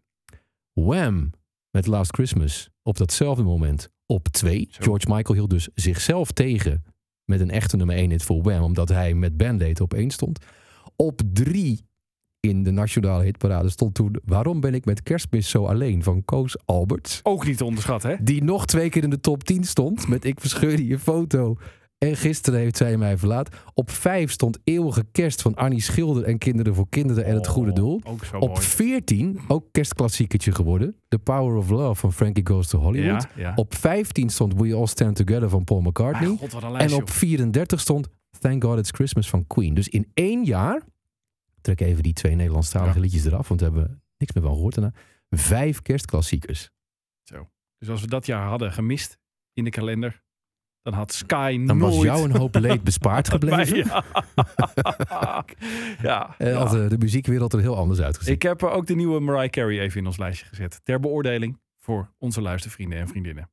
Wham! 0.73 1.31
Met 1.69 1.87
Last 1.87 2.13
Christmas 2.13 2.69
op 2.83 2.97
datzelfde 2.97 3.43
moment 3.43 3.89
op 4.05 4.27
2. 4.27 4.67
Zo. 4.71 4.83
George 4.83 5.05
Michael 5.09 5.33
hield 5.37 5.49
dus 5.49 5.69
zichzelf 5.75 6.31
tegen 6.31 6.83
met 7.25 7.39
een 7.39 7.51
echte 7.51 7.77
nummer 7.77 7.95
1 7.95 8.09
hit 8.09 8.23
voor 8.23 8.43
Wham, 8.43 8.63
omdat 8.63 8.89
hij 8.89 9.13
met 9.13 9.37
Band-Aid 9.37 9.81
op 9.81 9.93
1 9.93 10.11
stond. 10.11 10.45
Op 10.95 11.21
3 11.33 11.85
in 12.41 12.63
de 12.63 12.71
nationale 12.71 13.23
hitparade 13.23 13.69
stond 13.69 13.93
toen 13.93 14.15
Waarom 14.25 14.59
ben 14.59 14.73
ik 14.73 14.85
met 14.85 15.03
kerstmis 15.03 15.49
zo 15.49 15.65
alleen 15.65 16.03
van 16.03 16.25
Koos 16.25 16.57
Alberts. 16.65 17.19
Ook 17.23 17.45
niet 17.45 17.57
te 17.57 17.65
onderschatten, 17.65 18.09
hè? 18.09 18.15
Die 18.21 18.43
nog 18.43 18.65
twee 18.65 18.89
keer 18.89 19.03
in 19.03 19.09
de 19.09 19.19
top 19.19 19.43
10 19.43 19.63
stond 19.63 20.07
met 20.07 20.25
Ik 20.25 20.39
verscheur 20.39 20.81
je 20.81 20.99
foto. 20.99 21.57
En 21.97 22.15
gisteren 22.15 22.59
heeft 22.59 22.77
zij 22.77 22.97
mij 22.97 23.17
verlaat. 23.17 23.55
Op 23.73 23.91
5 23.91 24.31
stond 24.31 24.59
Eeuwige 24.63 25.05
Kerst 25.11 25.41
van 25.41 25.55
Annie 25.55 25.81
Schilder 25.81 26.23
en 26.23 26.37
Kinderen 26.37 26.75
voor 26.75 26.89
Kinderen 26.89 27.25
en 27.25 27.35
het 27.35 27.47
Goede 27.47 27.73
Doel. 27.73 28.01
Oh, 28.03 28.11
Ook 28.11 28.25
zo 28.25 28.37
Op 28.37 28.47
mooi. 28.49 28.61
14, 28.61 29.39
ook 29.47 29.65
kerstklassiekertje 29.71 30.51
geworden. 30.51 30.95
The 31.07 31.19
Power 31.19 31.55
of 31.55 31.69
Love 31.69 31.95
van 31.95 32.13
Frankie 32.13 32.47
Goes 32.47 32.67
to 32.67 32.79
Hollywood. 32.79 33.27
Ja, 33.35 33.41
ja. 33.41 33.53
Op 33.55 33.75
15 33.75 34.29
stond 34.29 34.53
We 34.53 34.75
All 34.75 34.87
Stand 34.87 35.15
Together 35.15 35.49
van 35.49 35.63
Paul 35.63 35.81
McCartney. 35.81 36.29
Ah, 36.29 36.39
God, 36.39 36.51
wat 36.51 36.63
een 36.63 36.71
lijst, 36.71 36.93
en 36.93 37.01
op 37.01 37.07
joh. 37.07 37.17
34 37.17 37.79
stond 37.79 38.07
Thank 38.39 38.63
God 38.63 38.77
It's 38.77 38.91
Christmas 38.91 39.29
van 39.29 39.47
Queen. 39.47 39.73
Dus 39.73 39.87
in 39.89 40.07
één 40.13 40.43
jaar, 40.43 40.81
trek 41.61 41.79
even 41.81 42.03
die 42.03 42.13
twee 42.13 42.35
Nederlandstalige 42.35 42.95
Ja. 42.95 43.01
liedjes 43.01 43.25
eraf, 43.25 43.47
want 43.47 43.59
we 43.59 43.65
hebben 43.65 44.03
niks 44.17 44.33
meer 44.33 44.43
van 44.43 44.53
gehoord 44.53 44.75
daarna. 44.75 44.93
Vijf 45.29 45.81
kerstklassiekers. 45.81 46.69
Dus 47.77 47.89
als 47.89 48.01
we 48.01 48.07
dat 48.07 48.25
jaar 48.25 48.47
hadden 48.47 48.71
gemist 48.73 49.17
in 49.53 49.63
de 49.63 49.69
kalender, 49.69 50.23
dan 50.81 50.93
had 50.93 51.13
Sky 51.13 51.63
Dan 51.65 51.77
nooit... 51.77 51.93
was 51.95 52.03
jou 52.03 52.23
een 52.29 52.35
hoop 52.37 52.55
leed 52.55 52.83
bespaard 52.91 53.29
gebleven. 53.29 53.77
Ja. 53.85 55.45
ja. 56.01 56.35
En 56.37 56.55
had 56.55 56.71
ja. 56.71 56.77
de, 56.77 56.87
de 56.87 56.97
muziekwereld 56.97 57.53
er 57.53 57.59
heel 57.59 57.77
anders 57.77 57.99
uitgezien. 58.01 58.33
Ik 58.33 58.41
heb 58.41 58.61
eh, 58.63 58.73
ook 58.75 58.87
de 58.87 58.95
nieuwe 58.95 59.19
Mariah 59.19 59.49
Carey 59.49 59.79
even 59.79 59.99
in 59.99 60.05
ons 60.05 60.17
lijstje 60.17 60.45
gezet. 60.45 60.79
Ter 60.83 60.99
beoordeling 60.99 61.59
voor 61.77 62.13
onze 62.17 62.41
luistervrienden 62.41 62.99
en 62.99 63.07
vriendinnen. 63.07 63.49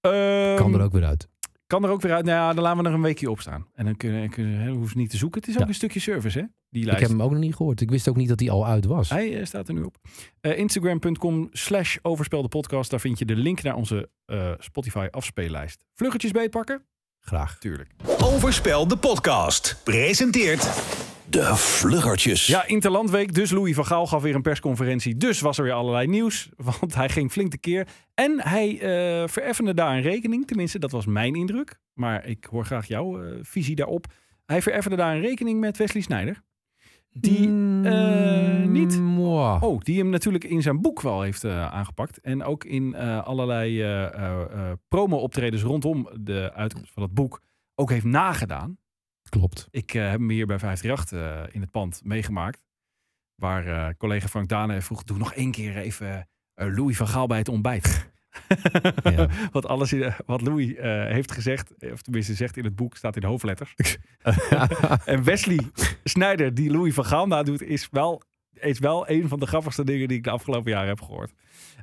Ehm, 0.00 0.56
kan 0.56 0.74
er 0.74 0.80
ook 0.80 0.92
weer 0.92 1.04
uit. 1.04 1.28
Kan 1.66 1.84
er 1.84 1.90
ook 1.90 2.00
weer 2.00 2.12
uit. 2.12 2.24
Nou 2.24 2.36
ja, 2.38 2.52
dan 2.52 2.62
laten 2.62 2.76
we 2.78 2.84
nog 2.84 2.94
een 2.94 3.02
weekje 3.02 3.30
op 3.30 3.40
staan. 3.40 3.66
En 3.74 3.84
dan 3.84 3.96
kunnen, 3.96 4.30
kunnen 4.30 4.68
hoeven 4.68 4.88
ze 4.90 4.96
niet 4.98 5.10
te 5.10 5.16
zoeken. 5.16 5.40
Het 5.40 5.48
is 5.48 5.54
ook 5.56 5.60
Ja. 5.62 5.68
een 5.68 5.74
stukje 5.74 6.00
service, 6.00 6.38
hè? 6.38 6.44
Die 6.72 6.90
Ik 6.90 6.98
heb 6.98 7.08
hem 7.08 7.22
ook 7.22 7.30
nog 7.30 7.40
niet 7.40 7.54
gehoord. 7.54 7.80
Ik 7.80 7.90
wist 7.90 8.08
ook 8.08 8.16
niet 8.16 8.28
dat 8.28 8.40
hij 8.40 8.50
al 8.50 8.66
uit 8.66 8.84
was. 8.84 9.08
Hij 9.08 9.38
eh, 9.38 9.44
staat 9.44 9.68
er 9.68 9.74
nu 9.74 9.82
op. 9.82 9.96
Eh, 10.40 10.58
Instagram.com 10.58 11.48
slash 11.52 11.96
overspelde 12.02 12.48
podcast. 12.48 12.90
Daar 12.90 13.00
vind 13.00 13.18
je 13.18 13.24
de 13.24 13.36
link 13.36 13.62
naar 13.62 13.74
onze 13.74 14.08
eh, 14.24 14.52
Spotify 14.58 15.06
afspeellijst. 15.10 15.84
Vluggetjes 15.94 16.30
beetpakken? 16.30 16.82
Graag. 17.20 17.58
Tuurlijk. 17.58 17.90
Overspel 18.22 18.88
de 18.88 18.96
podcast. 18.96 19.80
Presenteert 19.84 20.62
De 21.28 21.56
Vluggertjes. 21.56 22.46
Ja, 22.46 22.66
Interlandweek. 22.66 23.34
Dus 23.34 23.50
Louis 23.50 23.74
van 23.74 23.86
Gaal 23.86 24.06
gaf 24.06 24.22
weer 24.22 24.34
een 24.34 24.42
persconferentie. 24.42 25.16
Dus 25.16 25.40
was 25.40 25.58
er 25.58 25.64
weer 25.64 25.72
allerlei 25.72 26.06
nieuws. 26.06 26.48
Want 26.80 26.94
hij 26.94 27.08
ging 27.08 27.30
flink 27.30 27.50
tekeer. 27.50 27.88
En 28.14 28.40
hij 28.40 28.80
eh 28.80 29.28
vereffende 29.28 29.74
daar 29.74 29.96
een 29.96 30.02
rekening. 30.02 30.46
Tenminste, 30.46 30.78
dat 30.78 30.90
was 30.90 31.06
mijn 31.06 31.34
indruk. 31.34 31.78
Maar 31.94 32.26
ik 32.26 32.44
hoor 32.44 32.64
graag 32.64 32.86
jouw 32.86 33.22
eh, 33.22 33.38
visie 33.42 33.76
daarop. 33.76 34.06
Hij 34.46 34.62
vereffende 34.62 34.96
daar 34.96 35.14
een 35.14 35.20
rekening 35.20 35.60
met 35.60 35.76
Wesley 35.76 36.02
Snijder. 36.02 36.42
Die, 37.14 37.46
eh, 37.84 38.64
niet? 38.64 39.00
Mwah. 39.00 39.62
Oh, 39.62 39.80
die 39.80 39.98
hem 39.98 40.08
natuurlijk 40.08 40.44
in 40.44 40.62
zijn 40.62 40.80
boek 40.80 41.00
wel 41.00 41.22
heeft 41.22 41.44
eh, 41.44 41.72
aangepakt. 41.72 42.20
En 42.20 42.42
ook 42.42 42.64
in 42.64 42.94
eh, 42.94 43.24
allerlei 43.24 43.84
promo-optredens 44.88 45.62
rondom 45.62 46.08
de 46.20 46.52
uitkomst 46.54 46.92
van 46.92 47.02
het 47.02 47.14
boek 47.14 47.42
ook 47.74 47.90
heeft 47.90 48.04
nagedaan. 48.04 48.78
Klopt. 49.28 49.68
Ik 49.70 49.90
heb 49.90 50.18
hem 50.18 50.30
hier 50.30 50.46
bij 50.46 50.58
538 50.58 51.48
eh 51.48 51.54
in 51.54 51.60
het 51.60 51.70
pand 51.70 52.00
meegemaakt. 52.04 52.64
Waar 53.34 53.96
collega 53.96 54.28
Frank 54.28 54.48
Dane 54.48 54.80
vroeg, 54.80 55.04
doe 55.04 55.18
nog 55.18 55.32
één 55.34 55.50
keer 55.50 55.76
even 55.76 56.28
Louis 56.54 56.96
van 56.96 57.08
Gaal 57.08 57.26
bij 57.26 57.38
het 57.38 57.48
ontbijt. 57.48 58.11
Ja. 59.02 59.28
wat, 59.52 59.66
alles 59.66 59.92
in, 59.92 60.12
wat 60.26 60.40
Louis 60.40 60.74
eh, 60.74 61.04
heeft 61.06 61.32
gezegd, 61.32 61.72
of 61.92 62.02
tenminste 62.02 62.34
zegt 62.34 62.56
in 62.56 62.64
het 62.64 62.76
boek, 62.76 62.96
staat 62.96 63.16
in 63.16 63.24
hoofdletters. 63.24 63.74
en 65.04 65.22
Wesley 65.24 65.60
Snijder, 66.04 66.54
die 66.54 66.70
Louis 66.70 66.94
van 66.94 67.04
Gaal 67.04 67.26
nadoet, 67.26 67.62
is 67.62 67.88
wel, 67.90 68.22
is 68.52 68.78
wel 68.78 69.08
een 69.10 69.28
van 69.28 69.38
de 69.40 69.46
grappigste 69.46 69.84
dingen 69.84 70.08
die 70.08 70.16
ik 70.16 70.24
de 70.24 70.30
afgelopen 70.30 70.70
jaren 70.70 70.88
heb 70.88 71.00
gehoord. 71.00 71.32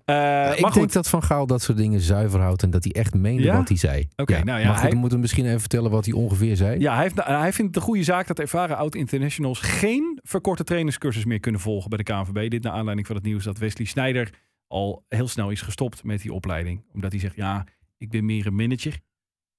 Eh, 0.06 0.16
ik 0.16 0.16
maar 0.26 0.56
denk 0.56 0.72
goed, 0.74 0.94
dat 0.94 1.10
Van 1.10 1.24
Gaal 1.24 1.48
dat 1.48 1.62
soort 1.62 1.78
dingen 1.78 2.00
zuiver 2.00 2.40
houdt 2.40 2.64
en 2.64 2.70
dat 2.70 2.84
hij 2.84 2.94
echt 2.94 3.14
meende 3.14 3.44
Ja? 3.44 3.56
wat 3.58 3.68
hij 3.68 3.78
zei. 3.78 4.08
Oké, 4.16 4.44
nou 4.44 4.60
ja, 4.60 4.66
maar 4.66 4.74
goed, 4.74 4.82
hij- 4.82 4.90
dan 4.90 5.00
moeten 5.00 5.18
we 5.18 5.22
misschien 5.22 5.46
even 5.46 5.60
vertellen 5.60 5.92
wat 5.92 6.06
hij 6.06 6.14
ongeveer 6.14 6.56
zei. 6.56 6.80
ja, 6.80 6.94
hij, 6.94 7.04
heeft, 7.04 7.24
hij 7.26 7.54
vindt 7.54 7.76
het 7.76 7.76
een 7.76 7.90
goede 7.90 8.04
zaak 8.04 8.28
dat 8.28 8.40
ervaren 8.40 8.78
oud-internationals 8.78 9.60
geen 9.60 10.20
verkorte 10.24 10.64
trainerscursus 10.64 11.26
meer 11.26 11.40
kunnen 11.40 11.62
volgen 11.62 11.90
bij 11.90 11.98
de 11.98 12.04
KNVB. 12.04 12.50
Dit 12.50 12.64
naar 12.64 12.74
aanleiding 12.74 13.08
van 13.08 13.16
het 13.16 13.26
nieuws 13.26 13.44
dat 13.44 13.58
Wesley 13.58 13.88
Sneijder 13.88 14.30
al 14.70 15.06
heel 15.08 15.28
snel 15.28 15.50
is 15.50 15.62
gestopt 15.62 16.04
met 16.04 16.22
die 16.22 16.34
opleiding. 16.34 16.84
Omdat 16.94 17.12
hij 17.12 17.20
zegt, 17.20 17.36
ja, 17.36 17.66
ik 17.98 18.10
ben 18.10 18.26
meer 18.26 18.48
een 18.48 18.56
manager. 18.56 19.00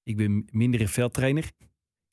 Ik 0.03 0.17
ben 0.17 0.49
minder 0.51 0.81
een 0.81 0.89
veldtrainer. 0.89 1.51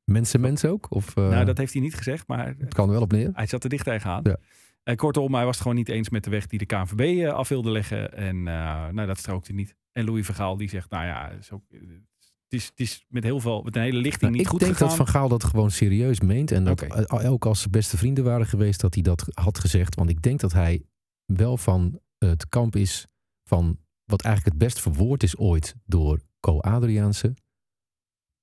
Mensen, 0.03 0.41
mensen 0.41 0.69
ook? 0.69 0.91
Of, 0.91 1.15
uh, 1.15 1.29
nou, 1.29 1.45
dat 1.45 1.57
heeft 1.57 1.73
hij 1.73 1.81
niet 1.81 1.95
gezegd, 1.95 2.27
maar 2.27 2.55
het 2.57 2.73
kan 2.73 2.89
wel 2.89 3.01
op 3.01 3.11
neer. 3.11 3.29
hij 3.33 3.45
zat 3.45 3.63
er 3.63 3.69
dicht 3.69 3.83
tegenaan. 3.83 4.21
Ja. 4.23 4.37
En 4.83 4.95
kortom, 4.95 5.33
hij 5.33 5.45
was 5.45 5.53
het 5.53 5.61
gewoon 5.61 5.77
niet 5.77 5.89
eens 5.89 6.09
met 6.09 6.23
de 6.23 6.29
weg 6.29 6.47
die 6.47 6.59
de 6.59 6.65
KNVB 6.65 6.99
eh, 6.99 7.33
af 7.33 7.49
wilde 7.49 7.71
leggen. 7.71 8.13
En 8.13 8.35
uh, 8.35 8.43
nou, 8.87 9.05
dat 9.05 9.17
strookte 9.17 9.53
niet. 9.53 9.75
En 9.91 10.05
Louis 10.05 10.25
Vergaal 10.25 10.57
die 10.57 10.69
zegt, 10.69 10.89
nou 10.89 11.05
ja, 11.05 11.29
het 11.29 11.39
is, 11.39 11.51
ook, 11.51 11.63
het 11.69 12.53
is, 12.53 12.65
het 12.65 12.79
is 12.79 13.05
met 13.09 13.23
heel 13.23 13.39
veel, 13.39 13.61
met 13.61 13.75
een 13.75 13.81
hele 13.81 13.97
lichting 13.97 14.21
Nou, 14.21 14.33
niet 14.33 14.41
ik 14.41 14.47
goed 14.47 14.59
denk 14.59 14.71
gegaan. 14.71 14.87
dat 14.87 14.97
Van 14.97 15.07
Gaal 15.07 15.29
dat 15.29 15.43
gewoon 15.43 15.71
serieus 15.71 16.19
meent. 16.19 16.51
En 16.51 16.63
dat 16.63 16.81
eh, 16.81 17.31
ook 17.31 17.45
als 17.45 17.61
ze 17.61 17.69
beste 17.69 17.97
vrienden 17.97 18.23
waren 18.23 18.45
geweest, 18.45 18.81
dat 18.81 18.93
hij 18.93 19.03
dat 19.03 19.25
had 19.33 19.59
gezegd. 19.59 19.95
Want 19.95 20.09
ik 20.09 20.21
denk 20.21 20.39
dat 20.39 20.53
hij 20.53 20.83
wel 21.25 21.57
van 21.57 21.99
het 22.17 22.49
kamp 22.49 22.75
is 22.75 23.07
van 23.43 23.79
wat 24.03 24.21
eigenlijk 24.21 24.55
het 24.55 24.63
best 24.63 24.81
verwoord 24.81 25.23
is 25.23 25.37
ooit 25.37 25.75
door 25.85 26.21
Co 26.39 26.59
Adriaanse. 26.59 27.33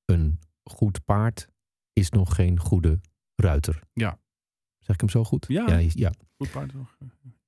Een 0.05 0.39
goed 0.63 1.05
paard 1.05 1.49
is 1.93 2.11
nog 2.11 2.35
geen 2.35 2.59
goede 2.59 3.01
ruiter. 3.35 3.81
Ja. 3.93 4.19
Zeg 4.79 4.95
ik 4.95 5.01
hem 5.01 5.11
zo 5.11 5.25
goed? 5.25 5.45
Ja. 5.49 5.69
Ja, 5.69 5.89
ja. 5.95 6.13
Goed 6.37 6.51
paard 6.51 6.75
nog. 6.75 6.97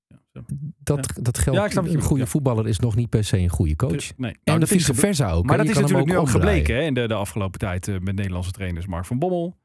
Ja, 0.07 0.23
zo. 0.33 0.45
Dat, 0.77 1.13
dat 1.21 1.39
geldt. 1.39 1.73
Ja, 1.73 1.83
een 1.83 2.01
goede 2.01 2.23
ja. 2.23 2.29
voetballer 2.29 2.69
is 2.69 2.79
nog 2.79 2.95
niet 2.95 3.09
per 3.09 3.25
se 3.25 3.39
een 3.39 3.49
goede 3.49 3.77
coach. 3.77 3.93
Dus, 3.93 4.13
nee. 4.17 4.31
en 4.31 4.41
Nou, 4.45 4.59
de 4.59 4.67
dat 4.67 4.75
is 4.75 4.85
vice 4.85 4.95
versa 4.95 5.31
ook. 5.31 5.45
Maar 5.45 5.57
dat 5.57 5.69
is 5.69 5.75
natuurlijk 5.75 6.09
nu 6.09 6.17
ook 6.17 6.27
omdraaien. 6.27 6.47
gebleken 6.47 6.75
hè, 6.75 6.83
in 6.83 6.95
de, 6.95 7.09
de 7.09 7.15
afgelopen 7.15 7.59
tijd 7.59 7.89
eh, 7.89 7.99
met 7.99 8.15
Nederlandse 8.15 8.51
trainers. 8.51 8.87
Mark 8.87 9.05
van 9.05 9.19
Bommel, 9.19 9.57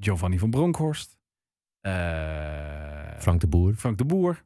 Giovanni 0.00 0.38
van 0.38 0.50
Bronckhorst, 0.50 1.18
eh, 1.80 3.18
Frank 3.18 3.40
de 3.40 3.46
Boer. 3.46 3.74
Frank 3.74 3.98
de 3.98 4.04
Boer. 4.04 4.44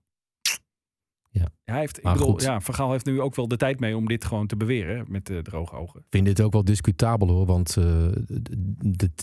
Ja. 1.33 1.49
Hij 1.65 1.79
heeft, 1.79 1.99
ik 1.99 2.05
Maar 2.05 2.13
bedoel, 2.13 2.31
goed. 2.31 2.43
ja, 2.43 2.61
Van 2.61 2.75
Gaal 2.75 2.91
heeft 2.93 3.07
nu 3.07 3.21
ook 3.21 3.35
wel 3.35 3.49
de 3.49 3.57
tijd 3.57 3.81
mee 3.81 3.97
om 3.97 4.07
dit 4.09 4.25
gewoon 4.25 4.47
te 4.47 4.57
beweren 4.57 5.05
met 5.09 5.27
de 5.27 5.43
droge 5.43 5.77
ogen. 5.77 6.01
Ik 6.01 6.07
vind 6.11 6.27
dit 6.27 6.41
ook 6.41 6.53
wel 6.53 6.65
discutabel 6.65 7.29
hoor, 7.29 7.47
want 7.47 7.77
eh, 7.77 7.85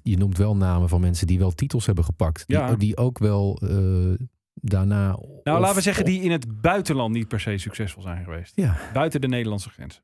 je 0.03 0.17
noemt 0.17 0.37
wel 0.37 0.55
namen 0.55 0.89
van 0.89 1.01
mensen 1.01 1.27
die 1.27 1.39
wel 1.39 1.51
titels 1.51 1.85
hebben 1.85 2.03
gepakt. 2.03 2.43
Die, 2.47 2.57
Ja. 2.57 2.75
die 2.75 2.97
ook 2.97 3.19
wel 3.19 3.57
eh, 3.61 4.13
daarna... 4.53 5.05
Nou, 5.07 5.17
of- 5.43 5.43
laten 5.59 5.75
we 5.75 5.81
zeggen 5.81 6.05
die 6.05 6.21
in 6.21 6.31
het 6.31 6.61
buitenland 6.61 7.13
niet 7.13 7.27
per 7.27 7.39
se 7.39 7.57
succesvol 7.57 8.01
zijn 8.01 8.23
geweest. 8.23 8.51
Ja, 8.55 8.77
Buiten 8.93 9.21
de 9.21 9.27
Nederlandse 9.27 9.69
grens. 9.69 10.01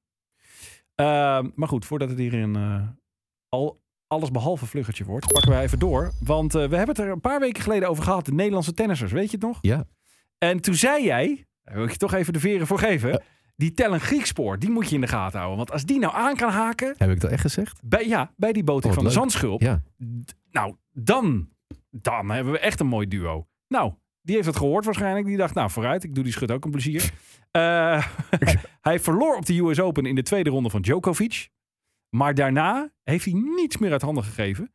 Ehm, 0.95 1.49
maar 1.55 1.67
goed, 1.67 1.85
voordat 1.85 2.09
het 2.09 2.17
hier 2.19 2.33
een 2.33 2.55
eh, 2.55 2.87
al 3.49 3.81
alles 4.07 4.31
behalve 4.31 4.65
vluggertje 4.65 5.03
wordt, 5.03 5.33
pakken 5.33 5.51
we 5.51 5.57
even 5.59 5.79
door. 5.79 6.11
Want 6.19 6.55
eh, 6.55 6.61
we 6.67 6.75
hebben 6.75 6.95
het 6.95 7.05
er 7.05 7.11
een 7.11 7.21
paar 7.21 7.39
weken 7.39 7.63
geleden 7.63 7.89
over 7.89 8.03
gehad. 8.03 8.25
De 8.25 8.33
Nederlandse 8.33 8.73
tennissers, 8.73 9.11
weet 9.11 9.31
je 9.31 9.37
het 9.37 9.45
nog? 9.45 9.57
ja. 9.61 9.85
En 10.37 10.59
toen 10.61 10.75
zei 10.75 11.03
jij, 11.03 11.45
daar 11.63 11.75
wil 11.75 11.83
ik 11.83 11.91
je 11.91 11.97
toch 11.97 12.13
even 12.13 12.33
de 12.33 12.39
veren 12.39 12.67
voor 12.67 12.79
geven. 12.79 13.21
Die 13.55 13.73
Tellen 13.73 13.99
Griekspoor, 13.99 14.59
die 14.59 14.69
moet 14.69 14.89
je 14.89 14.95
in 14.95 15.01
de 15.01 15.07
gaten 15.07 15.37
houden. 15.37 15.57
Want 15.57 15.71
als 15.71 15.85
die 15.85 15.99
nou 15.99 16.13
aan 16.15 16.35
kan 16.35 16.49
haken, 16.51 16.95
heb 16.97 17.09
ik 17.09 17.19
dat 17.19 17.31
echt 17.31 17.41
gezegd? 17.41 17.79
bij, 17.83 18.07
ja, 18.07 18.31
bij 18.35 18.53
die 18.53 18.63
boting 18.63 18.93
Oh, 18.93 18.93
van 18.93 19.03
de. 19.03 19.11
Zandschulp. 19.11 19.61
Ja. 19.61 19.81
Nou, 20.51 20.75
dan, 20.91 21.49
dan 21.89 22.29
hebben 22.31 22.53
we 22.53 22.59
echt 22.59 22.79
een 22.79 22.87
mooi 22.87 23.07
duo. 23.07 23.47
Nou, 23.67 23.93
die 24.21 24.35
heeft 24.35 24.47
het 24.47 24.57
gehoord 24.57 24.85
waarschijnlijk. 24.85 25.25
Die 25.25 25.37
dacht, 25.37 25.53
nou 25.53 25.69
vooruit, 25.69 26.03
ik 26.03 26.15
doe 26.15 26.23
die 26.23 26.33
schut 26.33 26.51
ook 26.51 26.65
een 26.65 26.71
plezier. 26.71 27.11
Eh, 27.53 28.05
hij 28.81 28.99
verloor 28.99 29.35
op 29.35 29.45
de 29.45 29.59
US 29.59 29.79
Open 29.79 30.05
in 30.05 30.15
de 30.15 30.21
tweede 30.21 30.49
ronde 30.49 30.69
van 30.69 30.81
Djokovic. 30.81 31.49
Maar 32.09 32.33
daarna 32.33 32.91
heeft 33.03 33.25
hij 33.25 33.33
niets 33.33 33.77
meer 33.77 33.91
uit 33.91 34.01
handen 34.01 34.23
gegeven. 34.23 34.73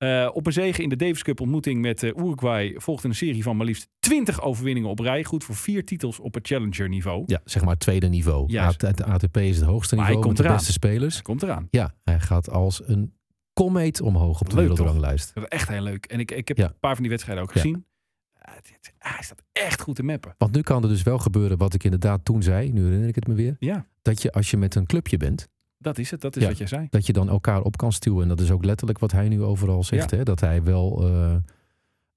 Eh, 0.00 0.28
op 0.32 0.46
een 0.46 0.52
zege 0.52 0.82
in 0.82 0.88
de 0.88 0.96
Davis 0.96 1.22
Cup 1.22 1.40
ontmoeting 1.40 1.80
met 1.80 2.02
eh, 2.02 2.10
Uruguay 2.16 2.74
volgde 2.76 3.08
een 3.08 3.14
serie 3.14 3.42
van 3.42 3.56
maar 3.56 3.66
liefst 3.66 3.88
20 3.98 4.42
overwinningen 4.42 4.90
op 4.90 4.98
rij. 4.98 5.24
Goed 5.24 5.44
voor 5.44 5.54
vier 5.54 5.84
titels 5.84 6.20
op 6.20 6.34
het 6.34 6.46
challenger 6.46 6.88
niveau. 6.88 7.22
Ja, 7.26 7.40
zeg 7.44 7.64
maar 7.64 7.76
tweede 7.76 8.08
niveau. 8.08 8.44
Juist. 8.52 8.84
A- 8.84 8.92
De 8.92 9.04
ATP 9.04 9.36
is 9.36 9.56
het 9.56 9.64
hoogste 9.66 9.94
Maar 9.96 10.04
hij 10.04 10.14
niveau 10.14 10.16
met 10.16 10.22
komt 10.24 10.36
de 10.36 10.42
eraan. 10.42 10.56
beste 10.56 10.72
spelers. 10.72 11.22
Komt 11.22 11.42
eraan. 11.42 11.68
Ja, 11.70 11.94
hij 12.04 12.20
gaat 12.20 12.50
als 12.50 12.82
een 12.88 13.14
komeet 13.52 14.00
omhoog 14.00 14.40
op 14.40 14.50
de 14.50 14.56
Leuk, 14.56 14.66
toch? 14.68 14.76
wereldranglijst. 14.78 15.34
Dat 15.34 15.42
is 15.42 15.48
echt 15.48 15.68
heel 15.68 15.82
leuk. 15.82 16.04
En 16.06 16.20
ik, 16.20 16.30
ik 16.30 16.48
heb 16.48 16.56
Ja. 16.56 16.66
een 16.66 16.78
paar 16.80 16.92
van 16.94 17.00
die 17.02 17.10
wedstrijden 17.10 17.44
ook 17.44 17.54
Ja. 17.54 17.60
gezien. 17.60 17.84
Ah, 18.38 18.54
dit- 18.54 18.92
ah, 18.98 19.12
hij 19.14 19.22
staat 19.22 19.42
echt 19.52 19.80
goed 19.80 19.96
te 19.96 20.02
mappen. 20.02 20.34
Want 20.38 20.52
nu 20.54 20.60
kan 20.60 20.82
er 20.82 20.88
dus 20.88 21.02
wel 21.02 21.18
gebeuren 21.18 21.58
wat 21.58 21.74
ik 21.74 21.84
inderdaad 21.84 22.24
toen 22.24 22.42
zei, 22.42 22.72
nu 22.72 22.82
herinner 22.84 23.08
ik 23.08 23.14
het 23.14 23.26
me 23.26 23.34
weer. 23.34 23.56
Ja, 23.58 23.86
Dat 24.02 24.22
je 24.22 24.32
als 24.32 24.50
je 24.50 24.56
met 24.56 24.74
een 24.74 24.86
clubje 24.86 25.16
bent, 25.16 25.48
dat 25.80 25.98
is 25.98 26.10
het. 26.10 26.20
Dat 26.20 26.36
is 26.36 26.42
Ja. 26.42 26.48
wat 26.48 26.58
jij 26.58 26.66
zei. 26.66 26.86
dat 26.90 27.06
je 27.06 27.12
dan 27.12 27.28
elkaar 27.28 27.62
op 27.62 27.76
kan 27.76 27.92
stuwen. 27.92 28.22
En 28.22 28.28
dat 28.28 28.40
is 28.40 28.50
ook 28.50 28.64
letterlijk 28.64 28.98
wat 28.98 29.12
hij 29.12 29.28
nu 29.28 29.42
overal 29.42 29.84
zegt. 29.84 30.10
Hè? 30.10 30.22
Dat 30.22 30.40
hij 30.40 30.62
wel 30.62 31.06
eh, 31.08 31.34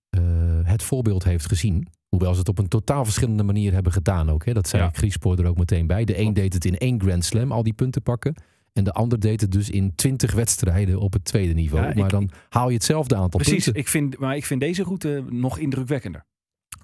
eh, 0.09 0.21
het 0.63 0.83
voorbeeld 0.83 1.23
heeft 1.23 1.47
gezien. 1.47 1.87
Hoewel 2.07 2.33
ze 2.33 2.39
het 2.39 2.49
op 2.49 2.59
een 2.59 2.67
totaal 2.67 3.03
verschillende 3.03 3.43
manier 3.43 3.73
hebben 3.73 3.91
gedaan 3.91 4.29
ook. 4.31 4.45
Hè? 4.45 4.53
Dat 4.53 4.67
zei 4.67 4.83
Ja. 4.83 4.89
Griespoor 4.93 5.39
er 5.39 5.45
ook 5.47 5.57
meteen 5.57 5.87
bij. 5.87 6.05
De 6.05 6.19
een 6.19 6.33
deed 6.33 6.53
het 6.53 6.65
in 6.65 6.77
één 6.77 7.01
Grand 7.01 7.25
Slam, 7.25 7.51
al 7.51 7.63
die 7.63 7.73
punten 7.73 8.01
pakken. 8.01 8.35
En 8.73 8.83
de 8.83 8.91
ander 8.93 9.19
deed 9.19 9.41
het 9.41 9.51
dus 9.51 9.69
in 9.69 9.95
twintig 9.95 10.33
wedstrijden 10.33 10.99
op 10.99 11.13
het 11.13 11.25
tweede 11.25 11.53
niveau. 11.53 11.83
Ja, 11.83 11.89
ik- 11.89 11.95
maar 11.95 12.09
dan 12.09 12.29
haal 12.49 12.67
je 12.67 12.73
hetzelfde 12.73 13.15
aantal 13.15 13.39
Precies, 13.39 13.63
punten. 13.63 13.81
ik 13.81 13.87
vind, 13.87 14.17
maar 14.17 14.35
ik 14.35 14.45
vind 14.45 14.61
deze 14.61 14.83
route 14.83 15.23
nog 15.29 15.57
indrukwekkender. 15.57 16.25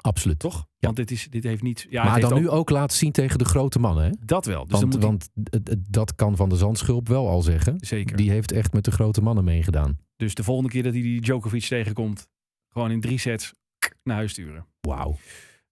Absoluut. 0.01 0.39
Toch? 0.39 0.55
Ja. 0.55 0.63
Want 0.79 0.95
dit, 0.95 1.11
is, 1.11 1.27
dit 1.29 1.43
heeft 1.43 1.61
niet... 1.61 1.87
Ja, 1.89 2.03
maar 2.03 2.19
dan 2.19 2.33
nu 2.33 2.49
ook 2.49 2.69
laten 2.69 2.97
zien 2.97 3.11
tegen 3.11 3.37
de 3.37 3.45
grote 3.45 3.79
mannen. 3.79 4.03
Hè? 4.03 4.09
Dat 4.25 4.45
wel. 4.45 4.67
Dus 4.67 4.83
want 4.99 5.29
dat 5.89 6.15
kan 6.15 6.35
Van 6.35 6.49
de 6.49 6.55
Zandschulp 6.55 7.07
wel 7.07 7.27
al 7.27 7.41
zeggen. 7.41 7.75
Zeker. 7.79 8.17
Die 8.17 8.29
heeft 8.29 8.51
echt 8.51 8.73
met 8.73 8.85
de 8.85 8.91
grote 8.91 9.21
mannen 9.21 9.43
meegedaan. 9.43 9.97
Dus 10.15 10.33
de 10.33 10.43
volgende 10.43 10.69
keer 10.69 10.83
dat 10.83 10.93
hij 10.93 11.01
die 11.01 11.21
Djokovic 11.21 11.63
tegenkomt... 11.63 12.27
gewoon 12.69 12.91
in 12.91 13.01
drie 13.01 13.17
sets 13.17 13.53
naar 14.03 14.15
huis 14.15 14.31
sturen. 14.31 14.65
Wauw. 14.81 15.17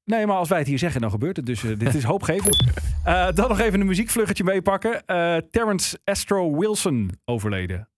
Nee, 0.03 0.25
maar 0.25 0.35
als 0.35 0.49
wij 0.49 0.57
het 0.57 0.67
hier 0.67 0.79
zeggen, 0.79 1.01
dan 1.01 1.09
gebeurt 1.09 1.37
het. 1.37 1.45
Dus 1.45 1.63
eh, 1.63 1.79
dit 1.79 1.95
is 1.95 2.03
hoopgevend. 2.03 2.63
Eh, 3.03 3.31
dan 3.33 3.49
nog 3.49 3.59
even 3.59 3.79
een 3.79 3.87
muziekvluggetje 3.87 4.43
meepakken. 4.43 5.05
Eh 5.05 5.37
Terence 5.37 5.99
Astro 6.03 6.57
Wilson 6.57 7.11
overleden. 7.25 7.89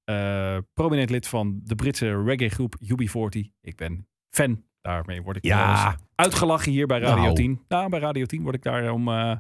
Prominent 0.74 1.10
lid 1.10 1.28
van 1.28 1.60
de 1.64 1.76
Britse 1.76 2.24
reggae-groep 2.24 2.76
UB40. 2.84 3.40
Ik 3.62 3.76
ben 3.76 4.08
fan. 4.30 4.64
Daarmee 4.82 5.22
word 5.22 5.38
ik 5.38 5.46
Ja. 5.46 5.96
uitgelachen 6.16 6.72
hier 6.72 6.88
bij 6.88 7.00
Radio 7.00 7.24
Nou. 7.24 7.36
10. 7.36 7.62
Nou, 7.68 7.90
bij 7.90 8.00
Radio 8.00 8.26
10 8.26 8.44
word 8.44 8.56
ik 8.56 8.64
daarom 8.64 9.08
eh 9.08 9.36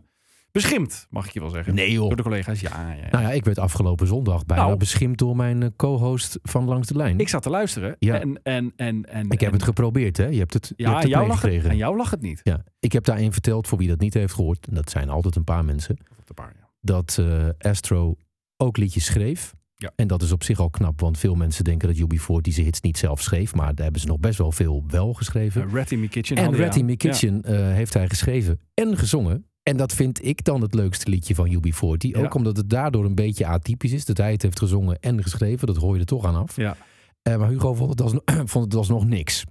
beschimpt, 0.51 1.07
mag 1.09 1.25
ik 1.25 1.31
je 1.33 1.39
wel 1.39 1.49
zeggen. 1.49 1.75
Nee 1.75 1.91
joh. 1.91 2.07
Door 2.07 2.15
de 2.15 2.23
collega's, 2.23 2.59
ja. 2.59 2.69
ja, 2.89 2.93
ja. 2.93 3.07
Nou 3.09 3.23
ja, 3.23 3.31
ik 3.31 3.45
werd 3.45 3.59
afgelopen 3.59 4.07
zondag 4.07 4.45
bijna 4.45 4.63
Nou. 4.65 4.77
beschimpt 4.77 5.19
door 5.19 5.35
mijn 5.35 5.63
eh, 5.63 5.69
co-host 5.75 6.39
van 6.43 6.65
Langs 6.65 6.87
de 6.87 6.95
Lijn. 6.95 7.19
Ik 7.19 7.27
zat 7.29 7.41
te 7.43 7.49
luisteren. 7.49 7.95
Ja. 7.99 8.19
En, 8.19 8.39
en, 8.43 8.73
en, 8.75 9.05
en, 9.09 9.29
Ik 9.29 9.39
heb 9.39 9.49
en- 9.49 9.55
het 9.55 9.63
geprobeerd, 9.63 10.17
hè? 10.17 10.25
Je 10.27 10.37
hebt 10.39 10.53
het, 10.53 10.73
Ja, 10.75 10.89
hebt 10.89 11.01
het 11.03 11.11
jou 11.11 11.27
lag 11.27 11.35
het, 11.35 11.43
meegekregen. 11.43 11.69
en 11.69 11.77
jou 11.77 11.97
lag 11.97 12.09
het 12.11 12.21
niet. 12.21 12.39
Ja, 12.43 12.63
ik 12.79 12.91
heb 12.91 13.03
daarin 13.03 13.31
verteld, 13.33 13.67
voor 13.67 13.77
wie 13.77 13.87
dat 13.87 13.99
niet 13.99 14.13
heeft 14.13 14.33
gehoord, 14.33 14.67
en 14.67 14.75
dat 14.75 14.89
zijn 14.89 15.09
altijd 15.09 15.35
een 15.35 15.43
paar 15.43 15.65
mensen, 15.65 15.97
paar, 16.35 16.55
dat 16.81 17.17
eh, 17.19 17.49
Astro 17.59 18.15
ook 18.57 18.77
liedjes 18.77 19.05
schreef. 19.05 19.53
Ja. 19.81 19.91
En 19.95 20.07
dat 20.07 20.21
is 20.21 20.31
op 20.31 20.43
zich 20.43 20.59
al 20.59 20.69
knap, 20.69 20.99
want 20.99 21.17
veel 21.17 21.35
mensen 21.35 21.63
denken 21.63 21.87
dat 21.87 21.97
UB40 21.97 22.41
deze 22.41 22.61
hits 22.61 22.81
niet 22.81 22.97
zelf 22.97 23.21
schreef, 23.21 23.55
maar 23.55 23.75
daar 23.75 23.83
hebben 23.83 24.01
ze 24.01 24.07
nog 24.07 24.19
best 24.19 24.37
wel 24.37 24.51
veel 24.51 24.83
wel 24.87 25.13
geschreven. 25.13 25.67
Uh, 25.67 25.73
Ratty 25.73 25.95
Me 25.95 26.07
Kitchen. 26.07 26.37
en 26.37 26.51
we 26.51 26.57
Ratty. 26.57 26.81
Me 26.81 26.97
Kitchen 26.97 27.41
eh, 27.41 27.55
heeft 27.57 27.93
hij 27.93 28.09
geschreven 28.09 28.59
en 28.73 28.97
gezongen. 28.97 29.45
En 29.63 29.77
dat 29.77 29.93
vind 29.93 30.25
ik 30.25 30.43
dan 30.43 30.61
het 30.61 30.73
leukste 30.73 31.09
liedje 31.09 31.35
van 31.35 31.55
UB40. 31.55 31.97
Ja. 31.97 32.19
Ook 32.19 32.33
omdat 32.33 32.57
het 32.57 32.69
daardoor 32.69 33.05
een 33.05 33.15
beetje 33.15 33.45
atypisch 33.45 33.91
is. 33.91 34.05
Dat 34.05 34.17
hij 34.17 34.31
het 34.31 34.41
heeft 34.41 34.59
gezongen 34.59 34.99
en 34.99 35.23
geschreven. 35.23 35.67
Dat 35.67 35.75
hoor 35.75 35.93
je 35.93 35.99
er 35.99 36.05
toch 36.05 36.25
aan 36.25 36.35
af. 36.35 36.55
Ja. 36.55 36.77
Eh, 37.21 37.37
maar 37.37 37.49
Hugo 37.49 37.73
vond 37.73 37.89
het, 37.89 38.01
alsnog, 38.01 38.23
vond 38.51 38.65
het 38.65 38.75
alsnog 38.75 39.05
niks. 39.05 39.43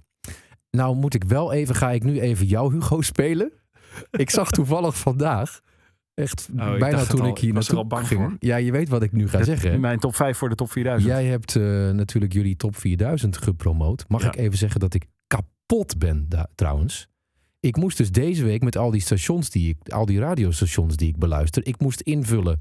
Nou 0.71 0.95
moet 0.95 1.13
ik 1.13 1.23
wel 1.23 1.53
even, 1.53 1.75
ga 1.75 1.91
ik 1.91 2.03
nu 2.03 2.19
even 2.19 2.45
jou 2.45 2.73
Hugo 2.73 3.01
spelen. 3.13 3.51
Ik 4.11 4.29
zag 4.29 4.51
toevallig 4.51 4.97
vandaag, 4.97 5.59
echt 6.19 6.49
Oh, 6.59 6.73
ik 6.73 6.79
bijna 6.79 7.03
toen 7.05 7.21
al. 7.21 7.27
ik 7.27 7.37
hier 7.37 7.53
was 7.53 7.67
er 7.67 7.73
naartoe 7.73 7.89
bang 7.91 8.07
ging. 8.07 8.19
voor. 8.21 8.35
Ja, 8.39 8.55
je 8.55 8.71
weet 8.71 8.89
wat 8.89 9.03
ik 9.03 9.11
nu 9.11 9.27
ga 9.29 9.43
zeggen. 9.43 9.79
Mijn 9.79 9.99
top 9.99 10.15
5 10.15 10.37
voor 10.37 10.49
de 10.49 10.55
top 10.55 10.71
4000. 10.71 11.11
Jij 11.11 11.25
hebt 11.25 11.55
eh, 11.55 11.63
natuurlijk 11.89 12.33
jullie 12.33 12.55
top 12.55 12.75
4000 12.75 13.37
gepromoot. 13.37 14.05
Mag 14.07 14.21
Ja. 14.21 14.27
ik 14.27 14.35
even 14.35 14.57
zeggen 14.57 14.79
dat 14.79 14.93
ik 14.93 15.05
kapot 15.27 15.97
ben 15.97 16.25
daar, 16.29 16.47
trouwens? 16.55 17.07
Ik 17.59 17.75
moest 17.77 17.97
dus 17.97 18.11
deze 18.11 18.43
week 18.43 18.63
met 18.63 18.77
al 18.77 18.91
die 18.91 19.01
stations 19.01 19.49
die 19.49 19.69
ik, 19.69 19.89
al 19.93 20.05
die 20.05 20.19
radiostations 20.19 20.95
die 20.95 21.07
ik 21.09 21.17
beluister, 21.17 21.65
ik 21.67 21.79
moest 21.79 22.01
invullen 22.01 22.57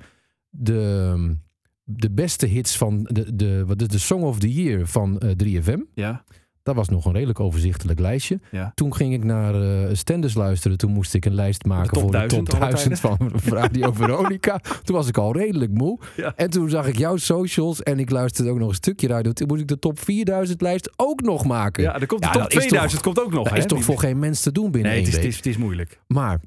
de, 0.48 1.36
de 1.84 2.10
beste 2.10 2.46
hits 2.46 2.76
van 2.76 3.02
de, 3.12 3.36
de, 3.36 3.64
wat 3.66 3.80
is 3.80 3.88
de 3.88 3.98
Song 3.98 4.22
of 4.22 4.38
the 4.38 4.52
Year 4.52 4.86
van 4.86 5.18
eh, 5.18 5.60
3FM. 5.62 5.78
Ja. 5.94 6.24
Dat 6.68 6.76
was 6.76 6.88
nog 6.88 7.04
een 7.04 7.12
redelijk 7.12 7.40
overzichtelijk 7.40 8.00
lijstje. 8.00 8.40
Ja. 8.50 8.72
Toen 8.74 8.94
ging 8.94 9.14
ik 9.14 9.24
naar 9.24 9.54
eh 9.54 9.94
Stenders 9.94 10.34
luisteren. 10.34 10.76
Toen 10.76 10.92
moest 10.92 11.14
ik 11.14 11.24
een 11.24 11.34
lijst 11.34 11.64
maken 11.64 12.00
voor 12.00 12.10
de 12.10 12.16
1000 12.16 12.44
top 12.44 12.60
aller 12.60 12.70
1000 12.70 13.00
van 13.00 13.18
Radio 13.58 13.92
Veronica. 13.92 14.58
Toen 14.82 14.96
was 14.96 15.08
ik 15.08 15.16
al 15.16 15.32
redelijk 15.32 15.72
moe. 15.72 15.98
Ja. 16.16 16.32
En 16.36 16.50
toen 16.50 16.70
zag 16.70 16.86
ik 16.86 16.98
jouw 16.98 17.16
socials 17.16 17.82
en 17.82 17.98
ik 17.98 18.10
luisterde 18.10 18.50
ook 18.50 18.58
nog 18.58 18.68
een 18.68 18.74
stukje 18.74 19.06
radio. 19.06 19.32
Toen 19.32 19.46
moest 19.46 19.60
ik 19.60 19.68
de 19.68 19.78
top 19.78 19.98
4000 19.98 20.60
lijst 20.60 20.90
ook 20.96 21.20
nog 21.20 21.44
maken. 21.44 21.82
Ja, 21.82 22.00
er 22.00 22.06
komt 22.06 22.20
de 22.20 22.26
Ja, 22.26 22.32
top 22.32 22.42
dat 22.42 22.52
is 22.52 22.58
2000 22.58 23.02
komt 23.02 23.20
ook 23.20 23.32
nog. 23.32 23.44
Dat 23.44 23.52
hè? 23.52 23.58
is 23.58 23.66
toch 23.66 23.84
voor 23.84 23.98
geen 23.98 24.18
mens 24.18 24.40
te 24.40 24.52
doen 24.52 24.70
binnen 24.70 24.90
Nee, 24.90 25.00
het 25.00 25.08
is, 25.08 25.16
het, 25.16 25.24
is, 25.24 25.36
het 25.36 25.46
is 25.46 25.56
moeilijk. 25.56 26.00
Maar 26.06 26.40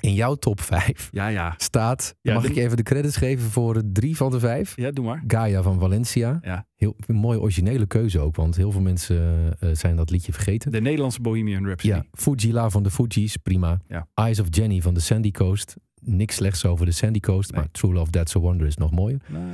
In 0.00 0.14
jouw 0.14 0.34
top 0.34 0.60
5 0.60 1.08
Ja, 1.12 1.28
ja. 1.28 1.54
staat, 1.56 2.14
Ja, 2.20 2.34
mag 2.34 2.44
ik 2.44 2.54
je 2.54 2.60
even 2.60 2.76
de 2.76 2.82
credits 2.82 3.16
geven 3.16 3.50
voor 3.50 3.76
eh, 3.76 3.82
drie 3.92 4.16
van 4.16 4.30
de 4.30 4.38
vijf? 4.38 4.76
Ja, 4.76 4.90
doe 4.90 5.04
maar. 5.04 5.22
Gaia 5.26 5.62
van 5.62 5.78
Valencia. 5.78 6.38
Ja. 6.42 6.66
Heel, 6.74 6.96
een 7.06 7.14
mooie 7.16 7.40
originele 7.40 7.86
keuze 7.86 8.18
ook, 8.20 8.36
want 8.36 8.56
heel 8.56 8.72
veel 8.72 8.80
mensen 8.80 9.52
eh, 9.60 9.68
zijn 9.72 9.96
dat 9.96 10.10
liedje 10.10 10.32
vergeten. 10.32 10.70
De 10.72 10.80
Nederlandse 10.80 11.20
Bohemian 11.20 11.64
Rhapsody. 11.66 11.94
Ja, 11.94 12.04
Fujila 12.12 12.70
van 12.70 12.82
de 12.82 12.90
Fugees, 12.90 13.36
prima. 13.36 13.80
Eyes 14.14 14.40
of 14.40 14.46
Jenny 14.50 14.80
van 14.80 14.94
de 14.94 15.00
Sandy 15.00 15.30
Coast. 15.30 15.76
Niks 16.00 16.34
slechts 16.34 16.64
over 16.64 16.86
de 16.86 16.92
Sandy 16.92 17.20
Coast, 17.20 17.50
Nee. 17.50 17.60
maar 17.60 17.70
True 17.70 17.92
Love 17.92 18.10
That's 18.10 18.36
a 18.36 18.38
Wonder 18.38 18.66
is 18.66 18.76
nog 18.76 18.90
mooier. 18.90 19.20
Nou, 19.26 19.44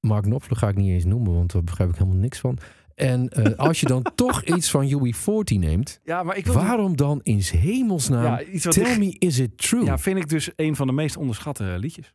Mark 0.00 0.22
Knopfler 0.22 0.56
ga 0.58 0.68
ik 0.68 0.76
niet 0.76 0.90
eens 0.90 1.04
noemen, 1.04 1.34
want 1.34 1.52
daar 1.52 1.64
begrijp 1.64 1.90
ik 1.90 1.96
helemaal 1.96 2.18
niks 2.18 2.38
van. 2.38 2.58
En 2.94 3.28
eh, 3.28 3.58
als 3.58 3.80
je 3.80 3.86
dan 3.86 4.02
toch 4.14 4.42
iets 4.44 4.70
van 4.70 4.88
UB40 4.90 5.58
neemt, 5.58 6.00
ja, 6.04 6.22
maar 6.22 6.36
ik 6.36 6.44
wil... 6.44 6.54
waarom 6.54 6.96
dan 6.96 7.20
in 7.22 7.38
hemelsnaam 7.38 8.24
Ja, 8.24 8.42
iets 8.42 8.64
wat 8.64 8.74
Tell 8.74 8.92
ik- 8.92 8.98
Me 8.98 9.16
Is 9.18 9.38
It 9.38 9.58
True? 9.58 9.84
Ja, 9.84 9.98
vind 9.98 10.18
ik 10.18 10.28
dus 10.28 10.50
een 10.56 10.76
van 10.76 10.86
de 10.86 10.92
meest 10.92 11.16
onderschatte 11.16 11.78
liedjes. 11.78 12.14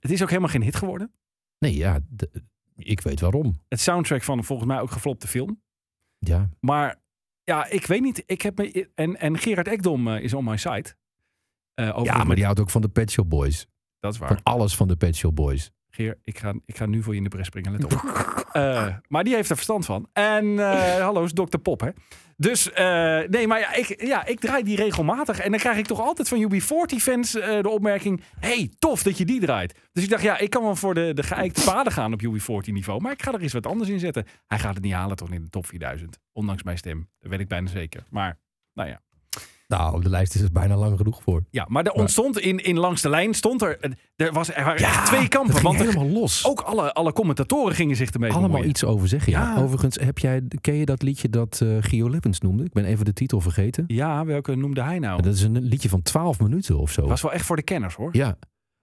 Het 0.00 0.10
is 0.10 0.22
ook 0.22 0.28
helemaal 0.28 0.50
geen 0.50 0.62
hit 0.62 0.76
geworden. 0.76 1.12
Nee, 1.58 1.76
ja, 1.76 2.00
ik 2.76 3.00
weet 3.00 3.20
waarom. 3.20 3.60
Het 3.68 3.80
soundtrack 3.80 4.22
van 4.22 4.44
volgens 4.44 4.68
mij 4.68 4.80
ook 4.80 4.90
geflopte 4.90 5.28
film. 5.28 5.62
Ja, 6.18 6.48
Maar 6.60 7.00
ja, 7.44 7.66
ik 7.66 7.86
weet 7.86 8.00
niet. 8.00 8.22
Ik 8.26 8.42
heb 8.42 8.58
me, 8.58 8.90
en, 8.94 9.16
en 9.20 9.38
Gerard 9.38 9.68
Ekdom 9.68 10.08
eh, 10.08 10.22
is 10.22 10.34
on 10.34 10.44
my 10.44 10.56
site. 10.56 10.94
Eh, 11.74 12.00
ja 12.02 12.24
maar 12.24 12.34
die 12.36 12.44
houdt 12.44 12.60
ook 12.60 12.70
van 12.70 12.80
de 12.80 12.88
Pet 12.88 13.10
Shop 13.10 13.30
Boys. 13.30 13.66
Dat 13.98 14.12
is 14.12 14.18
waar. 14.18 14.28
Van 14.28 14.42
alles 14.42 14.76
van 14.76 14.88
de 14.88 14.96
Pet 14.96 15.16
Shop 15.16 15.36
Boys. 15.36 15.70
Geer, 15.88 16.18
ik 16.24 16.38
ga, 16.38 16.54
ik 16.64 16.76
ga 16.76 16.86
nu 16.86 17.02
voor 17.02 17.12
je 17.12 17.18
in 17.18 17.24
de 17.24 17.30
bres 17.30 17.46
springen. 17.46 17.72
Let 17.72 17.84
op. 17.84 17.90
Eh, 18.52 18.86
maar 19.08 19.24
die 19.24 19.34
heeft 19.34 19.50
er 19.50 19.56
verstand 19.56 19.84
van. 19.84 20.08
En 20.12 20.58
eh, 20.58 21.00
hallo, 21.06 21.24
is 21.24 21.32
Dr. 21.32 21.58
Pop, 21.58 21.80
hè? 21.80 21.88
Dus 22.36 22.72
eh, 22.72 23.18
nee, 23.28 23.46
maar 23.46 23.58
ja 23.58 23.74
ik, 23.74 24.02
ja, 24.02 24.26
ik 24.26 24.40
draai 24.40 24.62
die 24.62 24.76
regelmatig. 24.76 25.40
En 25.40 25.50
dan 25.50 25.60
krijg 25.60 25.76
ik 25.76 25.86
toch 25.86 26.00
altijd 26.00 26.28
van 26.28 26.52
UB40-fans 26.52 27.32
de 27.32 27.68
opmerking... 27.68 28.22
hey, 28.38 28.70
tof 28.78 29.02
dat 29.02 29.18
je 29.18 29.24
die 29.24 29.40
draait. 29.40 29.78
Dus 29.92 30.04
ik 30.04 30.10
dacht, 30.10 30.22
ja, 30.22 30.38
ik 30.38 30.50
kan 30.50 30.62
wel 30.62 30.76
voor 30.76 30.94
de, 30.94 31.14
de 31.14 31.22
geëikte 31.22 31.64
paden 31.64 31.92
gaan 31.92 32.12
op 32.12 32.22
UB40-niveau. 32.22 33.00
Maar 33.00 33.12
ik 33.12 33.22
ga 33.22 33.32
er 33.32 33.40
eens 33.40 33.52
wat 33.52 33.66
anders 33.66 33.90
in 33.90 33.98
zetten. 33.98 34.26
Hij 34.46 34.58
gaat 34.58 34.74
het 34.74 34.82
niet 34.82 34.92
halen 34.92 35.16
toch 35.16 35.30
in 35.30 35.42
de 35.42 35.50
top 35.50 35.66
4000. 35.66 36.18
Ondanks 36.32 36.62
mijn 36.62 36.78
stem. 36.78 37.08
Dat 37.18 37.30
weet 37.30 37.40
ik 37.40 37.48
bijna 37.48 37.68
zeker. 37.68 38.04
Maar, 38.10 38.38
nou 38.74 38.88
ja. 38.88 39.00
Nou, 39.70 39.94
op 39.94 40.02
de 40.02 40.08
lijst 40.08 40.34
is 40.34 40.40
het 40.40 40.52
bijna 40.52 40.76
lang 40.76 40.96
genoeg 40.96 41.22
voor. 41.22 41.44
Ja, 41.50 41.66
maar 41.68 41.84
er 41.84 41.92
ontstond 41.92 42.38
in, 42.38 42.58
in 42.58 42.78
langs 42.78 43.02
de 43.02 43.08
lijn 43.08 43.34
stond 43.34 43.62
er... 43.62 43.96
Er, 44.16 44.32
was, 44.32 44.54
er 44.54 44.64
waren 44.64 44.80
echt 44.80 45.06
twee 45.06 45.28
kampen. 45.28 45.52
Het 45.54 45.60
ging 45.60 45.76
Want 45.76 45.88
er- 45.88 45.94
helemaal 45.94 46.20
los. 46.20 46.46
ook 46.46 46.60
alle, 46.60 46.92
alle 46.92 47.12
commentatoren 47.12 47.74
gingen 47.74 47.96
zich 47.96 48.10
ermee 48.10 48.30
allemaal 48.30 48.48
bemoeien. 48.48 48.70
iets 48.70 48.84
over 48.84 49.08
zeggen. 49.08 49.32
Ja. 49.32 49.54
Ja. 49.54 49.62
Overigens, 49.62 49.96
heb 49.96 50.18
jij, 50.18 50.42
ken 50.60 50.74
je 50.74 50.84
dat 50.84 51.02
liedje 51.02 51.28
dat 51.30 51.60
eh 51.60 51.76
Gio 51.80 52.08
Lippens 52.08 52.40
noemde? 52.40 52.64
Ik 52.64 52.72
ben 52.72 52.84
even 52.84 53.04
de 53.04 53.12
titel 53.12 53.40
vergeten. 53.40 53.84
Ja, 53.86 54.24
welke 54.24 54.54
noemde 54.56 54.82
hij 54.82 54.98
nou? 54.98 55.22
Dat 55.22 55.34
is 55.34 55.42
een 55.42 55.62
liedje 55.62 55.88
van 55.88 56.02
12 56.02 56.40
minuten 56.40 56.78
of 56.78 56.92
zo. 56.92 57.06
was 57.06 57.22
wel 57.22 57.32
echt 57.32 57.44
voor 57.44 57.56
de 57.56 57.62
kenners 57.62 57.94
hoor. 57.94 58.16
Ja, 58.16 58.38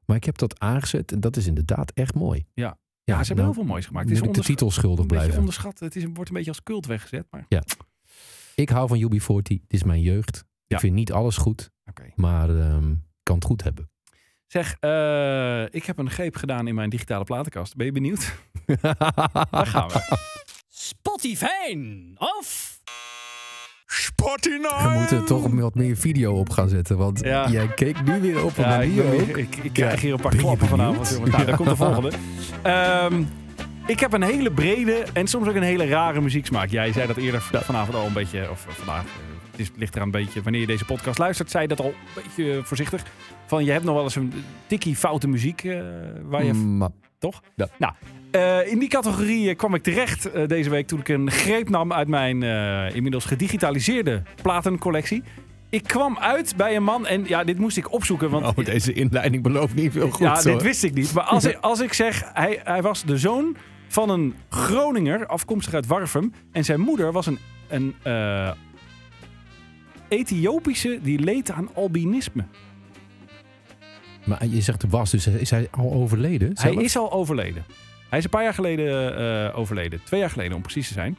maar 0.05 0.15
ik 0.15 0.23
heb 0.23 0.37
dat 0.37 0.59
aangezet 0.59 1.11
en 1.11 1.19
dat 1.19 1.37
is 1.37 1.47
inderdaad 1.47 1.91
echt 1.91 2.15
mooi. 2.15 2.45
Ja. 2.53 2.77
Ja, 3.03 3.13
ze 3.13 3.27
hebben 3.27 3.35
nou, 3.35 3.47
heel 3.47 3.53
veel 3.53 3.71
moois 3.71 3.85
gemaakt. 3.85 4.09
Het 4.09 4.21
is 4.23 4.31
de 4.31 4.41
titel 4.41 4.71
schuldig 4.71 4.99
een 4.99 5.07
blijven. 5.07 5.37
onderschat. 5.37 5.79
Het 5.79 5.95
is, 5.95 6.03
wordt 6.13 6.29
een 6.29 6.35
beetje 6.35 6.49
als 6.49 6.63
cult 6.63 6.85
weggezet. 6.85 7.27
Maar... 7.31 7.45
Ik 8.55 8.69
hou 8.69 8.87
van 8.87 9.01
UB40. 9.01 9.41
Dit 9.43 9.61
is 9.67 9.83
mijn 9.83 10.01
jeugd. 10.01 10.45
Ja. 10.67 10.75
Ik 10.75 10.79
vind 10.81 10.93
niet 10.93 11.11
alles 11.11 11.37
goed, 11.37 11.69
Oké. 11.85 12.03
maar 12.15 12.49
ehm, 12.49 12.91
ik 12.91 13.23
kan 13.23 13.35
het 13.35 13.45
goed 13.45 13.63
hebben. 13.63 13.89
Zeg, 14.47 14.75
eh, 14.79 15.63
ik 15.63 15.85
heb 15.85 15.97
een 15.97 16.09
greep 16.09 16.35
gedaan 16.35 16.67
in 16.67 16.75
mijn 16.75 16.89
digitale 16.89 17.23
platenkast. 17.23 17.75
Ben 17.75 17.85
je 17.85 17.91
benieuwd? 17.91 18.33
Daar 19.51 19.67
gaan 19.67 19.87
we. 19.87 20.17
Spotify 20.67 21.77
of 22.15 22.75
We 24.25 24.89
moeten 24.99 25.17
er 25.17 25.25
toch 25.25 25.47
wat 25.47 25.75
meer 25.75 25.97
video 25.97 26.33
op 26.33 26.49
gaan 26.49 26.69
zetten, 26.69 26.97
want 26.97 27.19
Ja. 27.19 27.49
jij 27.49 27.67
keek 27.67 28.03
nu 28.03 28.21
weer 28.21 28.43
op 28.43 28.57
een 28.57 28.63
Ja, 28.63 28.81
ik, 28.81 29.01
ook. 29.01 29.09
weer- 29.11 29.37
ik, 29.37 29.55
ik 29.55 29.73
krijg 29.73 29.93
Ja. 29.93 29.99
hier 29.99 30.13
een 30.13 30.19
paar 30.21 30.35
klappen 30.35 30.67
vanavond. 30.67 31.19
Nou, 31.31 31.45
daar 31.45 31.55
komt 31.55 31.69
de 31.69 31.75
volgende. 31.75 32.11
Ehm, 32.63 33.23
ik 33.85 33.99
heb 33.99 34.13
een 34.13 34.21
hele 34.23 34.51
brede 34.51 35.05
en 35.13 35.27
soms 35.27 35.47
ook 35.47 35.55
een 35.55 35.61
hele 35.61 35.85
rare 35.87 36.21
muzieksmaak. 36.21 36.69
Jij 36.69 36.91
zei 36.91 37.07
dat 37.07 37.17
eerder 37.17 37.41
vanavond 37.41 37.97
al 37.97 38.05
een 38.05 38.13
beetje, 38.13 38.49
of 38.49 38.65
vandaag, 38.69 39.03
het 39.57 39.67
is, 39.67 39.79
ligt 39.79 39.95
eraan 39.95 40.05
een 40.05 40.11
beetje, 40.11 40.41
wanneer 40.41 40.61
je 40.61 40.67
deze 40.67 40.85
podcast 40.85 41.17
luistert, 41.17 41.51
zei 41.51 41.63
je 41.63 41.69
dat 41.69 41.79
al 41.79 41.85
een 41.87 42.23
beetje 42.23 42.57
eh, 42.57 42.63
voorzichtig. 42.63 43.03
Van, 43.45 43.65
je 43.65 43.71
hebt 43.71 43.83
nog 43.83 43.95
wel 43.95 44.03
eens 44.03 44.15
een 44.15 44.33
tikkie 44.67 44.95
foute 44.95 45.27
muziek 45.27 45.63
eh, 45.63 45.79
waar 46.23 46.43
je 46.43 46.53
Mm, 46.53 46.89
toch? 47.19 47.41
Ja. 47.55 47.69
Nou, 47.77 47.93
eh, 48.31 48.71
in 48.71 48.79
die 48.79 48.89
categorie 48.89 49.55
kwam 49.55 49.73
ik 49.73 49.83
terecht 49.83 50.29
deze 50.47 50.69
week 50.69 50.87
toen 50.87 50.99
ik 50.99 51.07
een 51.07 51.31
greep 51.31 51.69
nam 51.69 51.93
uit 51.93 52.07
mijn 52.07 52.43
inmiddels 52.93 53.25
gedigitaliseerde 53.25 54.23
platencollectie. 54.41 55.23
Ik 55.69 55.83
kwam 55.83 56.17
uit 56.19 56.55
bij 56.55 56.75
een 56.75 56.83
man 56.83 57.07
en 57.07 57.23
ja, 57.27 57.43
dit 57.43 57.59
moest 57.59 57.77
ik 57.77 57.91
opzoeken, 57.91 58.29
want 58.29 58.45
Oh, 58.45 58.65
deze 58.65 58.93
inleiding 58.93 59.43
belooft 59.43 59.75
niet 59.75 59.91
veel 59.91 60.09
goed. 60.09 60.19
ja, 60.19 60.41
dit 60.41 60.61
wist 60.61 60.83
ik 60.83 60.93
niet. 60.93 61.13
Maar 61.13 61.23
als, 61.23 61.45
ik, 61.51 61.57
als 61.61 61.79
ik 61.79 61.93
zeg, 61.93 62.23
hij, 62.33 62.59
hij 62.63 62.81
was 62.81 63.03
de 63.03 63.17
zoon 63.17 63.55
van 63.87 64.09
een 64.09 64.35
Groninger, 64.49 65.25
afkomstig 65.25 65.73
uit 65.73 65.87
Warfum. 65.87 66.33
En 66.51 66.63
zijn 66.65 66.79
moeder 66.79 67.11
was 67.11 67.25
een, 67.25 67.39
een 67.67 67.95
Ethiopische 70.07 70.99
die 71.01 71.19
leed 71.19 71.51
aan 71.51 71.69
albinisme. 71.73 72.43
Maar 74.25 74.45
je 74.45 74.61
zegt 74.61 74.83
was, 74.89 75.11
dus 75.11 75.27
is 75.27 75.49
hij 75.49 75.67
al 75.71 75.93
overleden? 75.93 76.51
Hij 76.53 76.73
is 76.73 76.97
al 76.97 77.11
overleden. 77.11 77.65
Hij 78.09 78.17
is 78.17 78.23
een 78.23 78.29
paar 78.29 78.43
jaar 78.43 78.53
geleden 78.53 79.17
eh, 79.17 79.57
overleden. 79.57 80.01
Twee 80.03 80.19
jaar 80.19 80.29
geleden 80.29 80.55
om 80.55 80.61
precies 80.61 80.87
te 80.87 80.93
zijn. 80.93 81.17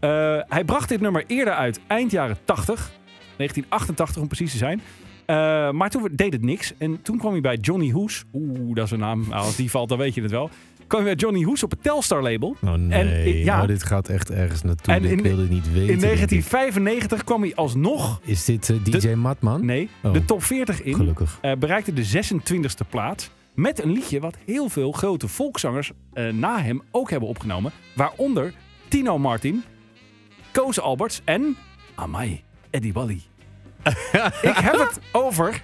Eh, 0.00 0.38
hij 0.48 0.64
bracht 0.64 0.88
dit 0.88 1.00
nummer 1.00 1.24
eerder 1.26 1.54
uit, 1.54 1.80
eind 1.86 2.10
jaren 2.10 2.36
80. 2.44 2.90
1988 3.36 4.22
om 4.22 4.28
precies 4.28 4.50
te 4.50 4.58
zijn. 4.58 4.80
Eh, 5.26 5.70
maar 5.70 5.90
toen 5.90 6.08
deed 6.12 6.32
het 6.32 6.42
niks. 6.42 6.72
En 6.78 7.02
toen 7.02 7.18
kwam 7.18 7.32
hij 7.32 7.40
bij 7.40 7.56
Johnny 7.56 7.90
Hoes. 7.90 8.24
Oeh, 8.32 8.74
dat 8.74 8.84
is 8.84 8.90
een 8.90 8.98
naam. 8.98 9.20
Nou, 9.28 9.44
als 9.44 9.56
die 9.56 9.70
valt, 9.70 9.88
dan 9.88 9.98
weet 9.98 10.14
je 10.14 10.22
het 10.22 10.30
wel. 10.30 10.50
Kwam 10.86 11.04
hij 11.04 11.14
bij 11.14 11.20
Johnny 11.28 11.42
Hoes 11.44 11.62
op 11.62 11.70
het 11.70 11.82
Telstar 11.82 12.22
label. 12.22 12.56
Oh 12.64 12.72
nee, 12.72 12.98
En 13.00 13.26
ik- 13.26 13.44
ja. 13.44 13.60
oh, 13.62 13.66
dit 13.66 13.82
gaat 13.82 14.08
echt 14.08 14.30
ergens 14.30 14.62
naartoe. 14.62 14.94
En 14.94 15.04
ik 15.04 15.10
in- 15.10 15.22
wil 15.22 15.36
dit 15.36 15.50
niet 15.50 15.66
weten. 15.72 15.80
In 15.80 15.86
denk 15.86 16.00
ik. 16.00 16.00
1995 16.00 17.24
kwam 17.24 17.42
hij 17.42 17.54
alsnog, 17.54 18.20
Is 18.24 18.44
dit 18.44 18.70
eh, 18.70 18.76
DJ 18.84 19.08
Matman? 19.08 19.64
nee, 19.64 19.88
Oh. 20.02 20.12
de 20.12 20.24
top 20.24 20.42
40 20.42 20.82
in. 20.82 20.94
Gelukkig. 20.94 21.38
Eh, 21.40 21.52
bereikte 21.58 21.92
de 21.92 22.04
26e 22.04 22.84
plaats. 22.88 23.30
Met 23.54 23.82
een 23.82 23.92
liedje 23.92 24.20
wat 24.20 24.36
heel 24.46 24.68
veel 24.68 24.92
grote 24.92 25.28
volkszangers 25.28 25.92
eh, 26.12 26.28
na 26.32 26.62
hem 26.62 26.82
ook 26.90 27.10
hebben 27.10 27.28
opgenomen. 27.28 27.72
Waaronder 27.94 28.52
Tino 28.88 29.18
Martin, 29.18 29.64
Koos 30.52 30.80
Alberts 30.80 31.20
en 31.24 31.56
Amai 31.94 32.42
Eddie 32.70 32.92
Wally. 32.92 33.20
Ik 34.42 34.56
heb 34.56 34.72
het 34.78 35.00
over 35.12 35.62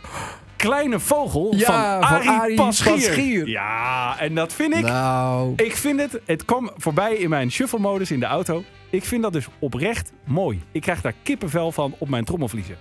Kleine 0.60 1.00
Vogel 1.00 1.54
Ja, 1.56 2.00
van 2.00 2.08
van 2.08 2.34
Arie 2.34 2.56
Paschier. 2.56 2.92
Paschier. 2.92 3.48
Ja, 3.48 4.18
en 4.18 4.34
dat 4.34 4.52
vind 4.52 4.74
ik... 4.74 4.82
Nou, 4.82 5.52
Ik 5.56 5.76
vind 5.76 6.00
het, 6.00 6.20
het 6.26 6.44
kwam 6.44 6.70
voorbij 6.76 7.14
in 7.14 7.28
mijn 7.28 7.50
shuffle-modus 7.50 8.10
in 8.10 8.20
de 8.20 8.26
auto. 8.26 8.64
Ik 8.90 9.04
vind 9.04 9.22
dat 9.22 9.32
dus 9.32 9.46
oprecht 9.58 10.12
mooi. 10.24 10.62
Ik 10.72 10.80
krijg 10.80 11.00
daar 11.00 11.14
kippenvel 11.22 11.72
van 11.72 11.94
op 11.98 12.08
mijn 12.08 12.24
trommelvliezen. 12.24 12.76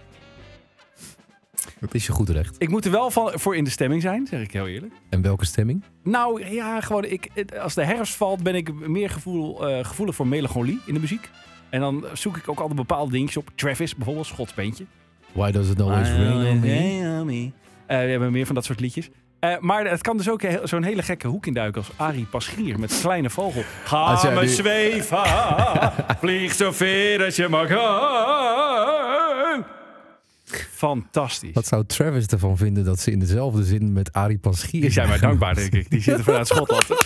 dat 1.79 1.93
is 1.93 2.05
je 2.05 2.11
goed 2.11 2.29
recht. 2.29 2.55
Ik 2.57 2.69
moet 2.69 2.85
er 2.85 2.91
wel 2.91 3.11
van, 3.11 3.31
voor 3.35 3.55
in 3.55 3.63
de 3.63 3.69
stemming 3.69 4.01
zijn, 4.01 4.27
zeg 4.27 4.41
ik 4.41 4.51
heel 4.51 4.67
eerlijk. 4.67 4.93
En 5.09 5.21
welke 5.21 5.45
stemming? 5.45 5.83
Nou 6.03 6.53
ja, 6.53 6.81
gewoon, 6.81 7.03
ik, 7.05 7.29
als 7.61 7.73
de 7.73 7.83
herfst 7.83 8.15
valt, 8.15 8.43
ben 8.43 8.55
ik 8.55 8.73
meer 8.87 9.09
gevoel, 9.09 9.67
eh, 9.67 9.85
gevoelig 9.85 10.15
voor 10.15 10.27
melancholie 10.27 10.79
in 10.85 10.93
de 10.93 10.99
muziek. 10.99 11.29
En 11.69 11.79
dan 11.79 12.05
zoek 12.13 12.37
ik 12.37 12.49
ook 12.49 12.59
altijd 12.59 12.75
bepaalde 12.77 13.11
dingetjes 13.11 13.37
op. 13.37 13.49
Travis 13.55 13.95
bijvoorbeeld, 13.95 14.25
Schots 14.25 14.53
bandje. 14.53 14.85
Why 15.31 15.51
does 15.51 15.69
it 15.69 15.81
always 15.81 16.09
rain 16.09 17.19
on 17.19 17.25
me? 17.25 17.51
Eh, 17.89 17.97
we 17.97 18.09
hebben 18.09 18.31
meer 18.31 18.45
van 18.45 18.55
dat 18.55 18.65
soort 18.65 18.79
liedjes. 18.79 19.09
Eh, 19.39 19.55
maar 19.59 19.85
het 19.89 20.01
kan 20.01 20.17
dus 20.17 20.29
ook 20.29 20.41
zo'n 20.63 20.83
hele 20.83 21.01
gekke 21.03 21.27
hoek 21.27 21.45
induiken 21.45 21.81
als 21.81 21.91
Arie 21.95 22.25
Paschier 22.25 22.79
met 22.79 22.99
Kleine 23.01 23.29
Vogel. 23.29 23.63
Ga 23.83 24.29
me 24.33 24.41
nu- 24.41 24.47
zweven, 24.47 25.19
vlieg 26.21 26.53
zo 26.53 26.71
ver 26.71 27.25
als 27.25 27.35
je 27.35 27.47
mag. 27.47 27.67
Fantastisch. 30.71 31.53
Wat 31.53 31.67
zou 31.67 31.85
Travis 31.85 32.25
ervan 32.25 32.57
vinden 32.57 32.85
dat 32.85 32.99
ze 32.99 33.11
in 33.11 33.19
dezelfde 33.19 33.63
zin 33.63 33.93
met 33.93 34.13
Arie 34.13 34.37
Paschier 34.39 34.81
Die 34.81 34.91
zijn 34.91 35.07
mij 35.07 35.19
dankbaar, 35.19 35.55
denk 35.55 35.73
ik. 35.73 35.89
Die 35.89 36.01
zitten 36.01 36.23
vanuit 36.23 36.47
Schotland. 36.47 36.85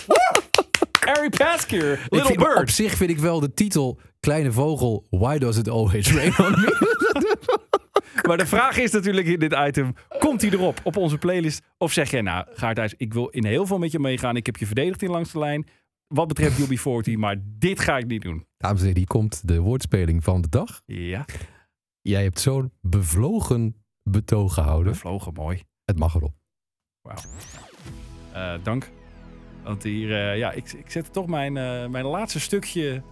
Arie 1.16 1.30
Paschier, 1.30 1.92
Ik 1.92 1.98
Little 2.10 2.28
vind- 2.28 2.38
Op 2.48 2.54
Bird. 2.54 2.70
zich 2.72 2.94
vind 2.94 3.10
ik 3.10 3.18
wel 3.18 3.40
de 3.40 3.54
titel 3.54 3.98
Kleine 4.20 4.52
Vogel, 4.52 5.06
Why 5.10 5.38
does 5.38 5.56
it 5.56 5.68
always 5.68 6.12
rain 6.12 6.32
on 6.38 6.50
me? 6.50 6.92
Maar 8.26 8.36
de 8.36 8.46
vraag 8.46 8.78
is 8.78 8.90
natuurlijk 8.92 9.26
in 9.26 9.38
dit 9.38 9.52
item: 9.66 9.94
komt 10.18 10.42
hij 10.42 10.50
erop 10.50 10.80
op 10.82 10.96
onze 10.96 11.18
playlist? 11.18 11.62
Of 11.78 11.92
zeg 11.92 12.10
jij, 12.10 12.20
nou, 12.20 12.46
Gaarthuis, 12.50 12.94
ik 12.96 13.12
wil 13.14 13.28
in 13.28 13.44
heel 13.44 13.66
veel 13.66 13.78
met 13.78 13.92
je 13.92 13.98
meegaan. 13.98 14.36
Ik 14.36 14.46
heb 14.46 14.56
je 14.56 14.66
verdedigd 14.66 15.02
in 15.02 15.10
langs 15.10 15.32
de 15.32 15.38
lijn. 15.38 15.66
Wat 16.06 16.28
betreft 16.28 16.60
UB40, 16.60 17.12
maar 17.12 17.36
dit 17.42 17.80
ga 17.80 17.98
ik 17.98 18.06
niet 18.06 18.22
doen. 18.22 18.46
Dames 18.56 18.78
en 18.78 18.82
heren, 18.86 18.98
hier 18.98 19.06
komt 19.06 19.48
de 19.48 19.58
woordspeling 19.60 20.24
van 20.24 20.40
de 20.40 20.48
dag. 20.48 20.80
Ja, 20.86 21.24
Jij 22.00 22.22
hebt 22.22 22.40
zo'n 22.40 22.72
bevlogen 22.80 23.84
betoog 24.02 24.54
gehouden. 24.54 24.92
we 24.92 24.98
vlogen 24.98 25.32
mooi. 25.32 25.62
Het 25.84 25.98
mag 25.98 26.14
erop. 26.14 26.32
Eh, 28.32 28.54
dank. 28.62 28.90
Want 29.62 29.82
hier, 29.82 30.30
eh, 30.30 30.38
ja, 30.38 30.52
ik, 30.52 30.72
ik 30.72 30.90
zet 30.90 31.12
toch 31.12 31.26
mijn, 31.26 31.56
eh, 31.56 31.86
mijn 31.86 32.04
laatste 32.04 32.40
stukje 32.40 33.02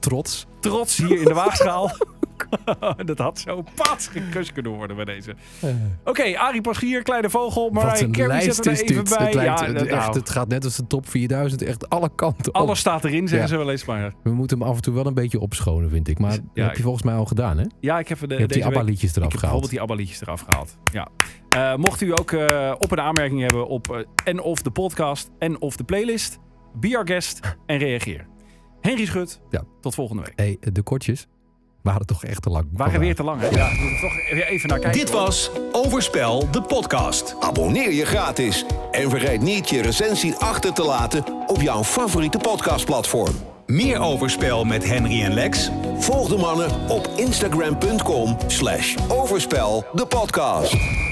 Trots. 0.00 0.46
trots 0.60 0.96
hier 0.96 1.18
in 1.18 1.24
de 1.24 1.34
waagschaal. 1.34 1.90
dat 3.04 3.18
had 3.18 3.38
zo 3.38 3.62
pas 3.74 4.06
gekust 4.06 4.52
kunnen 4.52 4.72
worden 4.72 4.96
bij 4.96 5.04
deze. 5.04 5.34
Oké, 6.04 6.38
Arie 6.38 6.60
Paschier, 6.60 7.02
Kleine 7.02 7.30
Vogel. 7.30 7.70
Carey 7.70 8.26
lijst 8.26 8.54
zet 8.54 8.66
er 8.66 8.72
even 8.72 8.86
dit. 8.86 9.16
bij. 9.18 9.24
Het, 9.26 9.34
lijkt, 9.34 9.60
ja, 9.60 9.66
het, 9.66 9.76
echt, 9.76 9.90
nou, 9.90 10.18
het 10.18 10.30
gaat 10.30 10.48
net 10.48 10.64
als 10.64 10.76
de 10.76 10.86
top 10.86 11.08
4000. 11.08 11.62
Echt 11.62 11.88
alle 11.88 12.10
kanten 12.14 12.48
op. 12.54 12.60
alles 12.60 12.78
staat 12.78 13.04
erin, 13.04 13.28
zeggen 13.28 13.48
Ja. 13.48 13.54
ze 13.54 13.56
wel 13.56 13.70
eens 13.70 13.84
maar. 13.84 14.12
We 14.22 14.30
moeten 14.30 14.58
hem 14.58 14.68
af 14.68 14.76
en 14.76 14.82
toe 14.82 14.94
wel 14.94 15.06
een 15.06 15.14
beetje 15.14 15.40
opschonen, 15.40 15.90
vind 15.90 16.08
ik. 16.08 16.18
Maar 16.18 16.30
dat 16.30 16.64
heb 16.66 16.76
je 16.76 16.82
volgens 16.82 17.04
mij 17.04 17.14
al 17.14 17.24
gedaan, 17.24 17.58
hè? 17.58 17.64
Ja, 17.80 17.98
ik 17.98 18.08
heb 18.08 18.18
de, 18.20 18.26
Je 18.28 18.34
hebt 18.34 18.52
die 18.52 18.62
deze 18.62 18.74
ABBA-liedjes 18.76 19.10
Ik 19.10 19.16
eraf 19.16 19.30
heb 19.32 19.40
gehaald. 19.40 19.60
bijvoorbeeld 19.60 19.70
die 19.70 19.80
ABBA-liedjes 19.80 20.20
eraf 20.20 20.40
gehaald. 20.48 20.76
Ja. 20.92 21.08
Eh, 21.48 21.76
mocht 21.76 22.00
u 22.00 22.12
ook 22.12 22.32
eh, 22.32 22.74
op 22.78 22.90
een 22.92 23.00
aanmerking 23.00 23.40
hebben 23.40 23.66
op 23.68 23.90
eh, 23.96 24.00
en 24.24 24.40
of 24.40 24.62
de 24.62 24.70
podcast 24.70 25.30
en 25.38 25.60
of 25.60 25.76
de 25.76 25.84
playlist, 25.84 26.38
be 26.74 26.96
our 26.96 27.06
guest 27.06 27.40
en 27.66 27.78
reageer. 27.78 28.26
Henry 28.80 29.06
Schut, 29.06 29.40
Ja. 29.50 29.62
tot 29.80 29.94
volgende 29.94 30.22
week. 30.22 30.32
hey, 30.36 30.72
de 30.72 30.82
kortjes 30.82 31.26
waren 31.82 32.06
toch 32.06 32.24
echt 32.24 32.42
te 32.42 32.50
lang. 32.50 32.64
We 32.70 32.76
waren 32.76 33.00
weer 33.00 33.14
te 33.14 33.22
lang, 33.22 33.40
hè? 33.40 33.48
Ja, 33.48 33.68
we 33.68 33.78
moeten 33.80 34.00
toch 34.00 34.30
weer 34.32 34.46
even 34.46 34.68
naar 34.68 34.78
kijken. 34.78 34.98
Dit 35.00 35.10
was 35.10 35.50
Overspel, 35.72 36.48
de 36.50 36.62
podcast. 36.62 37.36
Abonneer 37.40 37.92
je 37.92 38.04
gratis 38.04 38.64
en 38.90 39.10
vergeet 39.10 39.40
niet 39.40 39.68
je 39.68 39.82
recensie 39.82 40.34
achter 40.34 40.72
te 40.72 40.84
laten 40.84 41.24
op 41.46 41.60
jouw 41.60 41.84
favoriete 41.84 42.38
podcastplatform. 42.38 43.34
Meer 43.66 44.00
Overspel 44.00 44.64
met 44.64 44.84
Henry 44.84 45.22
en 45.22 45.32
Lex 45.34 45.70
Volg 46.00 46.28
de 46.28 46.36
mannen 46.36 46.70
op 46.88 47.10
instagram.com 47.16 48.36
slash 48.46 48.96
overspel 49.08 49.84
de 49.92 50.06
podcast. 50.06 51.09